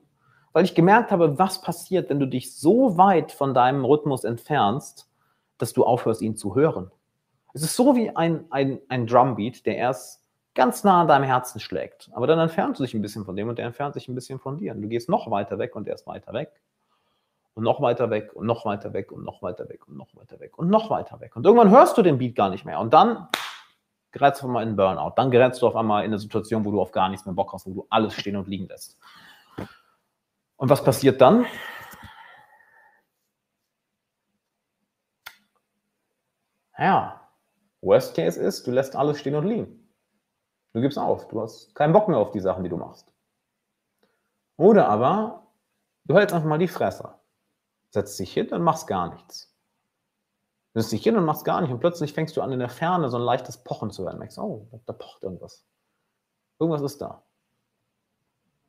Weil 0.54 0.66
ich 0.66 0.76
gemerkt 0.76 1.12
habe, 1.12 1.40
was 1.40 1.62
passiert, 1.62 2.10
wenn 2.10 2.20
du 2.20 2.28
dich 2.28 2.58
so 2.58 2.98
weit 2.98 3.32
von 3.32 3.54
deinem 3.54 3.86
Rhythmus 3.86 4.24
entfernst, 4.24 5.10
dass 5.58 5.74
du 5.74 5.86
aufhörst, 5.86 6.22
ihn 6.22 6.36
zu 6.36 6.56
hören. 6.56 6.92
Es 7.54 7.64
ist 7.64 7.76
so 7.76 7.96
wie 7.96 8.16
ein, 8.16 8.46
ein, 8.50 8.80
ein 8.90 9.08
Drumbeat, 9.08 9.66
der 9.66 9.78
erst 9.78 10.21
ganz 10.54 10.84
nah 10.84 11.02
an 11.02 11.08
deinem 11.08 11.24
Herzen 11.24 11.60
schlägt. 11.60 12.10
Aber 12.14 12.28
dann 12.28 12.40
entfernst 12.40 12.80
du 12.80 12.84
dich 12.84 12.94
ein 12.94 13.02
bisschen 13.02 13.26
von 13.26 13.36
dem 13.36 13.50
und 13.50 13.58
der 13.58 13.66
entfernt 13.66 13.94
sich 13.94 14.08
ein 14.08 14.16
bisschen 14.16 14.40
von 14.40 14.58
dir. 14.58 14.74
Und 14.74 14.82
du 14.82 14.88
gehst 14.88 15.10
noch 15.10 15.30
weiter 15.32 15.58
weg 15.60 15.76
und 15.76 15.86
der 15.86 15.96
ist 15.96 16.08
weiter 16.08 16.34
weg. 16.34 16.52
Und 17.54 17.64
noch 17.64 17.82
weiter 17.82 18.10
weg 18.10 18.34
und 18.34 18.46
noch 18.46 18.66
weiter 18.66 18.94
weg 18.94 19.12
und 19.12 19.24
noch 19.24 19.42
weiter 19.42 19.68
weg 19.68 19.88
und 19.88 19.98
noch 19.98 20.16
weiter 20.16 20.40
weg 20.40 20.58
und 20.58 20.70
noch 20.70 20.90
weiter 20.90 21.20
weg. 21.20 21.36
Und 21.36 21.46
irgendwann 21.46 21.70
hörst 21.70 21.98
du 21.98 22.02
den 22.02 22.18
Beat 22.18 22.36
gar 22.36 22.50
nicht 22.50 22.66
mehr. 22.66 22.80
Und 22.80 22.94
dann 22.94 23.28
gerätst 24.12 24.42
du 24.42 24.46
auf 24.46 24.50
einmal 24.50 24.64
in 24.64 24.76
Burnout. 24.76 25.14
Dann 25.16 25.32
gerätst 25.32 25.62
du 25.62 25.68
auf 25.68 25.76
einmal 25.76 26.04
in 26.04 26.12
eine 26.12 26.20
Situation, 26.20 26.64
wo 26.64 26.72
du 26.72 26.82
auf 26.82 26.92
gar 26.92 27.10
nichts 27.10 27.26
mehr 27.26 27.36
Bock 27.36 27.52
hast, 27.54 27.66
wo 27.66 27.74
du 27.74 27.88
alles 27.90 28.14
stehen 28.14 28.38
und 28.38 28.48
liegen 28.48 28.68
lässt. 28.68 28.98
Und 30.58 30.70
was 30.70 30.84
passiert 30.84 31.20
dann? 31.20 31.46
Ja, 36.78 37.30
Worst 37.82 38.16
Case 38.16 38.40
ist, 38.40 38.66
du 38.66 38.72
lässt 38.72 38.96
alles 38.96 39.20
stehen 39.20 39.36
und 39.36 39.46
liegen. 39.46 39.81
Du 40.74 40.82
gibst 40.82 40.98
auf. 40.98 41.28
Du 41.28 41.42
hast 41.42 41.74
keinen 41.76 41.94
Bock 41.94 42.08
mehr 42.08 42.18
auf 42.18 42.32
die 42.32 42.40
Sachen, 42.40 42.64
die 42.64 42.70
du 42.70 42.78
machst. 42.78 43.12
Oder 44.58 44.88
aber, 44.88 45.48
du 46.06 46.16
hältst 46.16 46.34
einfach 46.34 46.48
mal 46.48 46.60
die 46.60 46.68
Fresse. 46.68 47.16
Setzt 47.90 48.20
dich 48.20 48.34
hin 48.34 48.50
und 48.54 48.62
machst 48.62 48.88
gar 48.88 49.14
nichts. 49.14 49.54
Du 50.74 50.80
setzt 50.80 50.94
dich 50.94 51.04
hin 51.04 51.18
und 51.18 51.26
machst 51.26 51.44
gar 51.44 51.60
nicht 51.60 51.72
und 51.72 51.80
plötzlich 51.80 52.14
fängst 52.14 52.38
du 52.38 52.42
an, 52.42 52.52
in 52.52 52.60
der 52.60 52.70
Ferne 52.70 53.10
so 53.10 53.18
ein 53.18 53.24
leichtes 53.24 53.58
Pochen 53.58 53.92
zu 53.92 54.04
hören. 54.04 54.14
Du 54.14 54.20
merkst, 54.20 54.38
oh, 54.38 54.68
da 54.86 54.94
pocht 54.94 55.24
irgendwas. 55.24 55.66
Irgendwas 56.60 56.82
ist 56.82 57.02
da. 57.02 57.24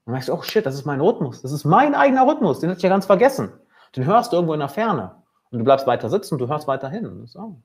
Und 0.05 0.13
merkst, 0.13 0.31
oh 0.31 0.43
shit, 0.43 0.67
das 0.67 0.75
ist 0.75 0.85
mein 0.85 1.01
Rhythmus. 1.01 1.43
Das 1.43 1.53
ist 1.53 1.65
mein 1.65 1.95
eigener 1.95 2.27
Rhythmus. 2.27 2.59
Den 2.59 2.71
hatte 2.71 2.79
ich 2.79 2.83
ja 2.83 2.89
ganz 2.89 3.07
vergessen. 3.07 3.53
Den 3.95 4.05
hörst 4.05 4.33
du 4.33 4.37
irgendwo 4.37 4.55
in 4.55 4.61
der 4.61 4.69
Ferne. 4.69 5.23
Und 5.51 5.59
du 5.59 5.65
bleibst 5.65 5.87
weiter 5.87 6.09
sitzen 6.09 6.35
und 6.35 6.39
du 6.41 6.49
hörst 6.49 6.67
weiter 6.67 6.89
hin. 6.89 7.27
So. 7.27 7.63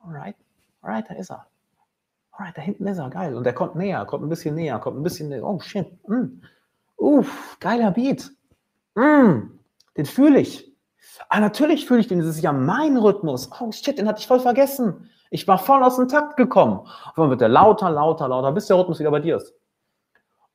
Alright, 0.00 0.36
alright, 0.82 1.08
da 1.08 1.14
ist 1.14 1.30
er. 1.30 1.46
Alright, 2.36 2.56
da 2.56 2.62
hinten 2.62 2.86
ist 2.86 2.98
er, 2.98 3.10
geil. 3.10 3.36
Und 3.36 3.46
er 3.46 3.52
kommt 3.52 3.76
näher, 3.76 4.04
kommt 4.06 4.24
ein 4.24 4.28
bisschen 4.28 4.56
näher, 4.56 4.78
kommt 4.80 4.98
ein 4.98 5.02
bisschen 5.02 5.28
näher. 5.28 5.44
Oh 5.44 5.60
shit. 5.60 5.86
Mm. 6.08 6.40
Uff, 6.96 7.56
geiler 7.60 7.92
Beat. 7.92 8.30
Mm. 8.96 9.58
Den 9.96 10.06
fühle 10.06 10.40
ich. 10.40 10.72
Ah, 11.28 11.38
natürlich 11.38 11.86
fühle 11.86 12.00
ich 12.00 12.08
den. 12.08 12.18
Das 12.18 12.28
ist 12.28 12.42
ja 12.42 12.52
mein 12.52 12.96
Rhythmus. 12.96 13.50
Oh 13.60 13.70
shit, 13.70 13.98
den 13.98 14.08
hatte 14.08 14.18
ich 14.20 14.26
voll 14.26 14.40
vergessen. 14.40 15.08
Ich 15.30 15.46
war 15.46 15.58
voll 15.58 15.82
aus 15.84 15.96
dem 15.96 16.08
Takt 16.08 16.36
gekommen. 16.36 16.80
Und 16.80 17.18
dann 17.18 17.30
wird 17.30 17.40
der 17.40 17.48
lauter, 17.48 17.90
lauter, 17.90 18.28
lauter, 18.28 18.52
bis 18.52 18.66
der 18.66 18.78
Rhythmus 18.78 18.98
wieder 18.98 19.12
bei 19.12 19.20
dir 19.20 19.36
ist. 19.36 19.54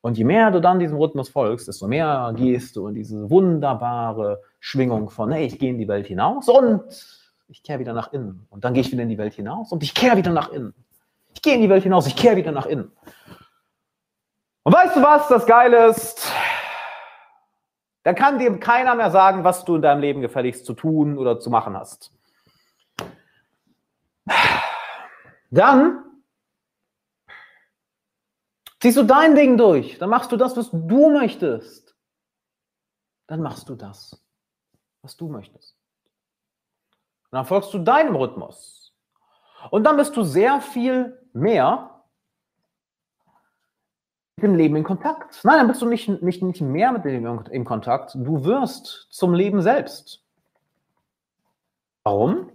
Und 0.02 0.18
je 0.18 0.24
mehr 0.24 0.52
du 0.52 0.62
dann 0.62 0.80
diesem 0.80 0.98
Rhythmus 0.98 1.30
folgst, 1.30 1.68
desto 1.68 1.88
mehr 1.88 2.34
gehst 2.36 2.76
du 2.76 2.88
in 2.88 2.96
diese 2.96 3.30
wunderbare 3.30 4.42
Schwingung 4.60 5.10
von, 5.10 5.32
hey, 5.32 5.46
ich 5.46 5.60
gehe 5.60 5.70
in 5.70 5.78
die 5.78 5.88
Welt 5.88 6.08
hinaus 6.08 6.48
und 6.48 6.82
ich 7.48 7.64
kehre 7.64 7.80
wieder 7.80 7.94
nach 7.94 8.14
innen. 8.14 8.46
Und 8.50 8.64
dann 8.64 8.74
gehe 8.74 8.82
ich 8.82 8.92
wieder 8.92 9.04
in 9.04 9.10
die 9.10 9.18
Welt 9.18 9.34
hinaus 9.34 9.72
und 9.72 9.84
ich 9.84 9.94
kehre 9.94 10.16
wieder 10.16 10.32
nach 10.32 10.52
innen. 10.52 10.74
Ich 11.34 11.42
gehe 11.42 11.56
in 11.56 11.62
die 11.62 11.70
Welt 11.70 11.84
hinaus, 11.84 12.08
ich 12.08 12.16
kehre 12.16 12.36
wieder 12.36 12.52
nach 12.52 12.66
innen. 12.66 12.92
Und 14.64 14.74
weißt 14.74 14.96
du 14.96 15.02
was, 15.02 15.28
das 15.28 15.46
Geile 15.46 15.88
ist? 15.88 16.32
Da 18.04 18.14
kann 18.14 18.40
dir 18.40 18.60
keiner 18.60 18.96
mehr 18.96 19.12
sagen, 19.12 19.44
was 19.44 19.66
du 19.66 19.76
in 19.76 19.82
deinem 19.82 20.02
Leben 20.02 20.22
gefälligst 20.22 20.66
zu 20.66 20.74
tun 20.74 21.18
oder 21.18 21.40
zu 21.40 21.50
machen 21.50 21.76
hast. 21.78 22.12
Dann 25.52 26.06
ziehst 28.80 28.98
du 28.98 29.04
dein 29.04 29.36
Ding 29.36 29.58
durch. 29.58 29.98
Dann 29.98 30.10
machst 30.10 30.32
du 30.32 30.38
das, 30.38 30.56
was 30.56 30.72
du 30.72 31.10
möchtest. 31.10 31.96
Dann 33.28 33.42
machst 33.42 33.70
du 33.70 33.76
das, 33.76 34.24
was 35.02 35.18
du 35.18 35.28
möchtest. 35.28 35.78
Und 37.32 37.38
dann 37.38 37.46
folgst 37.46 37.74
du 37.74 37.80
deinem 37.80 38.16
Rhythmus. 38.16 38.89
Und 39.72 39.84
dann 39.84 39.98
bist 39.98 40.16
du 40.16 40.24
sehr 40.24 40.62
viel 40.62 41.18
mehr 41.34 42.04
mit 44.38 44.44
dem 44.44 44.56
Leben 44.56 44.76
in 44.78 44.84
Kontakt. 44.84 45.44
Nein, 45.44 45.58
dann 45.58 45.68
bist 45.68 45.82
du 45.82 45.86
nicht, 45.86 46.08
nicht, 46.22 46.42
nicht 46.42 46.62
mehr 46.62 46.92
mit 46.92 47.04
dem 47.04 47.12
Leben 47.12 47.46
in 47.48 47.66
Kontakt. 47.66 48.16
Du 48.16 48.46
wirst 48.46 49.08
zum 49.10 49.34
Leben 49.34 49.62
selbst. 49.62 50.24
Warum? 52.04 52.52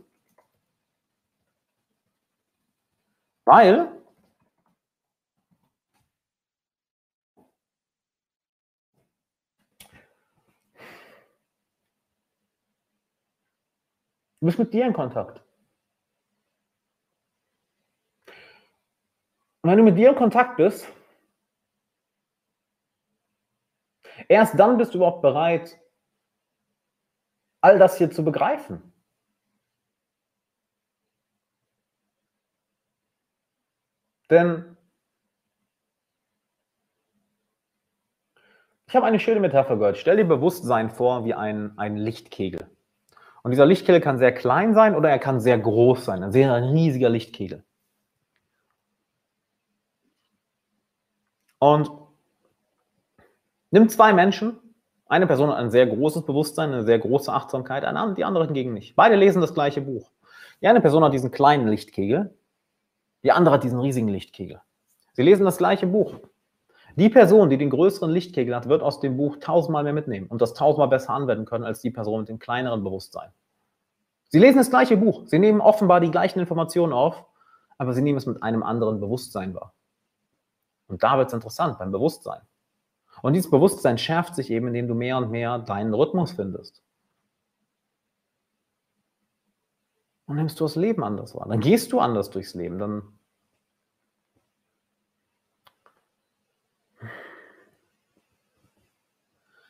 Weil 3.45 3.91
Du 14.41 14.47
bist 14.47 14.59
mit 14.59 14.75
dir 14.75 14.85
in 14.85 14.93
Kontakt. 14.93 15.44
Und 19.65 19.71
wenn 19.71 19.79
du 19.79 19.83
mit 19.85 19.97
dir 19.97 20.11
in 20.11 20.15
Kontakt 20.15 20.59
bist, 20.59 20.87
erst 24.29 24.61
dann 24.61 24.77
bist 24.77 24.93
du 24.93 24.99
überhaupt 24.99 25.23
bereit, 25.23 25.81
all 27.63 27.79
das 27.79 27.97
hier 27.97 28.11
zu 28.11 28.23
begreifen. 28.23 28.93
Denn 34.29 34.77
ich 38.87 38.95
habe 38.95 39.07
eine 39.07 39.19
schöne 39.19 39.41
Metapher 39.41 39.79
gehört. 39.79 39.97
Stell 39.97 40.19
dir 40.19 40.27
Bewusstsein 40.27 40.91
vor 40.91 41.25
wie 41.25 41.33
ein, 41.33 41.73
ein 41.79 41.97
Lichtkegel. 41.97 42.71
Und 43.43 43.53
dieser 43.53 43.65
Lichtkegel 43.65 44.03
kann 44.03 44.19
sehr 44.19 44.35
klein 44.35 44.75
sein 44.75 44.95
oder 44.95 45.09
er 45.09 45.19
kann 45.19 45.41
sehr 45.41 45.59
groß 45.59 46.05
sein, 46.05 46.23
ein 46.23 46.33
sehr 46.33 46.55
riesiger 46.55 47.09
Lichtkegel. 47.09 47.65
Und 51.65 51.91
nimm 53.71 53.89
zwei 53.89 54.13
Menschen, 54.13 54.59
eine 55.07 55.27
Person 55.27 55.49
hat 55.49 55.57
ein 55.57 55.71
sehr 55.71 55.87
großes 55.87 56.27
Bewusstsein, 56.27 56.75
eine 56.75 56.85
sehr 56.85 56.99
große 56.99 57.33
Achtsamkeit, 57.33 57.85
die 58.19 58.25
andere 58.25 58.45
hingegen 58.45 58.75
nicht. 58.75 58.95
Beide 58.97 59.17
lesen 59.17 59.41
das 59.41 59.55
gleiche 59.55 59.81
Buch. 59.81 60.11
Die 60.61 60.69
eine 60.69 60.83
Person 60.83 61.03
hat 61.03 61.15
diesen 61.15 61.31
kleinen 61.31 61.67
Lichtkegel, 61.67 62.35
die 63.23 63.33
andere 63.33 63.55
hat 63.55 63.65
diesen 63.65 63.81
riesigen 63.81 64.09
Lichtkegel. 64.09 64.61
Sie 65.15 65.23
lesen 65.23 65.47
das 65.47 65.57
gleiche 65.57 65.87
Buch. 65.87 66.17
Die 66.97 67.09
Person, 67.09 67.49
die 67.49 67.57
den 67.57 67.71
größeren 67.71 68.11
Lichtkegel 68.11 68.55
hat, 68.55 68.69
wird 68.69 68.83
aus 68.83 69.01
dem 69.01 69.17
Buch 69.17 69.39
tausendmal 69.41 69.85
mehr 69.85 69.95
mitnehmen 69.95 70.27
und 70.27 70.43
das 70.43 70.53
tausendmal 70.53 70.89
besser 70.89 71.15
anwenden 71.15 71.47
können 71.47 71.65
als 71.65 71.81
die 71.81 71.91
Person 71.91 72.21
mit 72.21 72.29
dem 72.29 72.39
kleineren 72.39 72.85
Bewusstsein. 72.85 73.31
Sie 74.29 74.39
lesen 74.39 74.59
das 74.59 74.69
gleiche 74.69 74.99
Buch, 74.99 75.23
sie 75.29 75.39
nehmen 75.39 75.63
offenbar 75.63 76.01
die 76.01 76.11
gleichen 76.11 76.41
Informationen 76.41 76.93
auf, 76.93 77.25
aber 77.79 77.95
sie 77.95 78.03
nehmen 78.03 78.19
es 78.19 78.27
mit 78.27 78.43
einem 78.43 78.63
anderen 78.63 79.01
Bewusstsein 79.01 79.55
wahr. 79.55 79.73
Und 80.95 81.03
da 81.03 81.19
wird 81.19 81.27
es 81.27 81.35
interessant 81.35 81.77
beim 81.81 81.91
Bewusstsein. 81.91 82.41
Und 83.21 83.33
dieses 83.33 83.51
Bewusstsein 83.51 83.99
schärft 83.99 84.37
sich 84.37 84.49
eben, 84.49 84.69
indem 84.69 84.87
du 84.87 84.95
mehr 84.95 85.17
und 85.19 85.33
mehr 85.33 85.59
deinen 85.59 85.93
Rhythmus 85.93 86.31
findest. 86.31 86.85
Und 90.27 90.37
nimmst 90.37 90.61
du 90.61 90.65
das 90.67 90.77
Leben 90.77 91.03
anders 91.03 91.35
wahr. 91.35 91.49
Dann 91.49 91.59
gehst 91.59 91.91
du 91.91 91.99
anders 91.99 92.31
durchs 92.31 92.55
Leben. 92.55 92.79
Dann 92.79 93.03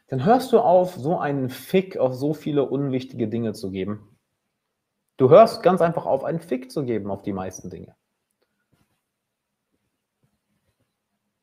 dann 0.09 0.27
hörst 0.27 0.53
du 0.53 0.61
auf, 0.61 0.95
so 0.97 1.19
einen 1.19 1.49
Fick 1.49 1.97
auf 1.97 2.13
so 2.15 2.35
viele 2.35 2.69
unwichtige 2.69 3.29
Dinge 3.29 3.55
zu 3.55 3.71
geben. 3.71 4.19
Du 5.17 5.31
hörst 5.31 5.63
ganz 5.63 5.81
einfach 5.81 6.05
auf, 6.05 6.23
einen 6.23 6.41
Fick 6.41 6.71
zu 6.71 6.85
geben 6.85 7.11
auf 7.11 7.23
die 7.23 7.33
meisten 7.33 7.71
Dinge. 7.71 7.97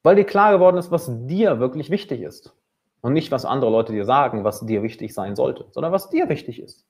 Weil 0.03 0.15
dir 0.15 0.25
klar 0.25 0.51
geworden 0.51 0.77
ist, 0.77 0.91
was 0.91 1.09
dir 1.27 1.59
wirklich 1.59 1.89
wichtig 1.89 2.21
ist. 2.21 2.55
Und 3.01 3.13
nicht, 3.13 3.31
was 3.31 3.45
andere 3.45 3.71
Leute 3.71 3.93
dir 3.93 4.05
sagen, 4.05 4.43
was 4.43 4.65
dir 4.65 4.83
wichtig 4.83 5.13
sein 5.13 5.35
sollte, 5.35 5.65
sondern 5.71 5.91
was 5.91 6.09
dir 6.09 6.29
wichtig 6.29 6.61
ist. 6.61 6.85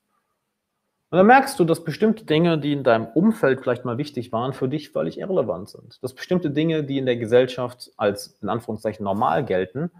Und 1.10 1.18
dann 1.18 1.26
merkst 1.26 1.58
du, 1.58 1.64
dass 1.64 1.84
bestimmte 1.84 2.24
Dinge, 2.24 2.58
die 2.58 2.72
in 2.72 2.84
deinem 2.84 3.06
Umfeld 3.06 3.60
vielleicht 3.60 3.84
mal 3.84 3.98
wichtig 3.98 4.32
waren, 4.32 4.54
für 4.54 4.66
dich 4.66 4.90
völlig 4.90 5.18
irrelevant 5.18 5.68
sind. 5.68 6.02
Dass 6.02 6.14
bestimmte 6.14 6.50
Dinge, 6.50 6.84
die 6.84 6.96
in 6.96 7.04
der 7.04 7.16
Gesellschaft 7.16 7.90
als 7.98 8.38
in 8.40 8.48
Anführungszeichen 8.48 9.04
normal 9.04 9.44
gelten, 9.44 9.90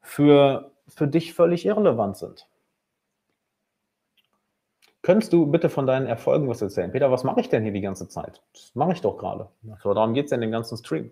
für, 0.00 0.70
für 0.86 1.08
dich 1.08 1.34
völlig 1.34 1.66
irrelevant 1.66 2.16
sind. 2.16 2.46
Könntest 5.02 5.32
du 5.32 5.46
bitte 5.46 5.68
von 5.68 5.86
deinen 5.86 6.06
Erfolgen 6.06 6.48
was 6.48 6.62
erzählen? 6.62 6.92
Peter, 6.92 7.10
was 7.10 7.24
mache 7.24 7.40
ich 7.40 7.48
denn 7.48 7.64
hier 7.64 7.72
die 7.72 7.80
ganze 7.80 8.08
Zeit? 8.08 8.40
Das 8.52 8.72
mache 8.74 8.92
ich 8.92 9.00
doch 9.00 9.18
gerade. 9.18 9.48
So, 9.82 9.94
darum 9.94 10.14
geht 10.14 10.26
es 10.26 10.30
ja 10.30 10.36
in 10.36 10.42
dem 10.42 10.52
ganzen 10.52 10.76
Stream. 10.76 11.10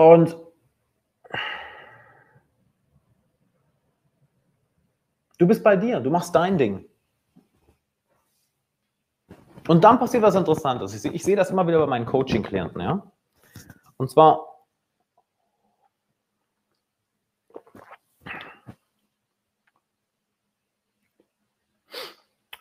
Und 0.00 0.34
du 5.36 5.46
bist 5.46 5.62
bei 5.62 5.76
dir, 5.76 6.00
du 6.00 6.08
machst 6.08 6.34
dein 6.34 6.56
Ding. 6.56 6.86
Und 9.68 9.84
dann 9.84 9.98
passiert 9.98 10.22
was 10.22 10.34
Interessantes. 10.36 11.04
Ich, 11.04 11.14
ich 11.14 11.22
sehe 11.22 11.36
das 11.36 11.50
immer 11.50 11.66
wieder 11.66 11.80
bei 11.80 11.86
meinen 11.86 12.06
Coaching-Klienten, 12.06 12.80
ja. 12.80 13.12
Und 13.98 14.10
zwar 14.10 14.46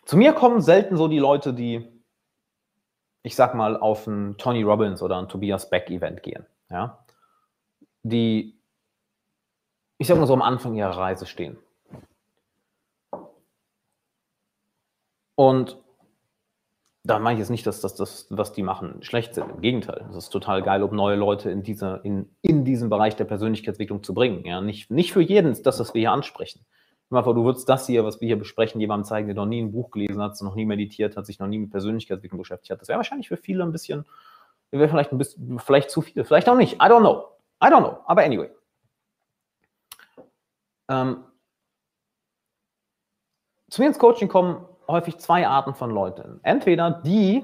Zu 0.04 0.18
mir 0.18 0.34
kommen 0.34 0.60
selten 0.60 0.98
so 0.98 1.08
die 1.08 1.20
Leute, 1.20 1.54
die, 1.54 1.88
ich 3.22 3.36
sag 3.36 3.56
mal, 3.56 3.78
auf 3.78 4.08
ein 4.08 4.38
Tony 4.38 4.64
Robbins 4.64 5.02
oder 5.02 5.20
ein 5.20 5.30
Tobias 5.30 5.70
Beck 5.70 5.90
Event 5.90 6.22
gehen. 6.24 6.46
Ja? 6.70 7.06
Die, 8.04 8.60
ich 9.98 10.08
sag 10.08 10.18
mal 10.18 10.28
so, 10.28 10.34
am 10.34 10.42
Anfang 10.42 10.76
ihrer 10.76 10.98
Reise 10.98 11.26
stehen. 11.26 11.58
Und 15.36 15.78
da 17.04 17.18
meine 17.18 17.36
ich 17.36 17.40
jetzt 17.40 17.50
nicht, 17.50 17.66
dass 17.66 17.82
das, 17.82 17.96
das, 17.96 18.28
was 18.30 18.52
die 18.52 18.62
machen, 18.62 19.02
schlecht 19.04 19.34
sind. 19.34 19.50
Im 19.50 19.62
Gegenteil. 19.62 20.06
Es 20.10 20.16
ist 20.18 20.30
total 20.30 20.62
geil, 20.62 20.84
um 20.84 20.96
neue 20.96 21.16
Leute 21.16 21.50
in, 21.50 21.64
diese, 21.64 22.02
in, 22.04 22.30
in 22.42 22.66
diesen 22.66 22.90
Bereich 22.90 23.16
der 23.16 23.26
Persönlichkeitsentwicklung 23.26 24.04
zu 24.04 24.14
bringen. 24.14 24.46
Ja, 24.46 24.62
nicht, 24.62 24.92
nicht 24.92 25.14
für 25.14 25.22
jeden 25.22 25.52
ist 25.52 25.66
das, 25.66 25.80
was 25.80 25.94
wir 25.94 26.00
hier 26.02 26.12
ansprechen. 26.12 26.66
Vor, 27.10 27.34
du 27.34 27.44
würdest 27.44 27.68
das 27.68 27.88
hier, 27.88 28.06
was 28.06 28.22
wir 28.22 28.28
hier 28.28 28.38
besprechen, 28.38 28.80
jemandem 28.80 29.06
zeigen, 29.06 29.28
der 29.28 29.36
noch 29.36 29.48
nie 29.48 29.62
ein 29.62 29.72
Buch 29.72 29.90
gelesen 29.90 30.22
hat, 30.22 30.40
noch 30.42 30.54
nie 30.54 30.66
meditiert 30.66 31.18
hat, 31.18 31.26
sich 31.26 31.40
noch 31.40 31.48
nie 31.48 31.58
mit 31.58 31.72
Persönlichkeitsentwicklung 31.72 32.38
beschäftigt 32.38 32.72
hat. 32.72 32.82
Das 32.82 32.88
wäre 32.88 32.98
wahrscheinlich 32.98 33.30
für 33.30 33.38
viele 33.38 33.64
ein 33.64 33.72
bisschen, 33.72 34.06
wäre 34.70 34.90
vielleicht 34.90 35.12
ein 35.12 35.18
bisschen, 35.18 35.58
vielleicht 35.58 35.90
zu 35.90 36.02
viel, 36.02 36.24
vielleicht 36.24 36.48
auch 36.50 36.56
nicht. 36.56 36.76
I 36.76 36.86
don't 36.86 37.00
know. 37.00 37.24
I 37.62 37.68
don't 37.68 37.82
know. 37.82 38.00
Aber 38.06 38.24
anyway. 38.24 38.50
Ähm, 40.90 41.24
zu 43.70 43.82
mir 43.82 43.88
ins 43.88 44.00
Coaching 44.00 44.28
kommen 44.28 44.66
häufig 44.88 45.18
zwei 45.20 45.48
Arten 45.48 45.76
von 45.76 45.92
Leuten. 45.92 46.40
Entweder 46.44 46.90
die, 46.90 47.44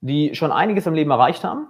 die 0.00 0.34
schon 0.34 0.52
einiges 0.52 0.86
im 0.86 0.94
Leben 0.94 1.10
erreicht 1.10 1.44
haben 1.44 1.68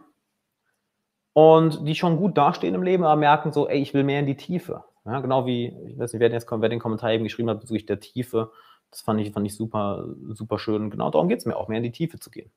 und 1.33 1.87
die 1.87 1.97
schon 1.97 2.17
gut 2.17 2.39
dastehen 2.39 2.75
im 2.75 2.83
Leben, 2.83 3.05
aber 3.05 3.17
merken 3.17 3.53
so, 3.53 3.69
ey, 3.69 3.81
ich 3.81 3.95
will 3.95 4.05
mehr 4.05 4.21
in 4.21 4.27
die 4.27 4.37
Tiefe. 4.37 4.85
Ja, 5.05 5.21
genau 5.21 5.45
wie, 5.47 5.67
ich 5.89 5.99
weiß 5.99 6.13
nicht, 6.13 6.21
wer, 6.21 6.31
jetzt, 6.31 6.51
wer 6.51 6.69
den 6.69 6.79
Kommentar 6.79 7.13
eben 7.13 7.25
geschrieben 7.25 7.51
hat 7.51 7.61
bezüglich 7.61 7.87
der 7.87 8.01
Tiefe. 8.01 8.53
Das 8.91 9.01
fand 9.01 9.21
ich, 9.21 9.33
fand 9.33 9.47
ich 9.47 9.55
super, 9.55 10.07
super 10.31 10.59
schön. 10.59 10.91
Genau 10.91 11.11
darum 11.11 11.29
geht 11.29 11.41
es 11.41 11.47
mir 11.47 11.57
auch, 11.57 11.69
mehr 11.69 11.79
in 11.79 11.85
die 11.85 11.93
Tiefe 11.93 12.19
zu 12.21 12.31
gehen. 12.31 12.51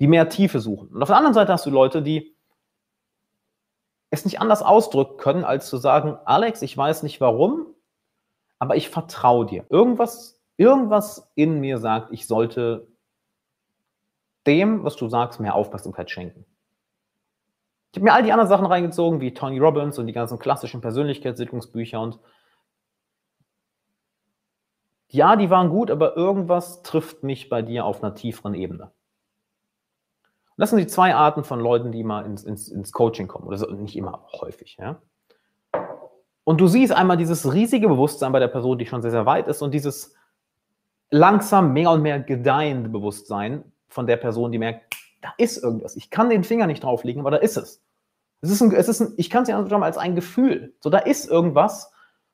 Die 0.00 0.06
mehr 0.06 0.28
Tiefe 0.28 0.60
suchen. 0.60 0.88
Und 0.88 1.02
auf 1.02 1.08
der 1.08 1.16
anderen 1.16 1.34
Seite 1.34 1.52
hast 1.52 1.66
du 1.66 1.70
Leute, 1.70 2.00
die 2.00 2.33
es 4.14 4.24
nicht 4.24 4.40
anders 4.40 4.62
ausdrücken 4.62 5.16
können, 5.16 5.44
als 5.44 5.68
zu 5.68 5.76
sagen, 5.76 6.18
Alex, 6.24 6.62
ich 6.62 6.76
weiß 6.76 7.02
nicht 7.02 7.20
warum, 7.20 7.66
aber 8.58 8.76
ich 8.76 8.88
vertraue 8.88 9.46
dir. 9.46 9.64
Irgendwas, 9.68 10.40
irgendwas 10.56 11.30
in 11.34 11.60
mir 11.60 11.78
sagt, 11.78 12.12
ich 12.12 12.26
sollte 12.26 12.86
dem, 14.46 14.84
was 14.84 14.96
du 14.96 15.08
sagst, 15.08 15.40
mehr 15.40 15.54
Aufmerksamkeit 15.54 16.10
schenken. 16.10 16.44
Ich 17.92 17.98
habe 17.98 18.04
mir 18.04 18.12
all 18.12 18.22
die 18.22 18.32
anderen 18.32 18.48
Sachen 18.48 18.66
reingezogen, 18.66 19.20
wie 19.20 19.32
Tony 19.32 19.58
Robbins 19.58 19.98
und 19.98 20.06
die 20.06 20.12
ganzen 20.12 20.38
klassischen 20.38 20.80
Persönlichkeitsentwicklungsbücher 20.80 22.00
und 22.00 22.18
ja, 25.08 25.36
die 25.36 25.48
waren 25.48 25.70
gut, 25.70 25.92
aber 25.92 26.16
irgendwas 26.16 26.82
trifft 26.82 27.22
mich 27.22 27.48
bei 27.48 27.62
dir 27.62 27.84
auf 27.84 28.02
einer 28.02 28.16
tieferen 28.16 28.54
Ebene. 28.54 28.90
Und 30.56 30.60
das 30.60 30.70
sind 30.70 30.78
die 30.78 30.86
zwei 30.86 31.14
Arten 31.14 31.42
von 31.42 31.58
Leuten, 31.58 31.90
die 31.90 32.04
mal 32.04 32.24
ins, 32.24 32.44
ins, 32.44 32.68
ins 32.68 32.92
Coaching 32.92 33.26
kommen. 33.26 33.46
Oder 33.46 33.56
so, 33.56 33.66
nicht 33.72 33.96
immer, 33.96 34.24
häufig. 34.40 34.76
Ja? 34.78 35.00
Und 36.44 36.60
du 36.60 36.68
siehst 36.68 36.92
einmal 36.92 37.16
dieses 37.16 37.52
riesige 37.52 37.88
Bewusstsein 37.88 38.30
bei 38.30 38.38
der 38.38 38.48
Person, 38.48 38.78
die 38.78 38.86
schon 38.86 39.02
sehr, 39.02 39.10
sehr 39.10 39.26
weit 39.26 39.48
ist, 39.48 39.62
und 39.62 39.72
dieses 39.72 40.14
langsam 41.10 41.72
mehr 41.72 41.90
und 41.90 42.02
mehr 42.02 42.20
gedeihende 42.20 42.88
Bewusstsein 42.88 43.72
von 43.88 44.06
der 44.06 44.16
Person, 44.16 44.52
die 44.52 44.58
merkt, 44.58 44.94
da 45.22 45.32
ist 45.38 45.62
irgendwas. 45.62 45.96
Ich 45.96 46.10
kann 46.10 46.28
den 46.28 46.44
Finger 46.44 46.66
nicht 46.66 46.84
drauflegen, 46.84 47.20
aber 47.20 47.30
da 47.30 47.38
ist 47.38 47.56
es. 47.56 47.82
Es 48.42 48.50
ist 48.50 48.60
ein, 48.60 48.72
es 48.72 48.88
ist 48.88 49.00
ein, 49.00 49.14
ich 49.16 49.30
kann 49.30 49.44
es 49.44 49.48
ja 49.48 49.58
anschauen 49.58 49.82
als 49.82 49.96
ein 49.96 50.14
Gefühl. 50.14 50.74
So, 50.80 50.90
da 50.90 50.98
ist 50.98 51.28
irgendwas 51.28 51.90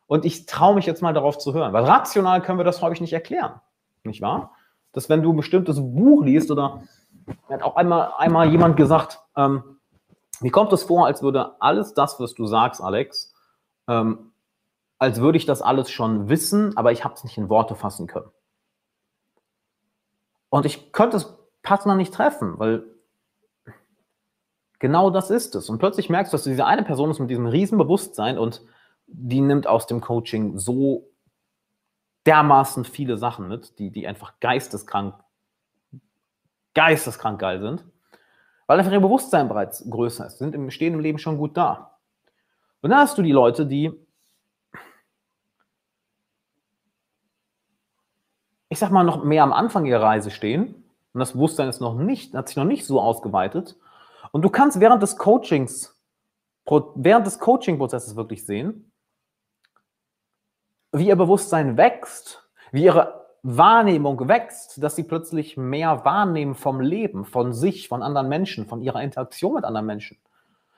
und 0.08 0.24
ich 0.24 0.46
traue 0.46 0.74
mich 0.74 0.86
jetzt 0.86 1.02
mal 1.02 1.14
darauf 1.14 1.38
zu 1.38 1.54
hören. 1.54 1.72
Weil 1.72 1.84
rational 1.84 2.42
können 2.42 2.58
wir 2.58 2.64
das 2.64 2.82
häufig 2.82 3.00
nicht 3.00 3.12
erklären. 3.12 3.60
Nicht 4.02 4.20
wahr? 4.20 4.52
Dass 4.92 5.08
wenn 5.08 5.22
du 5.22 5.32
ein 5.32 5.36
bestimmtes 5.36 5.76
Buch 5.78 6.24
liest 6.24 6.50
oder 6.50 6.82
hat 7.48 7.62
auch 7.62 7.76
einmal, 7.76 8.12
einmal 8.18 8.50
jemand 8.50 8.76
gesagt, 8.76 9.20
ähm, 9.36 9.80
mir 10.40 10.50
kommt 10.50 10.72
es 10.72 10.82
vor, 10.82 11.06
als 11.06 11.22
würde 11.22 11.60
alles 11.60 11.94
das, 11.94 12.18
was 12.18 12.34
du 12.34 12.46
sagst, 12.46 12.80
Alex, 12.82 13.34
ähm, 13.88 14.32
als 14.98 15.20
würde 15.20 15.38
ich 15.38 15.46
das 15.46 15.62
alles 15.62 15.90
schon 15.90 16.28
wissen, 16.28 16.76
aber 16.76 16.92
ich 16.92 17.04
habe 17.04 17.14
es 17.14 17.24
nicht 17.24 17.38
in 17.38 17.48
Worte 17.48 17.74
fassen 17.74 18.06
können. 18.06 18.30
Und 20.50 20.66
ich 20.66 20.92
könnte 20.92 21.16
es 21.16 21.36
Partner 21.62 21.94
nicht 21.94 22.12
treffen, 22.12 22.58
weil 22.58 22.84
genau 24.78 25.10
das 25.10 25.30
ist 25.30 25.54
es. 25.54 25.70
Und 25.70 25.78
plötzlich 25.78 26.10
merkst 26.10 26.32
du, 26.32 26.36
dass 26.36 26.44
diese 26.44 26.66
eine 26.66 26.82
Person 26.82 27.10
ist 27.10 27.18
mit 27.18 27.30
diesem 27.30 27.46
riesen 27.46 27.78
Bewusstsein 27.78 28.38
und 28.38 28.62
die 29.06 29.40
nimmt 29.40 29.66
aus 29.66 29.86
dem 29.86 30.00
Coaching 30.00 30.58
so 30.58 31.10
dermaßen 32.26 32.84
viele 32.84 33.16
Sachen 33.16 33.48
mit, 33.48 33.78
die, 33.78 33.90
die 33.90 34.06
einfach 34.06 34.40
geisteskrank, 34.40 35.14
geisteskrank 36.74 37.40
geil 37.40 37.60
sind, 37.60 37.84
weil 38.66 38.78
einfach 38.78 38.92
ihr 38.92 39.00
Bewusstsein 39.00 39.48
bereits 39.48 39.88
größer 39.88 40.26
ist. 40.26 40.38
Sind 40.38 40.54
im 40.54 40.70
stehenden 40.70 41.02
Leben 41.02 41.18
schon 41.18 41.38
gut 41.38 41.56
da. 41.56 41.98
Und 42.82 42.90
dann 42.90 43.00
hast 43.00 43.18
du 43.18 43.22
die 43.22 43.32
Leute, 43.32 43.66
die, 43.66 43.92
ich 48.68 48.78
sag 48.78 48.90
mal, 48.90 49.04
noch 49.04 49.24
mehr 49.24 49.42
am 49.42 49.52
Anfang 49.52 49.84
ihrer 49.86 50.02
Reise 50.02 50.30
stehen 50.30 50.80
und 51.12 51.18
das 51.18 51.32
Bewusstsein 51.32 51.68
ist 51.68 51.80
noch 51.80 51.94
nicht, 51.94 52.34
hat 52.34 52.48
sich 52.48 52.56
noch 52.56 52.64
nicht 52.64 52.86
so 52.86 53.00
ausgeweitet. 53.00 53.76
Und 54.32 54.42
du 54.42 54.50
kannst 54.50 54.78
während 54.80 55.02
des 55.02 55.16
Coachings, 55.16 56.00
während 56.94 57.26
des 57.26 57.38
Coaching-Prozesses 57.40 58.14
wirklich 58.14 58.46
sehen, 58.46 58.92
wie 60.92 61.08
ihr 61.08 61.16
Bewusstsein 61.16 61.76
wächst, 61.76 62.48
wie 62.70 62.84
ihre 62.84 63.19
Wahrnehmung 63.42 64.28
wächst, 64.28 64.82
dass 64.82 64.96
sie 64.96 65.04
plötzlich 65.04 65.56
mehr 65.56 66.04
wahrnehmen 66.04 66.54
vom 66.54 66.80
Leben, 66.80 67.24
von 67.24 67.52
sich, 67.52 67.88
von 67.88 68.02
anderen 68.02 68.28
Menschen, 68.28 68.66
von 68.66 68.82
ihrer 68.82 69.02
Interaktion 69.02 69.54
mit 69.54 69.64
anderen 69.64 69.86
Menschen. 69.86 70.18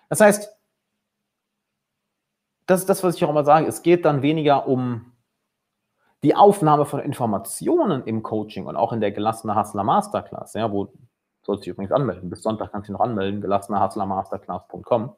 Das 0.08 0.20
heißt, 0.20 0.56
das 2.66 2.80
ist 2.80 2.88
das, 2.88 3.02
was 3.02 3.16
ich 3.16 3.24
auch 3.24 3.30
immer 3.30 3.44
sage, 3.44 3.66
es 3.66 3.82
geht 3.82 4.04
dann 4.04 4.22
weniger 4.22 4.68
um 4.68 5.12
die 6.22 6.36
Aufnahme 6.36 6.84
von 6.84 7.00
Informationen 7.00 8.04
im 8.04 8.22
Coaching 8.22 8.66
und 8.66 8.76
auch 8.76 8.92
in 8.92 9.00
der 9.00 9.10
gelassene 9.10 9.56
Hustler 9.56 9.82
Masterclass, 9.82 10.54
ja, 10.54 10.70
wo 10.70 10.92
sollst 11.42 11.62
du 11.62 11.64
dich 11.64 11.68
übrigens 11.68 11.92
anmelden. 11.92 12.30
Bis 12.30 12.42
Sonntag 12.42 12.70
kannst 12.70 12.88
du 12.88 12.92
dich 12.92 12.98
noch 12.98 13.04
anmelden, 13.04 13.40
gelassenerhustlermasterclass.com. 13.40 15.16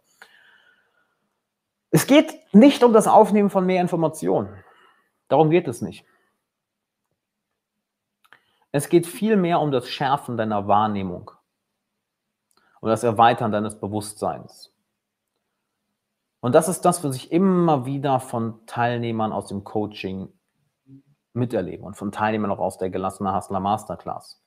Es 1.90 2.06
geht 2.06 2.34
nicht 2.52 2.82
um 2.82 2.92
das 2.92 3.06
Aufnehmen 3.06 3.50
von 3.50 3.66
mehr 3.66 3.80
Informationen. 3.80 4.48
Darum 5.28 5.50
geht 5.50 5.68
es 5.68 5.82
nicht. 5.82 6.04
Es 8.74 8.88
geht 8.88 9.06
vielmehr 9.06 9.60
um 9.60 9.70
das 9.70 9.88
Schärfen 9.88 10.36
deiner 10.36 10.66
Wahrnehmung 10.66 11.30
und 12.80 12.90
das 12.90 13.04
Erweitern 13.04 13.52
deines 13.52 13.78
Bewusstseins. 13.78 14.74
Und 16.40 16.56
das 16.56 16.68
ist 16.68 16.80
das, 16.80 17.04
was 17.04 17.14
ich 17.14 17.30
immer 17.30 17.86
wieder 17.86 18.18
von 18.18 18.66
Teilnehmern 18.66 19.30
aus 19.30 19.46
dem 19.46 19.62
Coaching 19.62 20.28
miterleben 21.34 21.86
und 21.86 21.94
von 21.94 22.10
Teilnehmern 22.10 22.50
auch 22.50 22.58
aus 22.58 22.76
der 22.76 22.90
gelassene 22.90 23.32
Hustler 23.32 23.60
Masterclass. 23.60 24.42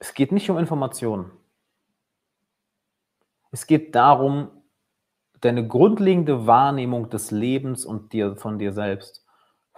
Es 0.00 0.12
geht 0.12 0.32
nicht 0.32 0.50
um 0.50 0.58
Informationen. 0.58 1.30
Es 3.52 3.66
geht 3.66 3.94
darum, 3.94 4.50
deine 5.40 5.66
grundlegende 5.66 6.46
Wahrnehmung 6.46 7.08
des 7.08 7.30
Lebens 7.30 7.86
und 7.86 8.12
dir 8.12 8.36
von 8.36 8.58
dir 8.58 8.74
selbst 8.74 9.19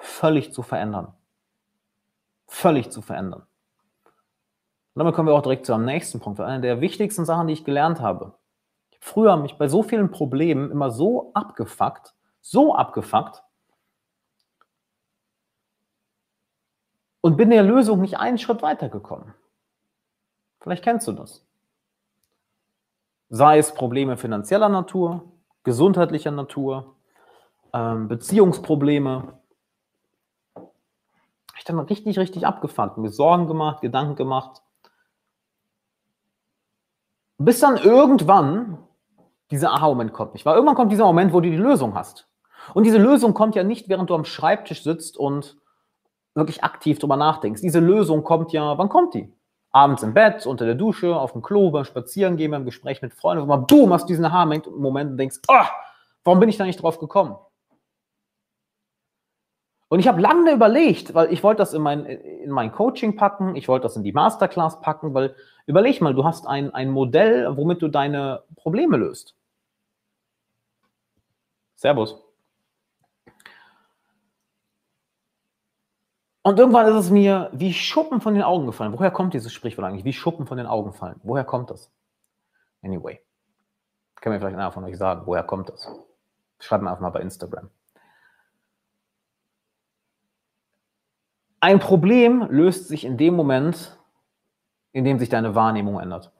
völlig 0.02 0.52
zu 0.52 0.62
verändern. 0.62 1.14
Völlig 2.46 2.90
zu 2.90 3.02
verändern. 3.02 3.46
Und 4.94 4.98
damit 4.98 5.14
kommen 5.14 5.28
wir 5.28 5.34
auch 5.34 5.42
direkt 5.42 5.64
zu 5.64 5.72
einem 5.72 5.86
nächsten 5.86 6.20
Punkt. 6.20 6.38
Eine 6.40 6.60
der 6.60 6.80
wichtigsten 6.80 7.24
Sachen, 7.24 7.46
die 7.46 7.54
ich 7.54 7.64
gelernt 7.64 8.00
habe. 8.00 8.34
Ich 8.90 8.96
habe 8.98 9.06
früher 9.06 9.36
mich 9.36 9.56
bei 9.56 9.68
so 9.68 9.82
vielen 9.82 10.10
Problemen 10.10 10.70
immer 10.70 10.90
so 10.90 11.30
abgefuckt, 11.32 12.14
so 12.40 12.74
abgefuckt 12.74 13.42
und 17.22 17.36
bin 17.36 17.50
der 17.50 17.62
Lösung 17.62 18.00
nicht 18.00 18.18
einen 18.18 18.38
Schritt 18.38 18.60
weitergekommen. 18.60 19.32
Vielleicht 20.60 20.84
kennst 20.84 21.08
du 21.08 21.12
das. 21.12 21.46
Sei 23.30 23.58
es 23.58 23.72
Probleme 23.72 24.18
finanzieller 24.18 24.68
Natur, 24.68 25.32
gesundheitlicher 25.62 26.32
Natur, 26.32 26.96
ähm, 27.72 28.08
Beziehungsprobleme. 28.08 29.40
Ich 31.62 31.64
dann 31.64 31.78
richtig, 31.78 32.18
richtig 32.18 32.44
abgefuckt, 32.44 32.98
mir 32.98 33.10
Sorgen 33.10 33.46
gemacht, 33.46 33.82
Gedanken 33.82 34.16
gemacht. 34.16 34.62
Bis 37.38 37.60
dann 37.60 37.76
irgendwann 37.76 38.78
dieser 39.52 39.70
Aha-Moment 39.70 40.12
kommt. 40.12 40.32
Nicht 40.32 40.44
wahr? 40.44 40.56
Irgendwann 40.56 40.74
kommt 40.74 40.90
dieser 40.90 41.04
Moment, 41.04 41.32
wo 41.32 41.40
du 41.40 41.48
die 41.48 41.56
Lösung 41.56 41.94
hast. 41.94 42.28
Und 42.74 42.82
diese 42.82 42.98
Lösung 42.98 43.32
kommt 43.32 43.54
ja 43.54 43.62
nicht, 43.62 43.88
während 43.88 44.10
du 44.10 44.16
am 44.16 44.24
Schreibtisch 44.24 44.82
sitzt 44.82 45.16
und 45.16 45.56
wirklich 46.34 46.64
aktiv 46.64 46.98
drüber 46.98 47.16
nachdenkst. 47.16 47.62
Diese 47.62 47.78
Lösung 47.78 48.24
kommt 48.24 48.52
ja, 48.52 48.76
wann 48.76 48.88
kommt 48.88 49.14
die? 49.14 49.32
Abends 49.70 50.02
im 50.02 50.14
Bett, 50.14 50.44
unter 50.48 50.66
der 50.66 50.74
Dusche, 50.74 51.14
auf 51.14 51.30
dem 51.30 51.42
Klo, 51.42 51.70
beim 51.70 51.84
Spazierengehen, 51.84 52.50
beim 52.50 52.64
Gespräch 52.64 53.02
mit 53.02 53.14
Freunden, 53.14 53.44
wo 53.44 53.46
man 53.46 53.68
boom, 53.68 53.92
hast 53.92 54.08
diesen 54.08 54.24
Aha-Moment 54.24 55.10
und 55.12 55.16
denkst, 55.16 55.38
oh, 55.46 55.64
warum 56.24 56.40
bin 56.40 56.48
ich 56.48 56.56
da 56.56 56.64
nicht 56.64 56.82
drauf 56.82 56.98
gekommen? 56.98 57.36
Und 59.92 59.98
ich 59.98 60.08
habe 60.08 60.22
lange 60.22 60.52
überlegt, 60.52 61.12
weil 61.12 61.30
ich 61.34 61.42
wollte 61.42 61.58
das 61.58 61.74
in 61.74 61.82
mein, 61.82 62.06
in 62.06 62.50
mein 62.50 62.72
Coaching 62.72 63.14
packen, 63.14 63.56
ich 63.56 63.68
wollte 63.68 63.82
das 63.82 63.94
in 63.94 64.02
die 64.02 64.12
Masterclass 64.12 64.80
packen, 64.80 65.12
weil 65.12 65.36
überleg 65.66 66.00
mal, 66.00 66.14
du 66.14 66.24
hast 66.24 66.46
ein, 66.46 66.72
ein 66.72 66.88
Modell, 66.88 67.58
womit 67.58 67.82
du 67.82 67.88
deine 67.88 68.42
Probleme 68.56 68.96
löst. 68.96 69.36
Servus. 71.74 72.24
Und 76.40 76.58
irgendwann 76.58 76.86
ist 76.86 76.94
es 76.94 77.10
mir 77.10 77.50
wie 77.52 77.74
Schuppen 77.74 78.22
von 78.22 78.32
den 78.32 78.44
Augen 78.44 78.64
gefallen. 78.64 78.94
Woher 78.94 79.10
kommt 79.10 79.34
dieses 79.34 79.52
Sprichwort 79.52 79.86
eigentlich? 79.86 80.06
Wie 80.06 80.14
Schuppen 80.14 80.46
von 80.46 80.56
den 80.56 80.66
Augen 80.66 80.94
fallen. 80.94 81.20
Woher 81.22 81.44
kommt 81.44 81.68
das? 81.68 81.92
Anyway. 82.80 83.20
Kann 84.14 84.32
mir 84.32 84.38
vielleicht 84.38 84.56
einer 84.56 84.72
von 84.72 84.84
euch 84.84 84.96
sagen, 84.96 85.26
woher 85.26 85.42
kommt 85.42 85.68
das? 85.68 85.86
Schreibt 86.60 86.82
mir 86.82 86.88
einfach 86.88 87.02
mal 87.02 87.10
bei 87.10 87.20
Instagram. 87.20 87.68
Ein 91.62 91.78
Problem 91.78 92.42
löst 92.50 92.88
sich 92.88 93.04
in 93.04 93.16
dem 93.16 93.36
Moment, 93.36 93.96
in 94.90 95.04
dem 95.04 95.20
sich 95.20 95.28
deine 95.28 95.54
Wahrnehmung 95.54 96.00
ändert. 96.00 96.32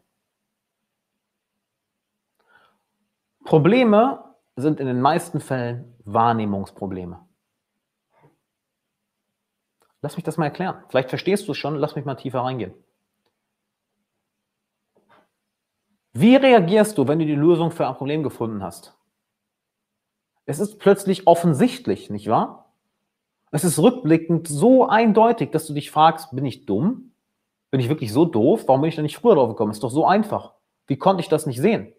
Probleme 3.45 4.35
sind 4.57 4.81
in 4.81 4.89
den 4.89 5.01
meisten 5.01 5.41
Fällen 5.41 5.95
Wahrnehmungsprobleme. 6.05 7.25
Lass 10.01 10.17
mich 10.17 10.25
das 10.25 10.39
mal 10.39 10.47
erklären. 10.47 10.83
Vielleicht 10.89 11.11
verstehst 11.11 11.47
du 11.47 11.53
es 11.53 11.59
schon, 11.59 11.77
lass 11.77 11.95
mich 11.95 12.05
mal 12.05 12.17
tiefer 12.17 12.41
reingehen. 12.41 12.75
Wie 16.13 16.35
reagierst 16.35 16.99
du, 16.99 17.07
wenn 17.07 17.21
du 17.21 17.27
die 17.27 17.37
Lösung 17.37 17.71
für 17.71 17.87
ein 17.87 17.95
Problem 17.95 18.25
gefunden 18.25 18.61
hast? 18.61 18.99
Es 20.47 20.59
ist 20.59 20.81
plötzlich 20.81 21.29
offensichtlich, 21.29 22.11
nicht 22.11 22.27
wahr? 22.27 22.62
Es 23.53 23.65
ist 23.65 23.79
rückblickend 23.79 24.49
so 24.49 24.87
eindeutig, 24.89 25.51
dass 25.51 25.67
du 25.67 25.75
dich 25.75 25.91
fragst, 25.91 26.35
bin 26.35 26.47
ich 26.47 26.65
dumm? 26.65 27.13
Bin 27.71 27.81
ich 27.81 27.91
wirklich 27.91 28.13
so 28.13 28.25
doof? 28.25 28.65
Warum 28.67 28.81
bin 28.81 28.89
ich 28.89 28.97
da 28.97 29.03
nicht 29.03 29.19
früher 29.19 29.35
drauf 29.35 29.51
gekommen? 29.51 29.71
Ist 29.71 29.83
doch 29.83 29.91
so 29.91 30.07
einfach. 30.07 30.55
Wie 30.87 30.97
konnte 30.97 31.21
ich 31.21 31.29
das 31.29 31.47
nicht 31.47 31.61
sehen? 31.61 31.93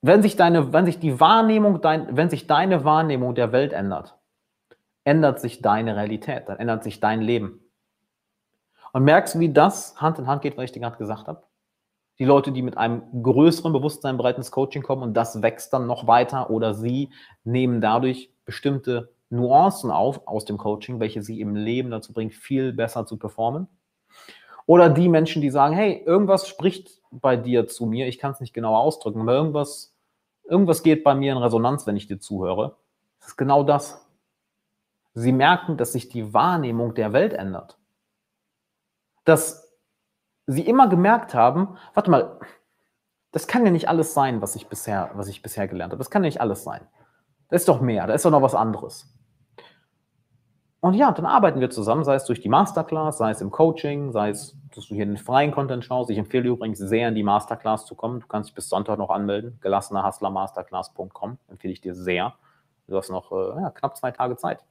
Wenn 0.00 0.22
sich 0.22 0.36
deine, 0.36 0.72
wenn 0.72 0.86
sich 0.86 0.98
die 0.98 1.20
Wahrnehmung, 1.20 1.82
dein, 1.82 2.16
wenn 2.16 2.30
sich 2.30 2.46
deine 2.46 2.84
Wahrnehmung 2.84 3.34
der 3.34 3.52
Welt 3.52 3.72
ändert, 3.72 4.18
ändert 5.04 5.40
sich 5.40 5.60
deine 5.60 5.96
Realität, 5.96 6.48
dann 6.48 6.58
ändert 6.58 6.82
sich 6.82 7.00
dein 7.00 7.20
Leben. 7.20 7.60
Und 8.92 9.04
merkst 9.04 9.34
du, 9.34 9.40
wie 9.40 9.52
das 9.52 10.00
Hand 10.00 10.18
in 10.18 10.26
Hand 10.26 10.42
geht, 10.42 10.56
was 10.56 10.64
ich 10.64 10.72
dir 10.72 10.80
gerade 10.80 10.96
gesagt 10.96 11.28
habe? 11.28 11.42
Die 12.18 12.24
Leute, 12.24 12.52
die 12.52 12.62
mit 12.62 12.78
einem 12.78 13.02
größeren 13.22 13.72
Bewusstsein 13.72 14.16
bereit 14.16 14.38
ins 14.38 14.50
Coaching 14.50 14.82
kommen 14.82 15.02
und 15.02 15.14
das 15.14 15.42
wächst 15.42 15.72
dann 15.72 15.86
noch 15.86 16.06
weiter 16.06 16.50
oder 16.50 16.74
sie 16.74 17.10
nehmen 17.44 17.80
dadurch 17.80 18.30
bestimmte 18.44 19.12
Nuancen 19.28 19.90
auf 19.90 20.26
aus 20.26 20.44
dem 20.44 20.56
Coaching, 20.56 21.00
welche 21.00 21.22
sie 21.22 21.40
im 21.40 21.56
Leben 21.56 21.90
dazu 21.90 22.12
bringen, 22.12 22.30
viel 22.30 22.72
besser 22.72 23.06
zu 23.06 23.16
performen. 23.16 23.68
Oder 24.66 24.88
die 24.88 25.08
Menschen, 25.08 25.42
die 25.42 25.50
sagen, 25.50 25.74
hey, 25.74 26.02
irgendwas 26.04 26.48
spricht 26.48 27.00
bei 27.10 27.36
dir 27.36 27.66
zu 27.66 27.86
mir, 27.86 28.08
ich 28.08 28.18
kann 28.18 28.32
es 28.32 28.40
nicht 28.40 28.54
genau 28.54 28.74
ausdrücken, 28.74 29.20
aber 29.20 29.34
irgendwas, 29.34 29.94
irgendwas 30.44 30.82
geht 30.82 31.04
bei 31.04 31.14
mir 31.14 31.32
in 31.32 31.38
Resonanz, 31.38 31.86
wenn 31.86 31.96
ich 31.96 32.06
dir 32.06 32.18
zuhöre. 32.18 32.76
Das 33.20 33.28
ist 33.28 33.36
genau 33.36 33.62
das. 33.62 34.04
Sie 35.14 35.32
merken, 35.32 35.76
dass 35.76 35.92
sich 35.92 36.08
die 36.08 36.34
Wahrnehmung 36.34 36.94
der 36.94 37.12
Welt 37.12 37.32
ändert. 37.32 37.78
Dass 39.24 39.65
sie 40.46 40.62
immer 40.62 40.88
gemerkt 40.88 41.34
haben, 41.34 41.76
warte 41.94 42.10
mal, 42.10 42.38
das 43.32 43.46
kann 43.46 43.64
ja 43.64 43.70
nicht 43.70 43.88
alles 43.88 44.14
sein, 44.14 44.40
was 44.40 44.56
ich 44.56 44.68
bisher, 44.68 45.10
was 45.14 45.28
ich 45.28 45.42
bisher 45.42 45.68
gelernt 45.68 45.92
habe. 45.92 45.98
Das 45.98 46.10
kann 46.10 46.22
ja 46.22 46.28
nicht 46.28 46.40
alles 46.40 46.64
sein. 46.64 46.86
Da 47.48 47.56
ist 47.56 47.68
doch 47.68 47.80
mehr, 47.80 48.06
da 48.06 48.14
ist 48.14 48.24
doch 48.24 48.30
noch 48.30 48.42
was 48.42 48.54
anderes. 48.54 49.12
Und 50.80 50.94
ja, 50.94 51.10
dann 51.10 51.26
arbeiten 51.26 51.60
wir 51.60 51.70
zusammen, 51.70 52.04
sei 52.04 52.14
es 52.14 52.26
durch 52.26 52.40
die 52.40 52.48
Masterclass, 52.48 53.18
sei 53.18 53.30
es 53.30 53.40
im 53.40 53.50
Coaching, 53.50 54.12
sei 54.12 54.30
es, 54.30 54.56
dass 54.74 54.86
du 54.86 54.94
hier 54.94 55.06
den 55.06 55.16
freien 55.16 55.50
Content 55.50 55.84
schaust. 55.84 56.10
Ich 56.10 56.18
empfehle 56.18 56.48
übrigens 56.48 56.78
sehr, 56.78 57.08
in 57.08 57.14
die 57.14 57.24
Masterclass 57.24 57.86
zu 57.86 57.94
kommen. 57.94 58.20
Du 58.20 58.26
kannst 58.26 58.50
dich 58.50 58.54
bis 58.54 58.68
Sonntag 58.68 58.98
noch 58.98 59.10
anmelden. 59.10 59.58
gelassenerhustlermasterclass.com 59.62 61.38
empfehle 61.48 61.72
ich 61.72 61.80
dir 61.80 61.94
sehr. 61.94 62.34
Du 62.86 62.96
hast 62.96 63.10
noch 63.10 63.32
äh, 63.32 63.60
ja, 63.60 63.70
knapp 63.70 63.96
zwei 63.96 64.12
Tage 64.12 64.36
Zeit. 64.36 64.64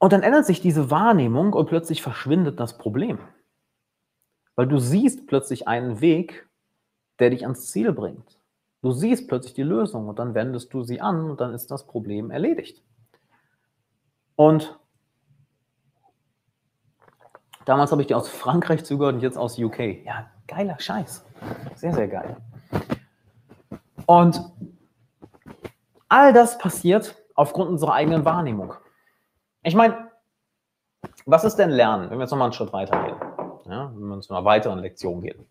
Und 0.00 0.14
dann 0.14 0.22
ändert 0.22 0.46
sich 0.46 0.62
diese 0.62 0.90
Wahrnehmung 0.90 1.52
und 1.52 1.66
plötzlich 1.66 2.00
verschwindet 2.00 2.58
das 2.58 2.78
Problem. 2.78 3.18
Weil 4.56 4.66
du 4.66 4.78
siehst 4.78 5.26
plötzlich 5.26 5.68
einen 5.68 6.00
Weg, 6.00 6.48
der 7.18 7.28
dich 7.28 7.42
ans 7.42 7.70
Ziel 7.70 7.92
bringt. 7.92 8.40
Du 8.80 8.92
siehst 8.92 9.28
plötzlich 9.28 9.52
die 9.52 9.62
Lösung 9.62 10.08
und 10.08 10.18
dann 10.18 10.34
wendest 10.34 10.72
du 10.72 10.82
sie 10.82 11.02
an 11.02 11.30
und 11.30 11.42
dann 11.42 11.52
ist 11.52 11.70
das 11.70 11.86
Problem 11.86 12.30
erledigt. 12.30 12.82
Und 14.36 14.78
damals 17.66 17.92
habe 17.92 18.00
ich 18.00 18.08
die 18.08 18.14
aus 18.14 18.30
Frankreich 18.30 18.86
zugehört 18.86 19.16
und 19.16 19.20
jetzt 19.20 19.36
aus 19.36 19.58
UK. 19.58 20.02
Ja, 20.06 20.30
geiler 20.46 20.80
Scheiß. 20.80 21.26
Sehr, 21.74 21.92
sehr 21.92 22.08
geil. 22.08 22.38
Und 24.06 24.40
all 26.08 26.32
das 26.32 26.56
passiert 26.56 27.16
aufgrund 27.34 27.68
unserer 27.68 27.92
eigenen 27.92 28.24
Wahrnehmung. 28.24 28.72
Ich 29.62 29.74
meine, 29.74 30.10
was 31.26 31.44
ist 31.44 31.56
denn 31.56 31.70
Lernen, 31.70 32.10
wenn 32.10 32.18
wir 32.18 32.22
jetzt 32.22 32.30
nochmal 32.30 32.46
einen 32.46 32.54
Schritt 32.54 32.72
weiter 32.72 33.02
gehen? 33.04 33.16
Ja, 33.66 33.90
wenn 33.94 34.08
wir 34.08 34.14
uns 34.14 34.30
einer 34.30 34.44
weiteren 34.44 34.78
Lektion 34.78 35.20
gehen. 35.20 35.46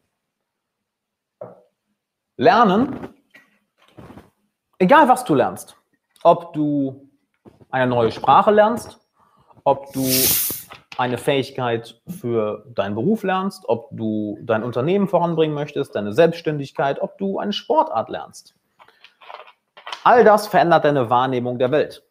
Lernen, 2.37 3.13
egal 4.79 5.07
was 5.07 5.23
du 5.25 5.35
lernst, 5.35 5.75
ob 6.23 6.53
du 6.53 7.09
eine 7.69 7.87
neue 7.87 8.11
Sprache 8.11 8.51
lernst, 8.51 8.99
ob 9.63 9.91
du 9.93 10.05
eine 10.97 11.17
Fähigkeit 11.17 12.01
für 12.07 12.65
deinen 12.73 12.95
Beruf 12.95 13.23
lernst, 13.23 13.63
ob 13.69 13.89
du 13.91 14.37
dein 14.41 14.63
Unternehmen 14.63 15.07
voranbringen 15.07 15.53
möchtest, 15.53 15.95
deine 15.95 16.13
Selbstständigkeit, 16.13 16.99
ob 17.01 17.17
du 17.17 17.39
eine 17.39 17.53
Sportart 17.53 18.09
lernst. 18.09 18.55
All 20.03 20.23
das 20.23 20.47
verändert 20.47 20.85
deine 20.85 21.09
Wahrnehmung 21.09 21.59
der 21.59 21.71
Welt. 21.71 22.08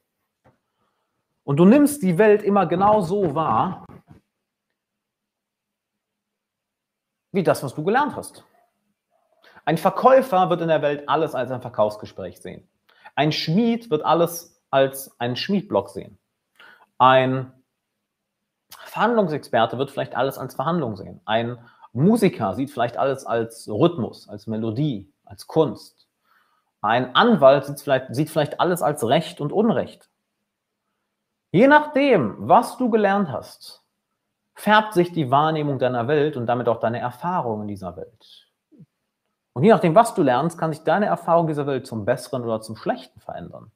Und 1.48 1.56
du 1.56 1.64
nimmst 1.64 2.02
die 2.02 2.18
Welt 2.18 2.42
immer 2.42 2.66
genau 2.66 3.00
so 3.00 3.34
wahr, 3.34 3.86
wie 7.32 7.42
das, 7.42 7.62
was 7.62 7.74
du 7.74 7.82
gelernt 7.82 8.16
hast. 8.16 8.44
Ein 9.64 9.78
Verkäufer 9.78 10.50
wird 10.50 10.60
in 10.60 10.68
der 10.68 10.82
Welt 10.82 11.08
alles 11.08 11.34
als 11.34 11.50
ein 11.50 11.62
Verkaufsgespräch 11.62 12.42
sehen. 12.42 12.68
Ein 13.14 13.32
Schmied 13.32 13.90
wird 13.90 14.04
alles 14.04 14.60
als 14.68 15.18
einen 15.18 15.36
Schmiedblock 15.36 15.88
sehen. 15.88 16.18
Ein 16.98 17.50
Verhandlungsexperte 18.68 19.78
wird 19.78 19.90
vielleicht 19.90 20.16
alles 20.16 20.36
als 20.36 20.54
Verhandlung 20.54 20.96
sehen. 20.96 21.22
Ein 21.24 21.56
Musiker 21.94 22.56
sieht 22.56 22.70
vielleicht 22.70 22.98
alles 22.98 23.24
als 23.24 23.66
Rhythmus, 23.70 24.28
als 24.28 24.48
Melodie, 24.48 25.10
als 25.24 25.46
Kunst. 25.46 26.10
Ein 26.82 27.16
Anwalt 27.16 27.64
sieht 27.64 27.80
vielleicht, 27.80 28.14
sieht 28.14 28.28
vielleicht 28.28 28.60
alles 28.60 28.82
als 28.82 29.02
Recht 29.02 29.40
und 29.40 29.50
Unrecht. 29.50 30.10
Je 31.50 31.66
nachdem, 31.66 32.36
was 32.38 32.76
du 32.76 32.90
gelernt 32.90 33.30
hast, 33.30 33.82
färbt 34.54 34.92
sich 34.92 35.12
die 35.12 35.30
Wahrnehmung 35.30 35.78
deiner 35.78 36.08
Welt 36.08 36.36
und 36.36 36.46
damit 36.46 36.68
auch 36.68 36.80
deine 36.80 36.98
Erfahrung 36.98 37.62
in 37.62 37.68
dieser 37.68 37.96
Welt. 37.96 38.48
Und 39.54 39.64
je 39.64 39.70
nachdem, 39.70 39.94
was 39.94 40.14
du 40.14 40.22
lernst, 40.22 40.58
kann 40.58 40.72
sich 40.72 40.82
deine 40.82 41.06
Erfahrung 41.06 41.46
dieser 41.46 41.66
Welt 41.66 41.86
zum 41.86 42.04
Besseren 42.04 42.44
oder 42.44 42.60
zum 42.60 42.76
Schlechten 42.76 43.18
verändern. 43.20 43.70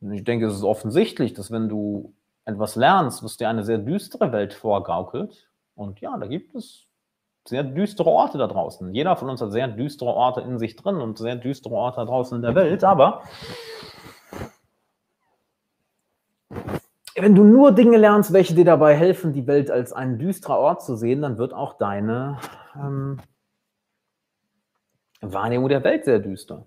Und 0.00 0.12
ich 0.12 0.24
denke, 0.24 0.46
es 0.46 0.54
ist 0.54 0.64
offensichtlich, 0.64 1.32
dass 1.32 1.50
wenn 1.50 1.68
du 1.68 2.14
etwas 2.44 2.76
lernst, 2.76 3.22
was 3.22 3.36
dir 3.36 3.48
eine 3.48 3.64
sehr 3.64 3.78
düstere 3.78 4.32
Welt 4.32 4.52
vorgaukelt, 4.54 5.48
und 5.74 6.00
ja, 6.00 6.16
da 6.16 6.26
gibt 6.26 6.54
es 6.54 6.86
sehr 7.46 7.62
düstere 7.62 8.10
Orte 8.10 8.38
da 8.38 8.46
draußen. 8.46 8.94
Jeder 8.94 9.16
von 9.16 9.28
uns 9.28 9.40
hat 9.40 9.52
sehr 9.52 9.68
düstere 9.68 10.10
Orte 10.10 10.42
in 10.42 10.58
sich 10.58 10.76
drin 10.76 10.96
und 10.96 11.18
sehr 11.18 11.36
düstere 11.36 11.74
Orte 11.74 11.96
da 11.96 12.04
draußen 12.04 12.36
in 12.36 12.42
der 12.42 12.54
Welt, 12.54 12.84
aber 12.84 13.22
wenn 17.14 17.34
du 17.34 17.44
nur 17.44 17.72
Dinge 17.72 17.96
lernst, 17.96 18.32
welche 18.32 18.54
dir 18.54 18.64
dabei 18.64 18.94
helfen, 18.94 19.32
die 19.32 19.46
Welt 19.46 19.70
als 19.70 19.92
ein 19.92 20.18
düsterer 20.18 20.58
Ort 20.58 20.82
zu 20.82 20.96
sehen, 20.96 21.22
dann 21.22 21.38
wird 21.38 21.52
auch 21.52 21.74
deine 21.74 22.38
ähm, 22.74 23.20
Wahrnehmung 25.20 25.68
der 25.68 25.84
Welt 25.84 26.04
sehr 26.04 26.18
düster. 26.18 26.66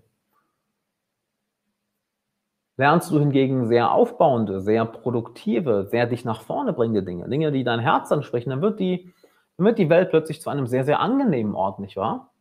Lernst 2.78 3.10
du 3.10 3.18
hingegen 3.18 3.66
sehr 3.66 3.90
aufbauende, 3.90 4.60
sehr 4.60 4.84
produktive, 4.84 5.86
sehr 5.86 6.06
dich 6.06 6.24
nach 6.24 6.42
vorne 6.42 6.74
bringende 6.74 7.02
Dinge, 7.02 7.28
Dinge, 7.28 7.50
die 7.50 7.64
dein 7.64 7.80
Herz 7.80 8.12
ansprechen, 8.12 8.50
dann 8.50 8.60
wird 8.60 8.78
die, 8.78 9.12
dann 9.56 9.66
wird 9.66 9.78
die 9.78 9.88
Welt 9.88 10.10
plötzlich 10.10 10.42
zu 10.42 10.50
einem 10.50 10.66
sehr, 10.66 10.84
sehr 10.84 11.00
angenehmen 11.00 11.54
Ort, 11.54 11.80
nicht 11.80 11.96
wahr? 11.96 12.32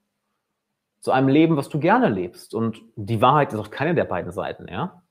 Zu 1.00 1.12
einem 1.12 1.30
Leben, 1.30 1.56
was 1.56 1.70
du 1.70 1.80
gerne 1.80 2.10
lebst. 2.10 2.54
Und 2.54 2.82
die 2.96 3.22
Wahrheit 3.22 3.54
ist 3.54 3.60
auf 3.60 3.72
keine 3.72 3.96
der 3.96 4.06
beiden 4.06 4.32
Seiten, 4.32 4.68
ja? 4.68 5.04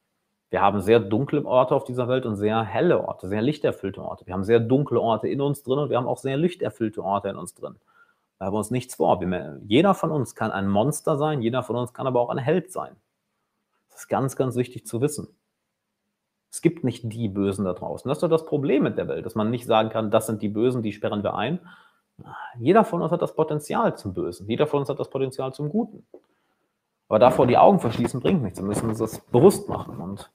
Wir 0.51 0.61
haben 0.61 0.80
sehr 0.80 1.01
dunkle 1.01 1.45
Orte 1.45 1.74
auf 1.74 1.84
dieser 1.84 2.09
Welt 2.09 2.26
und 2.26 2.36
sehr 2.36 2.62
helle 2.62 3.07
Orte, 3.07 3.28
sehr 3.28 3.42
lichterfüllte 3.42 4.03
Orte. 4.03 4.26
Wir 4.26 4.34
haben 4.34 4.45
sehr 4.45 4.61
dunkle 4.61 5.01
Orte 5.01 5.28
in 5.28 5.40
uns 5.40 5.62
drin 5.62 5.78
und 5.78 5.90
wir 5.90 5.97
haben 5.97 6.07
auch 6.07 6.18
sehr 6.18 6.36
lichterfüllte 6.36 7.03
Orte 7.03 7.28
in 7.28 7.36
uns 7.36 7.55
drin. 7.55 7.76
Da 8.38 8.47
haben 8.47 8.55
wir 8.55 8.59
uns 8.59 8.70
nichts 8.70 8.97
vor. 8.97 9.20
jeder 9.66 9.95
von 9.95 10.11
uns 10.11 10.34
kann 10.34 10.51
ein 10.51 10.68
Monster 10.68 11.16
sein, 11.16 11.42
jeder 11.42 11.62
von 11.62 11.76
uns 11.76 11.92
kann 11.92 12.07
aber 12.07 12.20
auch 12.20 12.30
ein 12.30 12.38
Held 12.38 12.72
sein. 12.72 12.97
Das 13.90 14.03
ist 14.03 14.09
ganz, 14.09 14.36
ganz 14.36 14.57
wichtig 14.57 14.86
zu 14.86 15.01
wissen. 15.01 15.28
Es 16.51 16.62
gibt 16.62 16.84
nicht 16.84 17.12
die 17.12 17.28
Bösen 17.28 17.64
da 17.64 17.72
draußen. 17.72 18.09
Das 18.09 18.18
ist 18.18 18.22
doch 18.22 18.28
das 18.28 18.47
Problem 18.47 18.84
mit 18.84 18.97
der 18.97 19.09
Welt, 19.09 19.26
dass 19.26 19.34
man 19.34 19.51
nicht 19.51 19.66
sagen 19.66 19.88
kann, 19.88 20.11
das 20.11 20.26
sind 20.26 20.42
die 20.42 20.49
Bösen, 20.49 20.82
die 20.82 20.92
sperren 20.92 21.22
wir 21.22 21.34
ein. 21.34 21.59
Jeder 22.59 22.84
von 22.84 23.03
uns 23.03 23.11
hat 23.11 23.22
das 23.22 23.34
Potenzial 23.34 23.97
zum 23.97 24.14
Bösen. 24.14 24.49
Jeder 24.49 24.66
von 24.66 24.80
uns 24.80 24.88
hat 24.88 25.01
das 25.01 25.11
Potenzial 25.11 25.53
zum 25.53 25.68
Guten. 25.68 26.07
Aber 27.09 27.18
davor 27.18 27.46
die 27.46 27.59
Augen 27.59 27.80
verschließen 27.80 28.20
bringt 28.20 28.42
nichts. 28.42 28.59
Wir 28.59 28.66
müssen 28.66 28.88
uns 28.88 28.98
das 28.98 29.20
bewusst 29.20 29.68
machen. 29.68 30.00
Und 30.00 30.30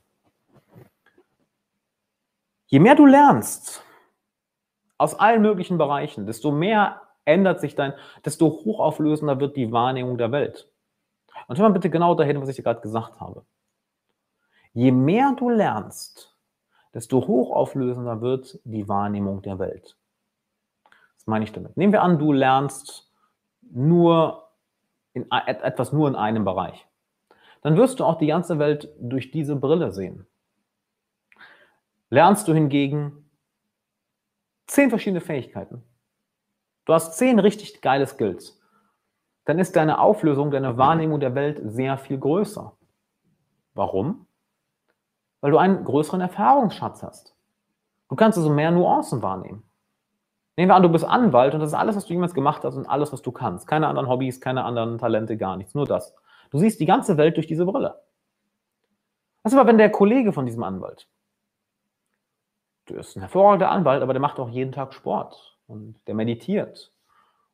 je 2.68 2.80
mehr 2.80 2.96
du 2.96 3.06
lernst 3.06 3.84
aus 4.98 5.16
allen 5.16 5.42
möglichen 5.42 5.78
Bereichen, 5.78 6.26
desto 6.26 6.52
mehr 6.52 7.02
ändert 7.26 7.60
sich 7.60 7.76
dein, 7.76 7.94
desto 8.26 8.50
hochauflösender 8.50 9.40
wird 9.40 9.56
die 9.56 9.72
Wahrnehmung 9.72 10.18
der 10.18 10.32
Welt. 10.32 10.70
Und 11.48 11.56
schau 11.56 11.64
mal 11.64 11.70
bitte 11.70 11.90
genau 11.90 12.16
dahin, 12.16 12.42
was 12.42 12.50
ich 12.50 12.58
dir 12.58 12.64
gerade 12.64 12.82
gesagt 12.82 13.20
habe. 13.20 13.46
Je 14.74 14.92
mehr 14.92 15.34
du 15.38 15.50
lernst, 15.50 16.38
desto 16.94 17.28
hochauflösender 17.28 18.22
wird 18.22 18.60
die 18.64 18.88
Wahrnehmung 18.88 19.42
der 19.42 19.60
Welt. 19.60 19.98
Was 21.16 21.28
meine 21.28 21.46
ich 21.46 21.52
damit? 21.52 21.78
Nehmen 21.78 21.94
wir 21.94 22.04
an, 22.04 22.20
du 22.20 22.34
lernst 22.34 23.12
nur 23.62 24.49
in, 25.24 25.32
etwas 25.32 25.94
nur 25.94 26.08
in 26.08 26.16
einem 26.16 26.46
Bereich. 26.46 26.88
Dann 27.62 27.78
wirst 27.78 28.00
du 28.00 28.06
auch 28.06 28.18
die 28.18 28.28
ganze 28.28 28.60
Welt 28.60 28.90
durch 29.00 29.32
diese 29.32 29.56
Brille 29.56 29.92
sehen. 29.92 30.26
Lernst 32.10 32.48
du 32.48 32.54
hingegen 32.54 33.30
zehn 34.68 34.90
verschiedene 34.90 35.22
Fähigkeiten. 35.22 35.84
Du 36.86 36.94
hast 36.94 37.18
zehn 37.18 37.38
richtig 37.40 37.82
geile 37.82 38.08
Skills. 38.08 38.60
Dann 39.46 39.60
ist 39.60 39.76
deine 39.76 40.00
Auflösung, 40.00 40.52
deine 40.52 40.78
Wahrnehmung 40.78 41.20
der 41.20 41.36
Welt 41.36 41.60
sehr 41.64 41.98
viel 41.98 42.18
größer. 42.18 42.76
Warum? 43.74 44.28
Weil 45.42 45.52
du 45.52 45.58
einen 45.58 45.84
größeren 45.84 46.22
Erfahrungsschatz 46.22 47.04
hast. 47.04 47.36
Du 48.10 48.16
kannst 48.16 48.38
also 48.38 48.50
mehr 48.50 48.72
Nuancen 48.72 49.22
wahrnehmen. 49.22 49.69
Nehmen 50.60 50.72
wir 50.72 50.76
an, 50.76 50.84
du 50.84 50.90
bist 50.90 51.06
Anwalt 51.06 51.54
und 51.54 51.62
das 51.62 51.70
ist 51.70 51.74
alles, 51.74 51.96
was 51.96 52.06
du 52.06 52.12
jemals 52.12 52.34
gemacht 52.34 52.66
hast 52.66 52.76
und 52.76 52.86
alles, 52.86 53.14
was 53.14 53.22
du 53.22 53.32
kannst. 53.32 53.66
Keine 53.66 53.88
anderen 53.88 54.10
Hobbys, 54.10 54.42
keine 54.42 54.66
anderen 54.66 54.98
Talente, 54.98 55.38
gar 55.38 55.56
nichts, 55.56 55.74
nur 55.74 55.86
das. 55.86 56.14
Du 56.52 56.60
siehst 56.60 56.82
die 56.82 56.86
ganze 56.86 57.16
Welt 57.16 57.38
durch 57.38 57.48
diese 57.48 57.66
Brille. 57.66 58.02
Was 59.42 59.54
aber, 59.54 59.66
wenn 59.68 59.78
der 59.78 59.90
Kollege 59.90 60.34
von 60.34 60.46
diesem 60.46 60.64
Anwalt, 60.64 61.08
du 62.88 62.96
bist 62.96 63.16
ein 63.16 63.22
hervorragender 63.22 63.72
Anwalt, 63.72 64.04
aber 64.04 64.12
der 64.12 64.20
macht 64.20 64.38
auch 64.38 64.50
jeden 64.50 64.74
Tag 64.74 64.94
Sport 64.94 65.58
und 65.66 65.96
der 66.08 66.16
meditiert 66.16 66.92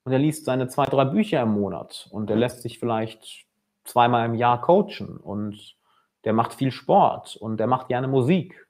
und 0.04 0.12
er 0.12 0.18
liest 0.18 0.46
seine 0.46 0.68
zwei, 0.68 0.86
drei 0.86 1.06
Bücher 1.06 1.44
im 1.44 1.52
Monat 1.52 2.08
und 2.10 2.28
der 2.28 2.38
lässt 2.38 2.64
sich 2.64 2.80
vielleicht 2.80 3.46
zweimal 3.84 4.26
im 4.26 4.34
Jahr 4.34 4.60
coachen 4.62 5.18
und 5.18 5.78
der 6.24 6.34
macht 6.34 6.56
viel 6.56 6.72
Sport 6.72 7.36
und 7.36 7.58
der 7.58 7.68
macht 7.68 7.88
gerne 7.88 8.08
Musik 8.08 8.68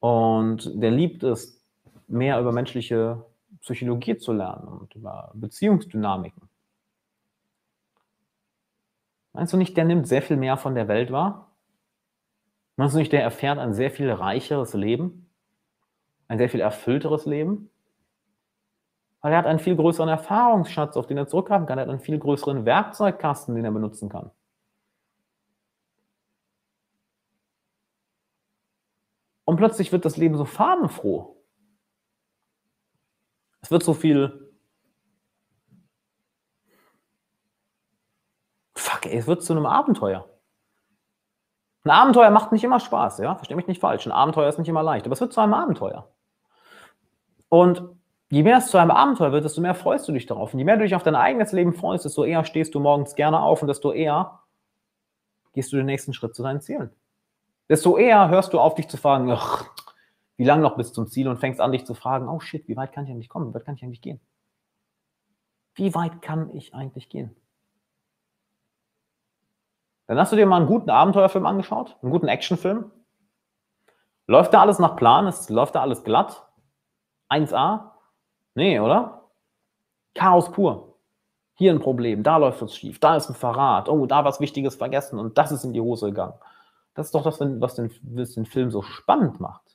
und 0.00 0.70
der 0.82 0.90
liebt 0.90 1.22
es, 1.22 1.62
mehr 2.08 2.40
über 2.40 2.52
menschliche 2.52 3.26
Psychologie 3.62 4.16
zu 4.16 4.32
lernen 4.32 4.68
und 4.68 4.94
über 4.94 5.30
Beziehungsdynamiken. 5.34 6.48
Meinst 9.32 9.52
du 9.52 9.56
nicht, 9.56 9.76
der 9.76 9.84
nimmt 9.84 10.06
sehr 10.06 10.20
viel 10.20 10.36
mehr 10.36 10.56
von 10.56 10.74
der 10.74 10.88
Welt 10.88 11.10
wahr? 11.10 11.52
Meinst 12.76 12.94
du 12.94 12.98
nicht, 12.98 13.12
der 13.12 13.22
erfährt 13.22 13.58
ein 13.58 13.72
sehr 13.72 13.90
viel 13.90 14.10
reicheres 14.10 14.74
Leben? 14.74 15.30
Ein 16.28 16.38
sehr 16.38 16.50
viel 16.50 16.60
erfüllteres 16.60 17.24
Leben? 17.24 17.70
Weil 19.20 19.32
er 19.32 19.38
hat 19.38 19.46
einen 19.46 19.60
viel 19.60 19.76
größeren 19.76 20.08
Erfahrungsschatz, 20.08 20.96
auf 20.96 21.06
den 21.06 21.16
er 21.16 21.28
zurückgreifen 21.28 21.66
kann. 21.66 21.78
Er 21.78 21.82
hat 21.82 21.88
einen 21.88 22.00
viel 22.00 22.18
größeren 22.18 22.64
Werkzeugkasten, 22.64 23.54
den 23.54 23.64
er 23.64 23.70
benutzen 23.70 24.08
kann. 24.08 24.32
Und 29.44 29.56
plötzlich 29.56 29.92
wird 29.92 30.04
das 30.04 30.16
Leben 30.16 30.36
so 30.36 30.44
farbenfroh. 30.44 31.31
Es 33.62 33.70
wird 33.70 33.82
so 33.82 33.94
viel. 33.94 34.52
Fuck, 38.74 39.06
ey, 39.06 39.18
es 39.18 39.26
wird 39.26 39.42
zu 39.42 39.52
einem 39.52 39.66
Abenteuer. 39.66 40.28
Ein 41.84 41.90
Abenteuer 41.90 42.30
macht 42.30 42.52
nicht 42.52 42.64
immer 42.64 42.80
Spaß, 42.80 43.18
ja? 43.18 43.34
Versteh 43.34 43.54
mich 43.54 43.66
nicht 43.66 43.80
falsch. 43.80 44.06
Ein 44.06 44.12
Abenteuer 44.12 44.48
ist 44.48 44.58
nicht 44.58 44.68
immer 44.68 44.82
leicht, 44.82 45.06
aber 45.06 45.14
es 45.14 45.20
wird 45.20 45.32
zu 45.32 45.40
einem 45.40 45.54
Abenteuer. 45.54 46.12
Und 47.48 47.82
je 48.30 48.42
mehr 48.42 48.58
es 48.58 48.68
zu 48.68 48.78
einem 48.78 48.92
Abenteuer 48.92 49.32
wird, 49.32 49.44
desto 49.44 49.60
mehr 49.60 49.74
freust 49.74 50.06
du 50.08 50.12
dich 50.12 50.26
darauf. 50.26 50.52
Und 50.52 50.58
je 50.58 50.64
mehr 50.64 50.76
du 50.76 50.84
dich 50.84 50.94
auf 50.94 51.02
dein 51.02 51.16
eigenes 51.16 51.52
Leben 51.52 51.74
freust, 51.74 52.04
desto 52.04 52.24
eher 52.24 52.44
stehst 52.44 52.74
du 52.74 52.80
morgens 52.80 53.14
gerne 53.14 53.40
auf 53.40 53.62
und 53.62 53.68
desto 53.68 53.92
eher 53.92 54.40
gehst 55.52 55.72
du 55.72 55.76
den 55.76 55.86
nächsten 55.86 56.14
Schritt 56.14 56.34
zu 56.34 56.42
deinen 56.42 56.60
Zielen. 56.60 56.90
Desto 57.68 57.96
eher 57.96 58.28
hörst 58.28 58.52
du 58.52 58.60
auf, 58.60 58.74
dich 58.74 58.88
zu 58.88 58.96
fragen, 58.96 59.30
ach, 59.30 59.66
wie 60.36 60.44
lange 60.44 60.62
noch 60.62 60.76
bis 60.76 60.92
zum 60.92 61.06
Ziel 61.06 61.28
und 61.28 61.38
fängst 61.38 61.60
an, 61.60 61.72
dich 61.72 61.84
zu 61.84 61.94
fragen, 61.94 62.28
oh 62.28 62.40
shit, 62.40 62.66
wie 62.68 62.76
weit 62.76 62.92
kann 62.92 63.04
ich 63.04 63.10
eigentlich 63.10 63.28
kommen? 63.28 63.50
Wie 63.50 63.54
weit 63.54 63.64
kann 63.64 63.74
ich 63.74 63.82
eigentlich 63.82 64.02
gehen? 64.02 64.20
Wie 65.74 65.94
weit 65.94 66.22
kann 66.22 66.50
ich 66.50 66.74
eigentlich 66.74 67.08
gehen? 67.08 67.34
Dann 70.06 70.18
hast 70.18 70.32
du 70.32 70.36
dir 70.36 70.46
mal 70.46 70.56
einen 70.56 70.66
guten 70.66 70.90
Abenteuerfilm 70.90 71.46
angeschaut, 71.46 71.96
einen 72.02 72.10
guten 72.10 72.28
Actionfilm. 72.28 72.90
Läuft 74.26 74.52
da 74.52 74.60
alles 74.60 74.78
nach 74.78 74.96
Plan? 74.96 75.26
Ist, 75.26 75.48
läuft 75.50 75.74
da 75.74 75.82
alles 75.82 76.04
glatt? 76.04 76.46
1A? 77.30 77.92
Nee, 78.54 78.80
oder? 78.80 79.30
Chaos 80.14 80.52
pur. 80.52 80.98
Hier 81.54 81.72
ein 81.72 81.80
Problem, 81.80 82.22
da 82.22 82.38
läuft 82.38 82.62
es 82.62 82.76
schief, 82.76 82.98
da 82.98 83.14
ist 83.14 83.28
ein 83.28 83.34
Verrat, 83.34 83.88
oh, 83.88 84.06
da 84.06 84.24
was 84.24 84.40
Wichtiges 84.40 84.74
vergessen 84.74 85.18
und 85.18 85.36
das 85.38 85.52
ist 85.52 85.64
in 85.64 85.72
die 85.72 85.80
Hose 85.80 86.06
gegangen. 86.06 86.34
Das 86.94 87.06
ist 87.06 87.14
doch 87.14 87.22
das, 87.22 87.40
was 87.40 87.74
den, 87.74 88.00
was 88.02 88.34
den 88.34 88.46
Film 88.46 88.70
so 88.70 88.82
spannend 88.82 89.38
macht. 89.38 89.71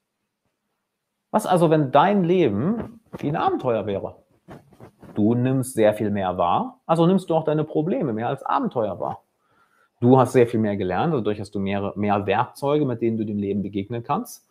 Was 1.32 1.46
also, 1.46 1.70
wenn 1.70 1.92
dein 1.92 2.24
Leben 2.24 3.02
wie 3.18 3.28
ein 3.28 3.36
Abenteuer 3.36 3.86
wäre? 3.86 4.16
Du 5.14 5.34
nimmst 5.34 5.74
sehr 5.74 5.94
viel 5.94 6.12
mehr 6.12 6.38
wahr, 6.38 6.80
also 6.86 7.06
nimmst 7.06 7.30
du 7.30 7.36
auch 7.36 7.44
deine 7.44 7.64
Probleme 7.64 8.14
mehr 8.14 8.28
als 8.28 8.44
Abenteuer 8.44 9.00
wahr. 9.00 9.24
Du 10.00 10.20
hast 10.20 10.34
sehr 10.34 10.48
viel 10.48 10.60
mehr 10.60 10.78
gelernt, 10.78 11.14
dadurch 11.14 11.40
hast 11.40 11.56
du 11.56 11.60
mehr, 11.60 11.92
mehr 11.96 12.28
Werkzeuge, 12.28 12.86
mit 12.86 13.02
denen 13.02 13.18
du 13.18 13.26
dem 13.26 13.40
Leben 13.40 13.64
begegnen 13.64 14.04
kannst. 14.04 14.48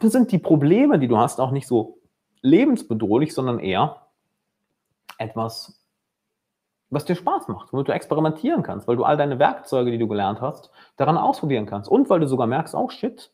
Dann 0.00 0.10
sind 0.10 0.32
die 0.32 0.38
Probleme, 0.38 0.98
die 0.98 1.06
du 1.06 1.18
hast, 1.18 1.40
auch 1.40 1.52
nicht 1.52 1.68
so 1.68 1.98
lebensbedrohlich, 2.42 3.32
sondern 3.32 3.60
eher 3.60 4.02
etwas, 5.18 5.80
was 6.90 7.04
dir 7.04 7.14
Spaß 7.14 7.48
macht, 7.48 7.72
womit 7.72 7.88
du 7.88 7.92
experimentieren 7.92 8.62
kannst, 8.62 8.88
weil 8.88 8.96
du 8.96 9.04
all 9.04 9.16
deine 9.16 9.38
Werkzeuge, 9.38 9.92
die 9.92 9.98
du 9.98 10.08
gelernt 10.08 10.40
hast, 10.40 10.70
daran 10.96 11.16
ausprobieren 11.16 11.66
kannst. 11.66 11.88
Und 11.88 12.10
weil 12.10 12.20
du 12.20 12.26
sogar 12.26 12.46
merkst, 12.46 12.74
oh 12.74 12.88
shit, 12.88 13.32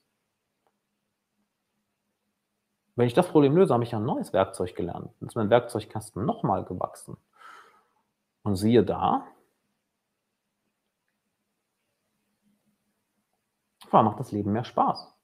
wenn 3.00 3.06
ich 3.06 3.14
das 3.14 3.28
Problem 3.28 3.56
löse, 3.56 3.72
habe 3.72 3.82
ich 3.82 3.94
ein 3.94 4.04
neues 4.04 4.34
Werkzeug 4.34 4.76
gelernt. 4.76 5.10
Dann 5.18 5.28
ist 5.30 5.34
mein 5.34 5.48
Werkzeugkasten 5.48 6.26
nochmal 6.26 6.66
gewachsen. 6.66 7.16
Und 8.42 8.56
siehe 8.56 8.84
da, 8.84 9.26
vor 13.88 14.02
macht 14.02 14.20
das 14.20 14.32
Leben 14.32 14.52
mehr 14.52 14.64
Spaß. 14.64 15.14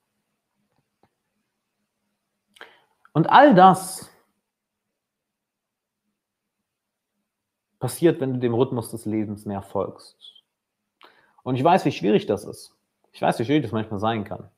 Und 3.13 3.29
all 3.29 3.55
das 3.55 4.11
passiert, 7.79 8.23
wenn 8.23 8.33
du 8.33 8.41
dem 8.41 8.55
Rhythmus 8.55 8.91
des 8.91 9.05
Lebens 9.05 9.45
mehr 9.45 9.61
folgst. 9.61 10.17
Und 11.43 11.57
ich 11.57 11.65
weiß, 11.65 11.85
wie 11.85 11.93
schwierig 11.93 12.25
das 12.25 12.45
ist. 12.45 12.75
Ich 13.13 13.21
weiß, 13.21 13.39
wie 13.39 13.45
schwierig 13.45 13.65
das 13.65 13.73
manchmal 13.73 14.01
sein 14.01 14.25
kann. 14.25 14.51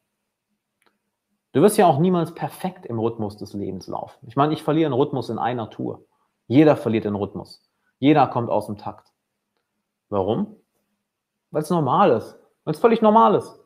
Du 1.53 1.63
wirst 1.63 1.79
ja 1.79 1.87
auch 1.87 1.99
niemals 1.99 2.35
perfekt 2.35 2.87
im 2.87 2.99
Rhythmus 2.99 3.37
des 3.37 3.55
Lebens 3.55 3.87
laufen. 3.87 4.27
Ich 4.27 4.37
meine, 4.37 4.53
ich 4.53 4.63
verliere 4.63 4.87
einen 4.87 5.01
Rhythmus 5.01 5.31
in 5.31 5.39
einer 5.39 5.71
Tour. 5.71 6.05
Jeder 6.47 6.77
verliert 6.77 7.05
den 7.05 7.15
Rhythmus. 7.15 7.63
Jeder 7.99 8.27
kommt 8.27 8.51
aus 8.51 8.67
dem 8.67 8.77
Takt. 8.77 9.13
Warum? 10.09 10.57
Weil 11.51 11.63
es 11.63 11.71
normal 11.71 12.11
ist. 12.13 12.39
Weil 12.65 12.75
es 12.75 12.81
völlig 12.81 13.03
normal 13.03 13.35
ist. 13.35 13.59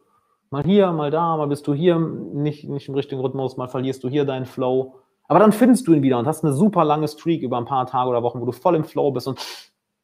Mal 0.51 0.65
hier, 0.65 0.93
mal 0.93 1.11
da, 1.11 1.37
mal 1.37 1.47
bist 1.47 1.67
du 1.67 1.75
hier 1.75 1.99
nicht, 1.99 2.69
nicht 2.69 2.89
im 2.89 2.95
richtigen 2.95 3.21
Rhythmus, 3.21 3.57
mal 3.57 3.69
verlierst 3.69 4.05
du 4.05 4.09
hier 4.09 4.25
deinen 4.25 4.45
Flow. 4.45 4.97
Aber 5.27 5.39
dann 5.39 5.51
findest 5.51 5.87
du 5.87 5.95
ihn 5.95 6.03
wieder 6.03 6.19
und 6.19 6.27
hast 6.27 6.45
eine 6.45 6.53
super 6.53 6.85
lange 6.85 7.09
Streak 7.09 7.43
über 7.43 7.57
ein 7.57 7.65
paar 7.65 7.87
Tage 7.87 8.11
oder 8.11 8.23
Wochen, 8.23 8.41
wo 8.41 8.45
du 8.45 8.53
voll 8.53 8.77
im 8.77 8.85
Flow 8.85 9.11
bist 9.13 9.27
und 9.27 9.41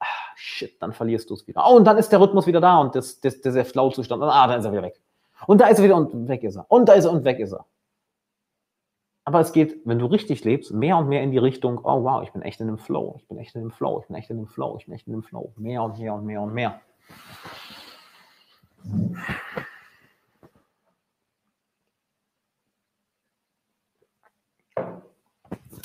ah, 0.01 0.07
shit, 0.37 0.81
dann 0.81 0.93
verlierst 0.93 1.29
du 1.29 1.35
es 1.35 1.47
wieder. 1.47 1.65
Oh, 1.69 1.77
und 1.77 1.85
dann 1.85 1.99
ist 1.99 2.11
der 2.11 2.21
Rhythmus 2.21 2.47
wieder 2.47 2.63
da 2.63 2.79
und 2.79 2.95
das, 2.95 3.21
das, 3.21 3.41
der 3.43 3.65
Flow-Zustand, 3.65 4.23
ah, 4.23 4.47
dann 4.47 4.61
ist 4.61 4.65
er 4.65 4.73
wieder 4.73 4.83
weg. 4.83 4.99
Und 5.47 5.61
da 5.61 5.69
ist 5.69 5.79
er 5.79 5.85
wieder 5.85 5.97
und 5.97 6.29
weg 6.29 6.43
ist 6.43 6.57
er. 6.57 6.67
Und 6.69 6.89
da 6.89 6.95
ist 6.95 7.05
er 7.05 7.13
und 7.13 7.25
weg 7.25 7.39
ist 7.39 7.53
er. 7.53 7.67
Aber 9.25 9.41
es 9.41 9.53
geht, 9.53 9.83
wenn 9.85 9.99
du 9.99 10.07
richtig 10.07 10.45
lebst, 10.45 10.73
mehr 10.73 10.97
und 10.97 11.09
mehr 11.09 11.23
in 11.23 11.31
die 11.31 11.39
Richtung, 11.39 11.81
oh 11.85 12.03
wow, 12.03 12.23
ich 12.23 12.33
bin 12.33 12.41
echt 12.41 12.61
in 12.61 12.67
dem 12.67 12.79
Flow, 12.79 13.17
ich 13.19 13.29
bin 13.29 13.37
echt 13.39 13.55
in 13.55 13.61
dem 13.61 13.71
Flow, 13.71 14.01
ich 14.01 14.07
bin 14.07 14.17
echt 14.17 14.31
in 14.31 14.39
dem 14.39 14.47
Flow, 14.47 14.77
ich 14.79 14.87
bin 14.87 14.95
echt 14.95 15.07
in 15.07 15.13
dem 15.13 15.23
Flow. 15.23 15.53
Mehr 15.57 15.83
und 15.83 15.99
mehr 15.99 16.15
und 16.15 16.25
mehr 16.25 16.41
und 16.41 16.55
mehr. 16.55 16.81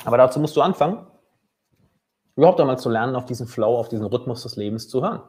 Aber 0.06 0.18
dazu 0.18 0.40
musst 0.40 0.56
du 0.56 0.62
anfangen, 0.62 1.06
überhaupt 2.36 2.60
einmal 2.60 2.80
zu 2.80 2.90
lernen, 2.90 3.16
auf 3.16 3.26
diesen 3.26 3.48
Flow, 3.48 3.78
auf 3.78 3.90
diesen 3.90 4.06
Rhythmus 4.06 4.44
des 4.44 4.56
Lebens 4.56 4.88
zu 4.88 5.02
hören. 5.02 5.22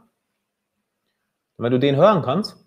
Und 1.56 1.64
wenn 1.64 1.72
du 1.72 1.78
den 1.78 1.96
hören 1.96 2.22
kannst, 2.22 2.63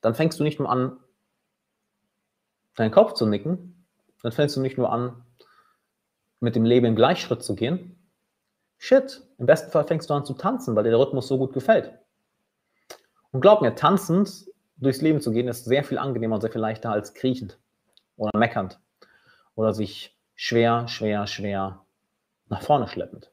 dann 0.00 0.14
fängst 0.14 0.38
du 0.40 0.44
nicht 0.44 0.58
nur 0.58 0.70
an, 0.70 0.98
deinen 2.76 2.90
Kopf 2.90 3.14
zu 3.14 3.26
nicken, 3.26 3.86
dann 4.22 4.32
fängst 4.32 4.56
du 4.56 4.60
nicht 4.60 4.78
nur 4.78 4.92
an, 4.92 5.24
mit 6.40 6.56
dem 6.56 6.64
Leben 6.64 6.86
im 6.86 6.96
Gleichschritt 6.96 7.42
zu 7.42 7.54
gehen. 7.54 7.96
Shit, 8.78 9.22
im 9.38 9.46
besten 9.46 9.70
Fall 9.70 9.84
fängst 9.84 10.08
du 10.08 10.14
an 10.14 10.24
zu 10.24 10.34
tanzen, 10.34 10.74
weil 10.74 10.84
dir 10.84 10.90
der 10.90 10.98
Rhythmus 10.98 11.28
so 11.28 11.36
gut 11.36 11.52
gefällt. 11.52 11.92
Und 13.30 13.42
glaub 13.42 13.60
mir, 13.60 13.74
tanzend 13.74 14.46
durchs 14.78 15.02
Leben 15.02 15.20
zu 15.20 15.30
gehen, 15.30 15.48
ist 15.48 15.66
sehr 15.66 15.84
viel 15.84 15.98
angenehmer 15.98 16.36
und 16.36 16.40
sehr 16.40 16.50
viel 16.50 16.60
leichter 16.60 16.90
als 16.90 17.12
kriechend 17.14 17.58
oder 18.16 18.36
meckernd 18.38 18.80
oder 19.54 19.74
sich 19.74 20.16
schwer, 20.34 20.88
schwer, 20.88 21.26
schwer 21.26 21.84
nach 22.48 22.62
vorne 22.62 22.88
schleppend. 22.88 23.30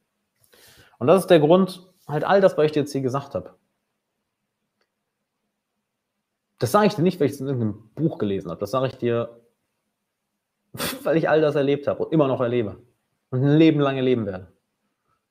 Und 1.00 1.08
das 1.08 1.22
ist 1.22 1.30
der 1.30 1.40
Grund, 1.40 1.82
halt 2.08 2.24
all 2.24 2.42
das, 2.42 2.58
was 2.58 2.66
ich 2.66 2.72
dir 2.74 2.82
jetzt 2.82 2.92
hier 2.92 3.02
gesagt 3.02 3.34
habe. 3.36 3.56
Das 6.60 6.72
sage 6.72 6.88
ich 6.88 6.96
dir 6.96 7.04
nicht, 7.04 7.20
weil 7.20 7.28
ich 7.28 7.34
es 7.34 7.42
in 7.42 7.48
irgendeinem 7.48 7.90
Buch 7.96 8.18
gelesen 8.18 8.50
habe. 8.50 8.60
Das 8.60 8.72
sage 8.72 8.88
ich 8.88 8.98
dir, 8.98 9.42
weil 11.04 11.18
ich 11.18 11.30
all 11.30 11.42
das 11.42 11.56
erlebt 11.56 11.88
habe 11.88 12.06
und 12.06 12.14
immer 12.14 12.28
noch 12.28 12.42
erlebe 12.42 12.78
und 13.30 13.44
ein 13.44 13.58
Leben 13.58 13.80
lang 13.80 13.98
erleben 13.98 14.26
werde. 14.26 14.52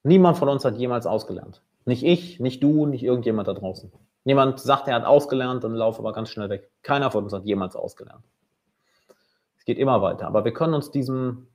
Niemand 0.03 0.39
von 0.39 0.49
uns 0.49 0.65
hat 0.65 0.77
jemals 0.77 1.07
ausgelernt. 1.07 1.63
Nicht 1.85 2.05
ich, 2.05 2.41
nicht 2.41 2.63
du, 2.63 2.87
nicht 2.87 3.03
irgendjemand 3.03 3.49
da 3.49 3.55
draußen. 3.55 3.93
Jemand 4.25 4.59
sagt, 4.61 4.89
er 4.89 4.95
hat 4.97 5.05
ausgelernt, 5.05 5.63
dann 5.63 5.75
lauf 5.75 5.99
aber 5.99 6.13
ganz 6.13 6.31
schnell 6.31 6.49
weg. 6.49 6.71
Keiner 6.83 7.11
von 7.11 7.25
uns 7.25 7.33
hat 7.33 7.45
jemals 7.45 7.77
ausgelernt. 7.77 8.25
Es 9.57 9.65
geht 9.65 9.79
immer 9.79 10.03
weiter. 10.03 10.27
Aber 10.27 10.45
wir 10.45 10.53
können 10.53 10.75
uns 10.75 10.91
diesem, 10.91 11.47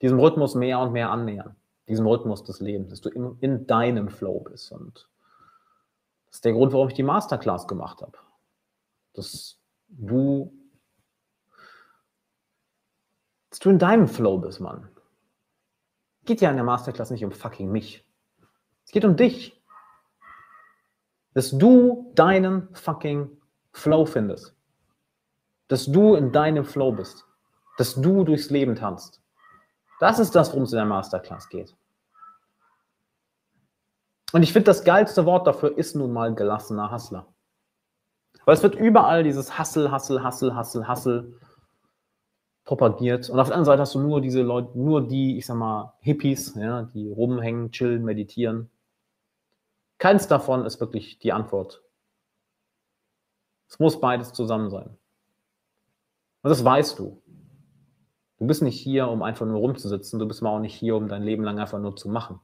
diesem 0.00 0.18
Rhythmus 0.18 0.54
mehr 0.54 0.78
und 0.80 0.92
mehr 0.92 1.10
annähern. 1.10 1.56
Diesem 1.88 2.06
Rhythmus 2.06 2.42
des 2.44 2.60
Lebens, 2.60 2.88
dass 2.88 3.02
du 3.02 3.10
in, 3.10 3.36
in 3.40 3.66
deinem 3.66 4.08
Flow 4.08 4.40
bist. 4.40 4.72
Und 4.72 5.06
das 6.34 6.38
ist 6.38 6.44
der 6.46 6.52
Grund, 6.52 6.72
warum 6.72 6.88
ich 6.88 6.94
die 6.94 7.04
Masterclass 7.04 7.68
gemacht 7.68 8.02
habe. 8.02 8.18
Dass 9.12 9.56
du, 9.86 10.52
dass 13.50 13.60
du 13.60 13.70
in 13.70 13.78
deinem 13.78 14.08
Flow 14.08 14.38
bist, 14.38 14.58
Mann. 14.58 14.88
Geht 16.24 16.40
ja 16.40 16.50
in 16.50 16.56
der 16.56 16.64
Masterclass 16.64 17.12
nicht 17.12 17.24
um 17.24 17.30
fucking 17.30 17.70
mich. 17.70 18.04
Es 18.84 18.90
geht 18.90 19.04
um 19.04 19.14
dich. 19.14 19.62
Dass 21.34 21.52
du 21.52 22.10
deinen 22.16 22.74
fucking 22.74 23.40
Flow 23.70 24.04
findest. 24.04 24.56
Dass 25.68 25.86
du 25.86 26.16
in 26.16 26.32
deinem 26.32 26.64
Flow 26.64 26.90
bist. 26.90 27.28
Dass 27.78 27.94
du 27.94 28.24
durchs 28.24 28.50
Leben 28.50 28.74
tanzt. 28.74 29.22
Das 30.00 30.18
ist 30.18 30.34
das, 30.34 30.50
worum 30.50 30.64
es 30.64 30.72
in 30.72 30.78
der 30.78 30.84
Masterclass 30.84 31.48
geht. 31.48 31.76
Und 34.34 34.42
ich 34.42 34.52
finde, 34.52 34.64
das 34.64 34.82
geilste 34.82 35.26
Wort 35.26 35.46
dafür 35.46 35.78
ist 35.78 35.94
nun 35.94 36.12
mal 36.12 36.34
gelassener 36.34 36.90
Hustler. 36.90 37.32
Weil 38.44 38.54
es 38.56 38.64
wird 38.64 38.74
überall 38.74 39.22
dieses 39.22 39.56
Hassel, 39.60 39.92
Hassel, 39.92 40.24
Hassel, 40.24 40.56
Hassel, 40.56 40.88
Hassel 40.88 41.40
propagiert. 42.64 43.30
Und 43.30 43.38
auf 43.38 43.46
der 43.46 43.54
anderen 43.54 43.66
Seite 43.66 43.82
hast 43.82 43.94
du 43.94 44.00
nur 44.00 44.20
diese 44.20 44.42
Leute, 44.42 44.76
nur 44.76 45.06
die, 45.06 45.38
ich 45.38 45.46
sag 45.46 45.54
mal, 45.54 45.94
Hippies, 46.00 46.56
ja, 46.56 46.82
die 46.82 47.12
rumhängen, 47.12 47.70
chillen, 47.70 48.04
meditieren. 48.04 48.70
Keins 49.98 50.26
davon 50.26 50.66
ist 50.66 50.80
wirklich 50.80 51.20
die 51.20 51.32
Antwort. 51.32 51.84
Es 53.68 53.78
muss 53.78 54.00
beides 54.00 54.32
zusammen 54.32 54.68
sein. 54.68 54.98
Und 56.42 56.50
das 56.50 56.64
weißt 56.64 56.98
du. 56.98 57.22
Du 58.38 58.48
bist 58.48 58.62
nicht 58.62 58.80
hier, 58.80 59.06
um 59.06 59.22
einfach 59.22 59.46
nur 59.46 59.60
rumzusitzen. 59.60 60.18
Du 60.18 60.26
bist 60.26 60.42
mal 60.42 60.50
auch 60.50 60.58
nicht 60.58 60.74
hier, 60.74 60.96
um 60.96 61.06
dein 61.06 61.22
Leben 61.22 61.44
lang 61.44 61.60
einfach 61.60 61.78
nur 61.78 61.94
zu 61.94 62.08
machen. 62.08 62.40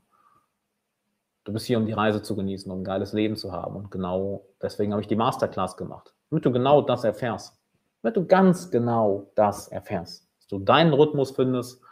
Du 1.50 1.54
bist 1.54 1.66
hier, 1.66 1.78
um 1.78 1.86
die 1.86 1.92
Reise 1.92 2.22
zu 2.22 2.36
genießen, 2.36 2.70
um 2.70 2.82
ein 2.82 2.84
geiles 2.84 3.12
Leben 3.12 3.34
zu 3.34 3.50
haben. 3.50 3.74
Und 3.74 3.90
genau 3.90 4.46
deswegen 4.62 4.92
habe 4.92 5.02
ich 5.02 5.08
die 5.08 5.16
Masterclass 5.16 5.76
gemacht. 5.76 6.14
Damit 6.30 6.44
du 6.44 6.52
genau 6.52 6.80
das 6.80 7.02
erfährst. 7.02 7.60
Damit 8.02 8.16
du 8.16 8.24
ganz 8.24 8.70
genau 8.70 9.32
das 9.34 9.66
erfährst. 9.66 10.28
Dass 10.38 10.46
du 10.46 10.60
deinen 10.60 10.92
Rhythmus 10.92 11.32
findest, 11.32 11.82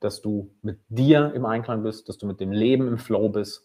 dass 0.00 0.20
du 0.20 0.54
mit 0.60 0.78
dir 0.90 1.32
im 1.32 1.46
Einklang 1.46 1.82
bist, 1.82 2.06
dass 2.10 2.18
du 2.18 2.26
mit 2.26 2.38
dem 2.38 2.52
Leben 2.52 2.86
im 2.86 2.98
Flow 2.98 3.30
bist. 3.30 3.64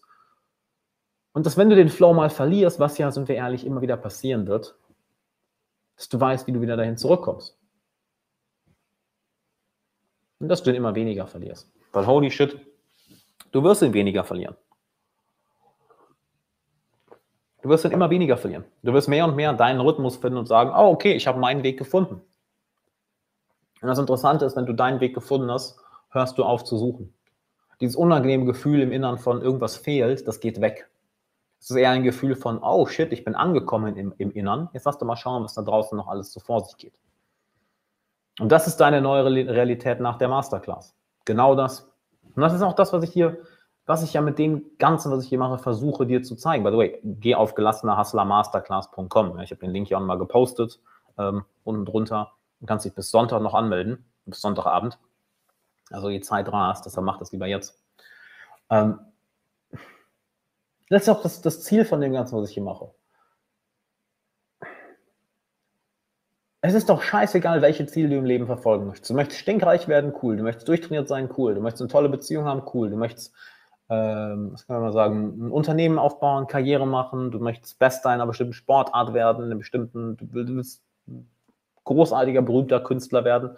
Und 1.34 1.44
dass 1.44 1.58
wenn 1.58 1.68
du 1.68 1.76
den 1.76 1.90
Flow 1.90 2.14
mal 2.14 2.30
verlierst, 2.30 2.80
was 2.80 2.96
ja, 2.96 3.12
sind 3.12 3.28
wir 3.28 3.34
ehrlich, 3.34 3.66
immer 3.66 3.82
wieder 3.82 3.98
passieren 3.98 4.46
wird, 4.46 4.78
dass 5.96 6.08
du 6.08 6.18
weißt, 6.18 6.46
wie 6.46 6.52
du 6.52 6.62
wieder 6.62 6.78
dahin 6.78 6.96
zurückkommst. 6.96 7.54
Und 10.38 10.48
dass 10.48 10.62
du 10.62 10.70
ihn 10.70 10.76
immer 10.76 10.94
weniger 10.94 11.26
verlierst. 11.26 11.70
Weil 11.92 12.06
holy 12.06 12.30
shit, 12.30 12.58
du 13.52 13.62
wirst 13.62 13.82
ihn 13.82 13.92
weniger 13.92 14.24
verlieren. 14.24 14.56
Du 17.62 17.68
wirst 17.68 17.84
dann 17.84 17.92
immer 17.92 18.10
weniger 18.10 18.36
verlieren. 18.36 18.64
Du 18.82 18.92
wirst 18.92 19.08
mehr 19.08 19.24
und 19.24 19.36
mehr 19.36 19.52
deinen 19.52 19.80
Rhythmus 19.80 20.16
finden 20.16 20.38
und 20.38 20.46
sagen, 20.46 20.70
oh, 20.70 20.90
okay, 20.90 21.14
ich 21.14 21.26
habe 21.26 21.40
meinen 21.40 21.62
Weg 21.62 21.78
gefunden. 21.78 22.20
Und 23.80 23.88
das 23.88 23.98
Interessante 23.98 24.44
ist, 24.44 24.56
wenn 24.56 24.66
du 24.66 24.72
deinen 24.72 25.00
Weg 25.00 25.14
gefunden 25.14 25.50
hast, 25.50 25.78
hörst 26.10 26.38
du 26.38 26.44
auf 26.44 26.64
zu 26.64 26.76
suchen. 26.76 27.14
Dieses 27.80 27.96
unangenehme 27.96 28.44
Gefühl 28.44 28.80
im 28.80 28.92
Innern 28.92 29.18
von 29.18 29.40
irgendwas 29.40 29.76
fehlt, 29.76 30.26
das 30.26 30.40
geht 30.40 30.60
weg. 30.60 30.88
Es 31.60 31.70
ist 31.70 31.76
eher 31.76 31.90
ein 31.90 32.04
Gefühl 32.04 32.36
von, 32.36 32.58
oh 32.62 32.86
shit, 32.86 33.12
ich 33.12 33.24
bin 33.24 33.34
angekommen 33.34 33.96
im, 33.96 34.14
im 34.18 34.30
Innern. 34.32 34.68
Jetzt 34.72 34.84
lass 34.84 34.98
du 34.98 35.04
mal 35.04 35.16
schauen, 35.16 35.42
was 35.42 35.54
da 35.54 35.62
draußen 35.62 35.96
noch 35.96 36.08
alles 36.08 36.32
so 36.32 36.40
vor 36.40 36.64
sich 36.64 36.76
geht. 36.76 36.94
Und 38.40 38.52
das 38.52 38.68
ist 38.68 38.76
deine 38.76 39.00
neue 39.00 39.24
Realität 39.24 40.00
nach 40.00 40.18
der 40.18 40.28
Masterclass. 40.28 40.94
Genau 41.24 41.56
das. 41.56 41.90
Und 42.34 42.42
das 42.42 42.54
ist 42.54 42.62
auch 42.62 42.74
das, 42.74 42.92
was 42.92 43.02
ich 43.02 43.10
hier 43.10 43.38
was 43.88 44.02
ich 44.02 44.12
ja 44.12 44.20
mit 44.20 44.38
dem 44.38 44.66
Ganzen, 44.78 45.10
was 45.10 45.24
ich 45.24 45.30
hier 45.30 45.38
mache, 45.38 45.56
versuche 45.58 46.06
dir 46.06 46.22
zu 46.22 46.36
zeigen. 46.36 46.62
By 46.62 46.70
the 46.70 46.76
way, 46.76 47.00
geh 47.02 47.34
auf 47.34 47.54
gelassenerhustlermasterclass.com. 47.54 49.38
Ich 49.40 49.50
habe 49.50 49.60
den 49.62 49.70
Link 49.70 49.88
hier 49.88 49.96
auch 49.96 50.02
mal 50.02 50.18
gepostet, 50.18 50.78
ähm, 51.16 51.46
unten 51.64 51.86
drunter. 51.86 52.32
Du 52.60 52.66
kannst 52.66 52.84
dich 52.84 52.94
bis 52.94 53.10
Sonntag 53.10 53.40
noch 53.40 53.54
anmelden, 53.54 54.04
bis 54.26 54.42
Sonntagabend. 54.42 54.98
Also 55.90 56.10
je 56.10 56.20
Zeit 56.20 56.52
hast, 56.52 56.84
deshalb 56.84 57.06
mach 57.06 57.18
das 57.18 57.32
lieber 57.32 57.46
jetzt. 57.46 57.82
Ähm, 58.68 58.98
das 60.90 61.02
ist 61.02 61.08
auch 61.08 61.22
das, 61.22 61.40
das 61.40 61.62
Ziel 61.62 61.86
von 61.86 62.02
dem 62.02 62.12
Ganzen, 62.12 62.36
was 62.38 62.50
ich 62.50 62.54
hier 62.54 62.62
mache. 62.62 62.90
Es 66.60 66.74
ist 66.74 66.90
doch 66.90 67.00
scheißegal, 67.00 67.62
welche 67.62 67.86
Ziele 67.86 68.10
du 68.10 68.16
im 68.16 68.26
Leben 68.26 68.44
verfolgen 68.44 68.86
möchtest. 68.86 69.08
Du 69.08 69.14
möchtest 69.14 69.40
stinkreich 69.40 69.88
werden, 69.88 70.12
cool. 70.22 70.36
Du 70.36 70.42
möchtest 70.42 70.68
durchtrainiert 70.68 71.08
sein, 71.08 71.30
cool. 71.38 71.54
Du 71.54 71.62
möchtest 71.62 71.80
eine 71.80 71.90
tolle 71.90 72.10
Beziehung 72.10 72.44
haben, 72.44 72.62
cool. 72.74 72.90
Du 72.90 72.96
möchtest 72.96 73.32
ähm, 73.90 74.52
was 74.52 74.66
kann 74.66 74.76
man 74.76 74.82
mal 74.84 74.92
sagen, 74.92 75.46
ein 75.46 75.50
Unternehmen 75.50 75.98
aufbauen, 75.98 76.46
Karriere 76.46 76.86
machen, 76.86 77.30
du 77.30 77.38
möchtest 77.38 77.78
Bester 77.78 78.10
in 78.10 78.14
einer 78.14 78.26
bestimmten 78.26 78.52
Sportart 78.52 79.14
werden, 79.14 79.44
in 79.44 79.50
einem 79.50 79.58
bestimmten, 79.58 80.16
du 80.16 80.26
willst 80.32 80.82
großartiger, 81.84 82.42
berühmter 82.42 82.80
Künstler 82.80 83.24
werden. 83.24 83.56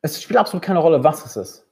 Es 0.00 0.22
spielt 0.22 0.38
absolut 0.38 0.64
keine 0.64 0.78
Rolle, 0.78 1.02
was 1.02 1.24
es 1.24 1.36
ist. 1.36 1.68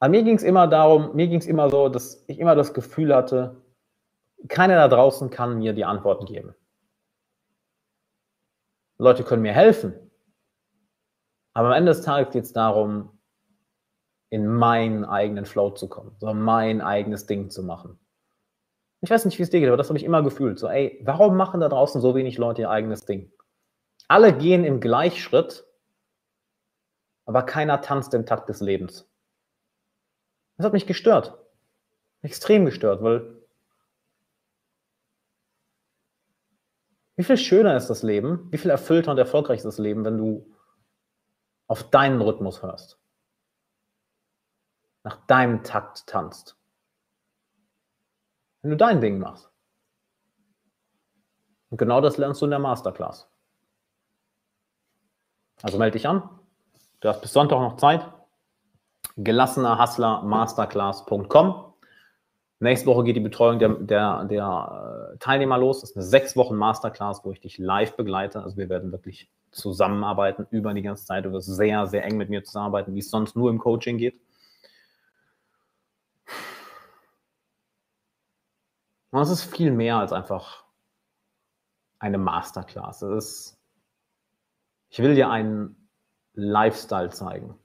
Aber 0.00 0.10
mir 0.10 0.22
ging 0.24 0.36
es 0.36 0.42
immer 0.42 0.66
darum, 0.66 1.14
mir 1.14 1.28
ging 1.28 1.38
es 1.38 1.46
immer 1.46 1.70
so, 1.70 1.88
dass 1.88 2.24
ich 2.26 2.40
immer 2.40 2.56
das 2.56 2.74
Gefühl 2.74 3.14
hatte, 3.14 3.62
keiner 4.48 4.76
da 4.76 4.88
draußen 4.88 5.30
kann 5.30 5.58
mir 5.58 5.74
die 5.74 5.84
Antworten 5.84 6.24
geben. 6.24 6.54
Leute 8.98 9.22
können 9.24 9.42
mir 9.42 9.52
helfen. 9.52 9.94
Aber 11.52 11.68
am 11.68 11.74
Ende 11.74 11.92
des 11.92 12.02
Tages 12.02 12.32
geht 12.32 12.44
es 12.44 12.52
darum, 12.52 13.19
in 14.30 14.46
meinen 14.46 15.04
eigenen 15.04 15.44
Flow 15.44 15.70
zu 15.70 15.88
kommen, 15.88 16.16
so 16.18 16.32
mein 16.32 16.80
eigenes 16.80 17.26
Ding 17.26 17.50
zu 17.50 17.62
machen. 17.62 17.98
Ich 19.02 19.10
weiß 19.10 19.24
nicht, 19.24 19.38
wie 19.38 19.42
es 19.42 19.50
dir 19.50 19.60
geht, 19.60 19.68
aber 19.68 19.76
das 19.76 19.88
habe 19.88 19.98
ich 19.98 20.04
immer 20.04 20.22
gefühlt. 20.22 20.58
So, 20.58 20.68
ey, 20.68 21.00
warum 21.04 21.36
machen 21.36 21.60
da 21.60 21.68
draußen 21.68 22.00
so 22.00 22.14
wenig 22.14 22.38
Leute 22.38 22.62
ihr 22.62 22.70
eigenes 22.70 23.04
Ding? 23.04 23.32
Alle 24.08 24.36
gehen 24.36 24.64
im 24.64 24.80
Gleichschritt, 24.80 25.66
aber 27.24 27.42
keiner 27.42 27.80
tanzt 27.80 28.12
im 28.14 28.26
Takt 28.26 28.48
des 28.48 28.60
Lebens. 28.60 29.08
Das 30.56 30.66
hat 30.66 30.72
mich 30.72 30.86
gestört. 30.86 31.38
Extrem 32.22 32.66
gestört, 32.66 33.02
weil 33.02 33.40
wie 37.16 37.24
viel 37.24 37.38
schöner 37.38 37.76
ist 37.76 37.88
das 37.88 38.02
Leben, 38.02 38.48
wie 38.50 38.58
viel 38.58 38.70
erfüllter 38.70 39.10
und 39.12 39.18
erfolgreicher 39.18 39.58
ist 39.58 39.64
das 39.64 39.78
Leben, 39.78 40.04
wenn 40.04 40.18
du 40.18 40.54
auf 41.66 41.88
deinen 41.88 42.20
Rhythmus 42.20 42.62
hörst, 42.62 42.99
nach 45.02 45.16
deinem 45.26 45.62
Takt 45.62 46.06
tanzt. 46.06 46.56
Wenn 48.62 48.70
du 48.70 48.76
dein 48.76 49.00
Ding 49.00 49.18
machst. 49.18 49.50
Und 51.70 51.78
genau 51.78 52.00
das 52.00 52.18
lernst 52.18 52.40
du 52.42 52.46
in 52.46 52.50
der 52.50 52.58
Masterclass. 52.58 53.28
Also 55.62 55.78
melde 55.78 55.92
dich 55.98 56.08
an. 56.08 56.28
Du 57.00 57.08
hast 57.08 57.20
bis 57.20 57.32
Sonntag 57.32 57.60
noch 57.60 57.76
Zeit. 57.76 58.06
Gelassener 59.16 59.80
Hustler 59.80 60.22
Masterclass.com. 60.22 61.70
Nächste 62.62 62.86
Woche 62.86 63.04
geht 63.04 63.16
die 63.16 63.20
Betreuung 63.20 63.58
der, 63.58 63.70
der, 63.70 64.24
der 64.24 65.12
äh, 65.14 65.18
Teilnehmer 65.18 65.56
los. 65.56 65.80
Das 65.80 65.90
ist 65.90 65.96
eine 65.96 66.04
sechs 66.04 66.36
Wochen 66.36 66.56
Masterclass, 66.56 67.24
wo 67.24 67.32
ich 67.32 67.40
dich 67.40 67.56
live 67.56 67.96
begleite. 67.96 68.42
Also 68.42 68.58
wir 68.58 68.68
werden 68.68 68.92
wirklich 68.92 69.30
zusammenarbeiten 69.50 70.46
über 70.50 70.74
die 70.74 70.82
ganze 70.82 71.06
Zeit. 71.06 71.24
Du 71.24 71.32
wirst 71.32 71.48
sehr, 71.48 71.86
sehr 71.86 72.04
eng 72.04 72.18
mit 72.18 72.28
mir 72.28 72.44
zusammenarbeiten, 72.44 72.94
wie 72.94 72.98
es 72.98 73.10
sonst 73.10 73.34
nur 73.34 73.48
im 73.48 73.58
Coaching 73.58 73.96
geht. 73.96 74.20
Und 79.10 79.20
es 79.20 79.30
ist 79.30 79.42
viel 79.42 79.72
mehr 79.72 79.96
als 79.96 80.12
einfach 80.12 80.64
eine 81.98 82.18
Masterclass. 82.18 83.02
Es 83.02 83.24
ist, 83.24 83.60
ich 84.88 85.00
will 85.00 85.14
dir 85.14 85.30
einen 85.30 85.88
Lifestyle 86.34 87.10
zeigen. 87.10 87.58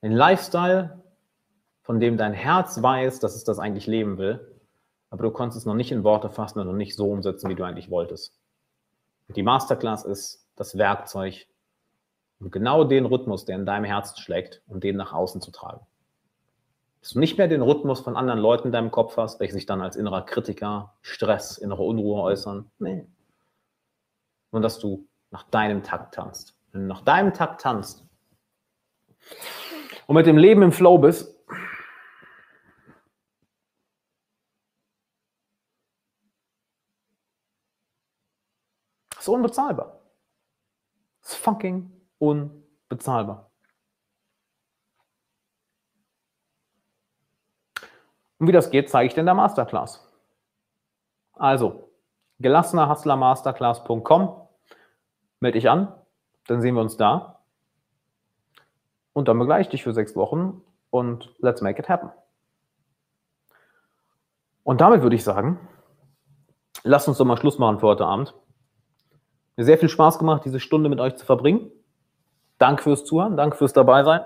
Ein 0.00 0.12
Lifestyle, 0.12 1.00
von 1.82 2.00
dem 2.00 2.16
dein 2.16 2.32
Herz 2.32 2.82
weiß, 2.82 3.20
dass 3.20 3.36
es 3.36 3.44
das 3.44 3.58
eigentlich 3.58 3.86
leben 3.86 4.18
will, 4.18 4.60
aber 5.10 5.24
du 5.24 5.30
konntest 5.30 5.58
es 5.58 5.66
noch 5.66 5.74
nicht 5.74 5.92
in 5.92 6.04
Worte 6.04 6.30
fassen 6.30 6.58
und 6.58 6.66
noch 6.66 6.72
nicht 6.72 6.96
so 6.96 7.10
umsetzen, 7.10 7.48
wie 7.50 7.54
du 7.54 7.64
eigentlich 7.64 7.90
wolltest. 7.90 8.40
Und 9.28 9.36
die 9.36 9.42
Masterclass 9.42 10.04
ist 10.04 10.48
das 10.56 10.76
Werkzeug, 10.78 11.46
um 12.40 12.50
genau 12.50 12.84
den 12.84 13.06
Rhythmus, 13.06 13.44
der 13.44 13.56
in 13.56 13.66
deinem 13.66 13.84
Herzen 13.84 14.18
schlägt, 14.18 14.62
um 14.66 14.80
den 14.80 14.96
nach 14.96 15.12
außen 15.12 15.40
zu 15.40 15.50
tragen. 15.50 15.86
Dass 17.02 17.10
du 17.10 17.18
nicht 17.18 17.36
mehr 17.36 17.48
den 17.48 17.62
Rhythmus 17.62 18.00
von 18.00 18.16
anderen 18.16 18.38
Leuten 18.38 18.68
in 18.68 18.72
deinem 18.72 18.92
Kopf 18.92 19.16
hast, 19.16 19.40
welche 19.40 19.54
sich 19.54 19.66
dann 19.66 19.82
als 19.82 19.96
innerer 19.96 20.24
Kritiker, 20.24 20.94
Stress, 21.02 21.58
innere 21.58 21.82
Unruhe 21.82 22.22
äußern. 22.22 22.70
Nee. 22.78 23.08
Und 24.50 24.62
dass 24.62 24.78
du 24.78 25.08
nach 25.32 25.42
deinem 25.42 25.82
Takt 25.82 26.14
tanzt. 26.14 26.56
Wenn 26.70 26.82
du 26.82 26.86
nach 26.86 27.00
deinem 27.00 27.34
Takt 27.34 27.60
tanzt 27.60 28.04
und 30.06 30.14
mit 30.14 30.26
dem 30.26 30.38
Leben 30.38 30.62
im 30.62 30.70
Flow 30.70 30.96
bist, 30.96 31.36
ist 39.18 39.28
unbezahlbar. 39.28 40.00
Ist 41.20 41.34
fucking 41.34 41.90
unbezahlbar. 42.18 43.51
Und 48.42 48.48
wie 48.48 48.52
das 48.52 48.70
geht, 48.70 48.90
zeige 48.90 49.06
ich 49.06 49.14
dir 49.14 49.20
in 49.20 49.26
der 49.26 49.36
Masterclass. 49.36 50.04
Also, 51.34 51.92
gelassenerhustlermasterclass.com, 52.40 54.48
melde 55.38 55.58
dich 55.60 55.70
an, 55.70 55.94
dann 56.48 56.60
sehen 56.60 56.74
wir 56.74 56.80
uns 56.80 56.96
da. 56.96 57.44
Und 59.12 59.28
dann 59.28 59.38
begleite 59.38 59.60
ich 59.60 59.68
dich 59.68 59.84
für 59.84 59.94
sechs 59.94 60.16
Wochen 60.16 60.60
und 60.90 61.32
let's 61.38 61.60
make 61.60 61.80
it 61.80 61.88
happen. 61.88 62.10
Und 64.64 64.80
damit 64.80 65.02
würde 65.02 65.14
ich 65.14 65.22
sagen, 65.22 65.60
lasst 66.82 67.06
uns 67.06 67.18
doch 67.18 67.24
mal 67.24 67.36
Schluss 67.36 67.60
machen 67.60 67.78
für 67.78 67.86
heute 67.86 68.06
Abend. 68.06 68.34
Mir 69.56 69.62
sehr 69.62 69.78
viel 69.78 69.88
Spaß 69.88 70.18
gemacht, 70.18 70.44
diese 70.44 70.58
Stunde 70.58 70.88
mit 70.88 70.98
euch 70.98 71.14
zu 71.14 71.24
verbringen. 71.24 71.70
Danke 72.58 72.82
fürs 72.82 73.04
Zuhören, 73.04 73.36
danke 73.36 73.56
fürs 73.56 73.72
Dabeisein. 73.72 74.22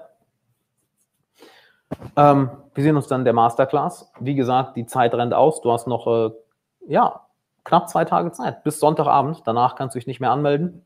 Ähm, 2.16 2.50
wir 2.74 2.82
sehen 2.82 2.96
uns 2.96 3.06
dann 3.06 3.24
der 3.24 3.32
Masterclass. 3.32 4.10
Wie 4.20 4.34
gesagt, 4.34 4.76
die 4.76 4.86
Zeit 4.86 5.14
rennt 5.14 5.34
aus. 5.34 5.60
Du 5.60 5.72
hast 5.72 5.86
noch 5.86 6.06
äh, 6.06 6.30
ja, 6.86 7.26
knapp 7.64 7.88
zwei 7.88 8.04
Tage 8.04 8.32
Zeit 8.32 8.64
bis 8.64 8.80
Sonntagabend. 8.80 9.42
Danach 9.44 9.76
kannst 9.76 9.94
du 9.94 9.98
dich 9.98 10.06
nicht 10.06 10.20
mehr 10.20 10.30
anmelden. 10.30 10.84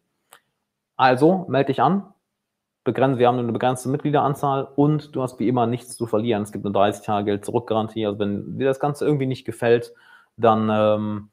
Also 0.96 1.46
melde 1.48 1.68
dich 1.68 1.80
an. 1.80 2.12
Begrenzt, 2.84 3.18
wir 3.18 3.28
haben 3.28 3.36
nur 3.36 3.44
eine 3.44 3.52
begrenzte 3.52 3.88
Mitgliederanzahl 3.88 4.66
und 4.76 5.14
du 5.14 5.22
hast 5.22 5.38
wie 5.38 5.48
immer 5.48 5.66
nichts 5.66 5.96
zu 5.96 6.06
verlieren. 6.06 6.42
Es 6.42 6.52
gibt 6.52 6.64
eine 6.64 6.72
30 6.72 7.04
Tage 7.04 7.26
Geld 7.26 7.44
zurückgarantie. 7.44 8.06
Also 8.06 8.18
wenn 8.18 8.58
dir 8.58 8.66
das 8.66 8.80
Ganze 8.80 9.04
irgendwie 9.04 9.26
nicht 9.26 9.44
gefällt, 9.44 9.92
dann 10.36 10.70
ähm, 10.70 11.30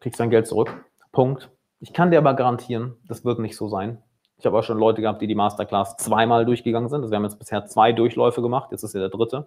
kriegst 0.00 0.18
du 0.18 0.22
dein 0.22 0.30
Geld 0.30 0.46
zurück. 0.46 0.84
Punkt. 1.12 1.50
Ich 1.80 1.92
kann 1.92 2.10
dir 2.10 2.18
aber 2.18 2.34
garantieren, 2.34 2.96
das 3.06 3.24
wird 3.24 3.38
nicht 3.38 3.56
so 3.56 3.68
sein. 3.68 4.02
Ich 4.36 4.46
habe 4.46 4.58
auch 4.58 4.62
schon 4.62 4.78
Leute 4.78 5.00
gehabt, 5.00 5.22
die 5.22 5.26
die 5.26 5.34
Masterclass 5.34 5.96
zweimal 5.96 6.44
durchgegangen 6.44 6.88
sind. 6.88 7.02
Also 7.02 7.10
wir 7.10 7.16
haben 7.16 7.24
jetzt 7.24 7.38
bisher 7.38 7.66
zwei 7.66 7.92
Durchläufe 7.92 8.42
gemacht. 8.42 8.72
Jetzt 8.72 8.82
ist 8.82 8.94
ja 8.94 9.00
der 9.00 9.08
dritte. 9.08 9.46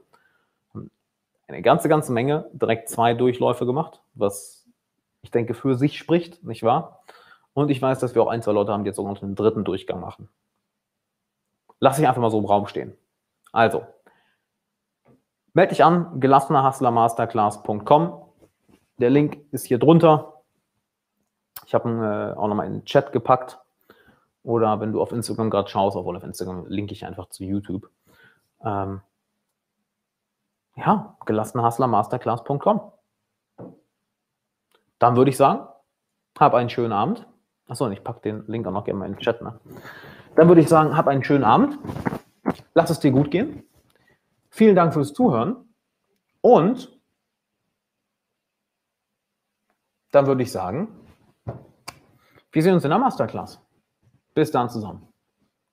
Eine 1.48 1.62
ganze, 1.62 1.90
ganze 1.90 2.12
Menge 2.12 2.50
direkt 2.54 2.90
zwei 2.90 3.14
Durchläufe 3.14 3.66
gemacht, 3.66 4.02
was 4.16 4.66
ich 5.22 5.32
denke 5.32 5.54
für 5.54 5.76
sich 5.76 5.98
spricht, 5.98 6.44
nicht 6.44 6.64
wahr? 6.64 7.04
Und 7.54 7.70
ich 7.70 7.82
weiß, 7.82 8.00
dass 8.00 8.16
wir 8.16 8.22
auch 8.22 8.28
ein, 8.28 8.42
zwei 8.42 8.52
Leute 8.52 8.72
haben, 8.72 8.84
die 8.84 8.90
jetzt 8.90 8.98
sogar 8.98 9.14
noch 9.14 9.22
einen 9.22 9.36
dritten 9.36 9.64
Durchgang 9.64 10.00
machen. 10.00 10.30
Lass 11.80 12.00
ich 12.00 12.08
einfach 12.08 12.22
mal 12.22 12.32
so 12.32 12.40
im 12.40 12.46
Raum 12.46 12.68
stehen. 12.68 12.96
Also, 13.52 13.86
melde 15.54 15.70
dich 15.70 15.84
an, 15.84 16.20
gelassenerhustlermasterclass.com. 16.20 18.22
Der 19.00 19.10
Link 19.10 19.40
ist 19.52 19.66
hier 19.66 19.80
drunter. 19.80 20.42
Ich 21.66 21.74
habe 21.74 21.90
ihn 21.90 22.02
äh, 22.02 22.34
auch 22.38 22.48
nochmal 22.48 22.68
in 22.68 22.74
den 22.74 22.86
Chat 22.86 23.12
gepackt. 23.12 23.60
Oder 24.48 24.80
wenn 24.80 24.94
du 24.94 25.02
auf 25.02 25.12
Instagram 25.12 25.50
gerade 25.50 25.68
schaust, 25.68 25.98
obwohl 25.98 26.16
auf 26.16 26.24
Instagram 26.24 26.68
linke 26.68 26.94
ich 26.94 27.06
einfach 27.06 27.28
zu 27.28 27.44
YouTube. 27.44 27.90
Ähm, 28.64 29.02
ja, 30.78 31.18
gelassenerhustlermasterclass.com. 31.26 32.94
Dann 35.00 35.18
würde 35.18 35.32
ich 35.32 35.36
sagen, 35.36 35.68
hab 36.40 36.54
einen 36.54 36.70
schönen 36.70 36.94
Abend. 36.94 37.28
Achso, 37.68 37.84
und 37.84 37.92
ich 37.92 38.06
packe 38.06 38.22
den 38.22 38.48
Link 38.48 38.66
auch 38.66 38.72
noch 38.72 38.86
gerne 38.86 39.00
mal 39.00 39.08
in 39.08 39.16
den 39.16 39.20
Chat. 39.20 39.42
Ne? 39.42 39.60
Dann 40.38 40.48
würde 40.48 40.62
ich 40.62 40.70
sagen, 40.70 40.96
hab 40.96 41.10
einen 41.10 41.26
schönen 41.26 41.44
Abend. 41.44 41.78
Lass 42.74 42.90
es 42.90 43.02
dir 43.02 43.12
gut 43.12 43.30
gehen. 43.32 43.64
Vielen 44.50 44.78
Dank 44.78 44.94
fürs 44.94 45.12
Zuhören. 45.12 45.58
Und 46.40 46.98
dann 50.14 50.26
würde 50.26 50.44
ich 50.44 50.54
sagen, 50.54 50.88
wir 52.54 52.64
sehen 52.64 52.76
uns 52.76 52.86
in 52.86 52.92
der 52.92 53.00
Masterclass. 53.00 53.67
Bis 54.38 54.52
dann 54.52 54.70
zusammen. 54.70 55.10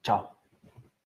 Ciao. 0.03 0.34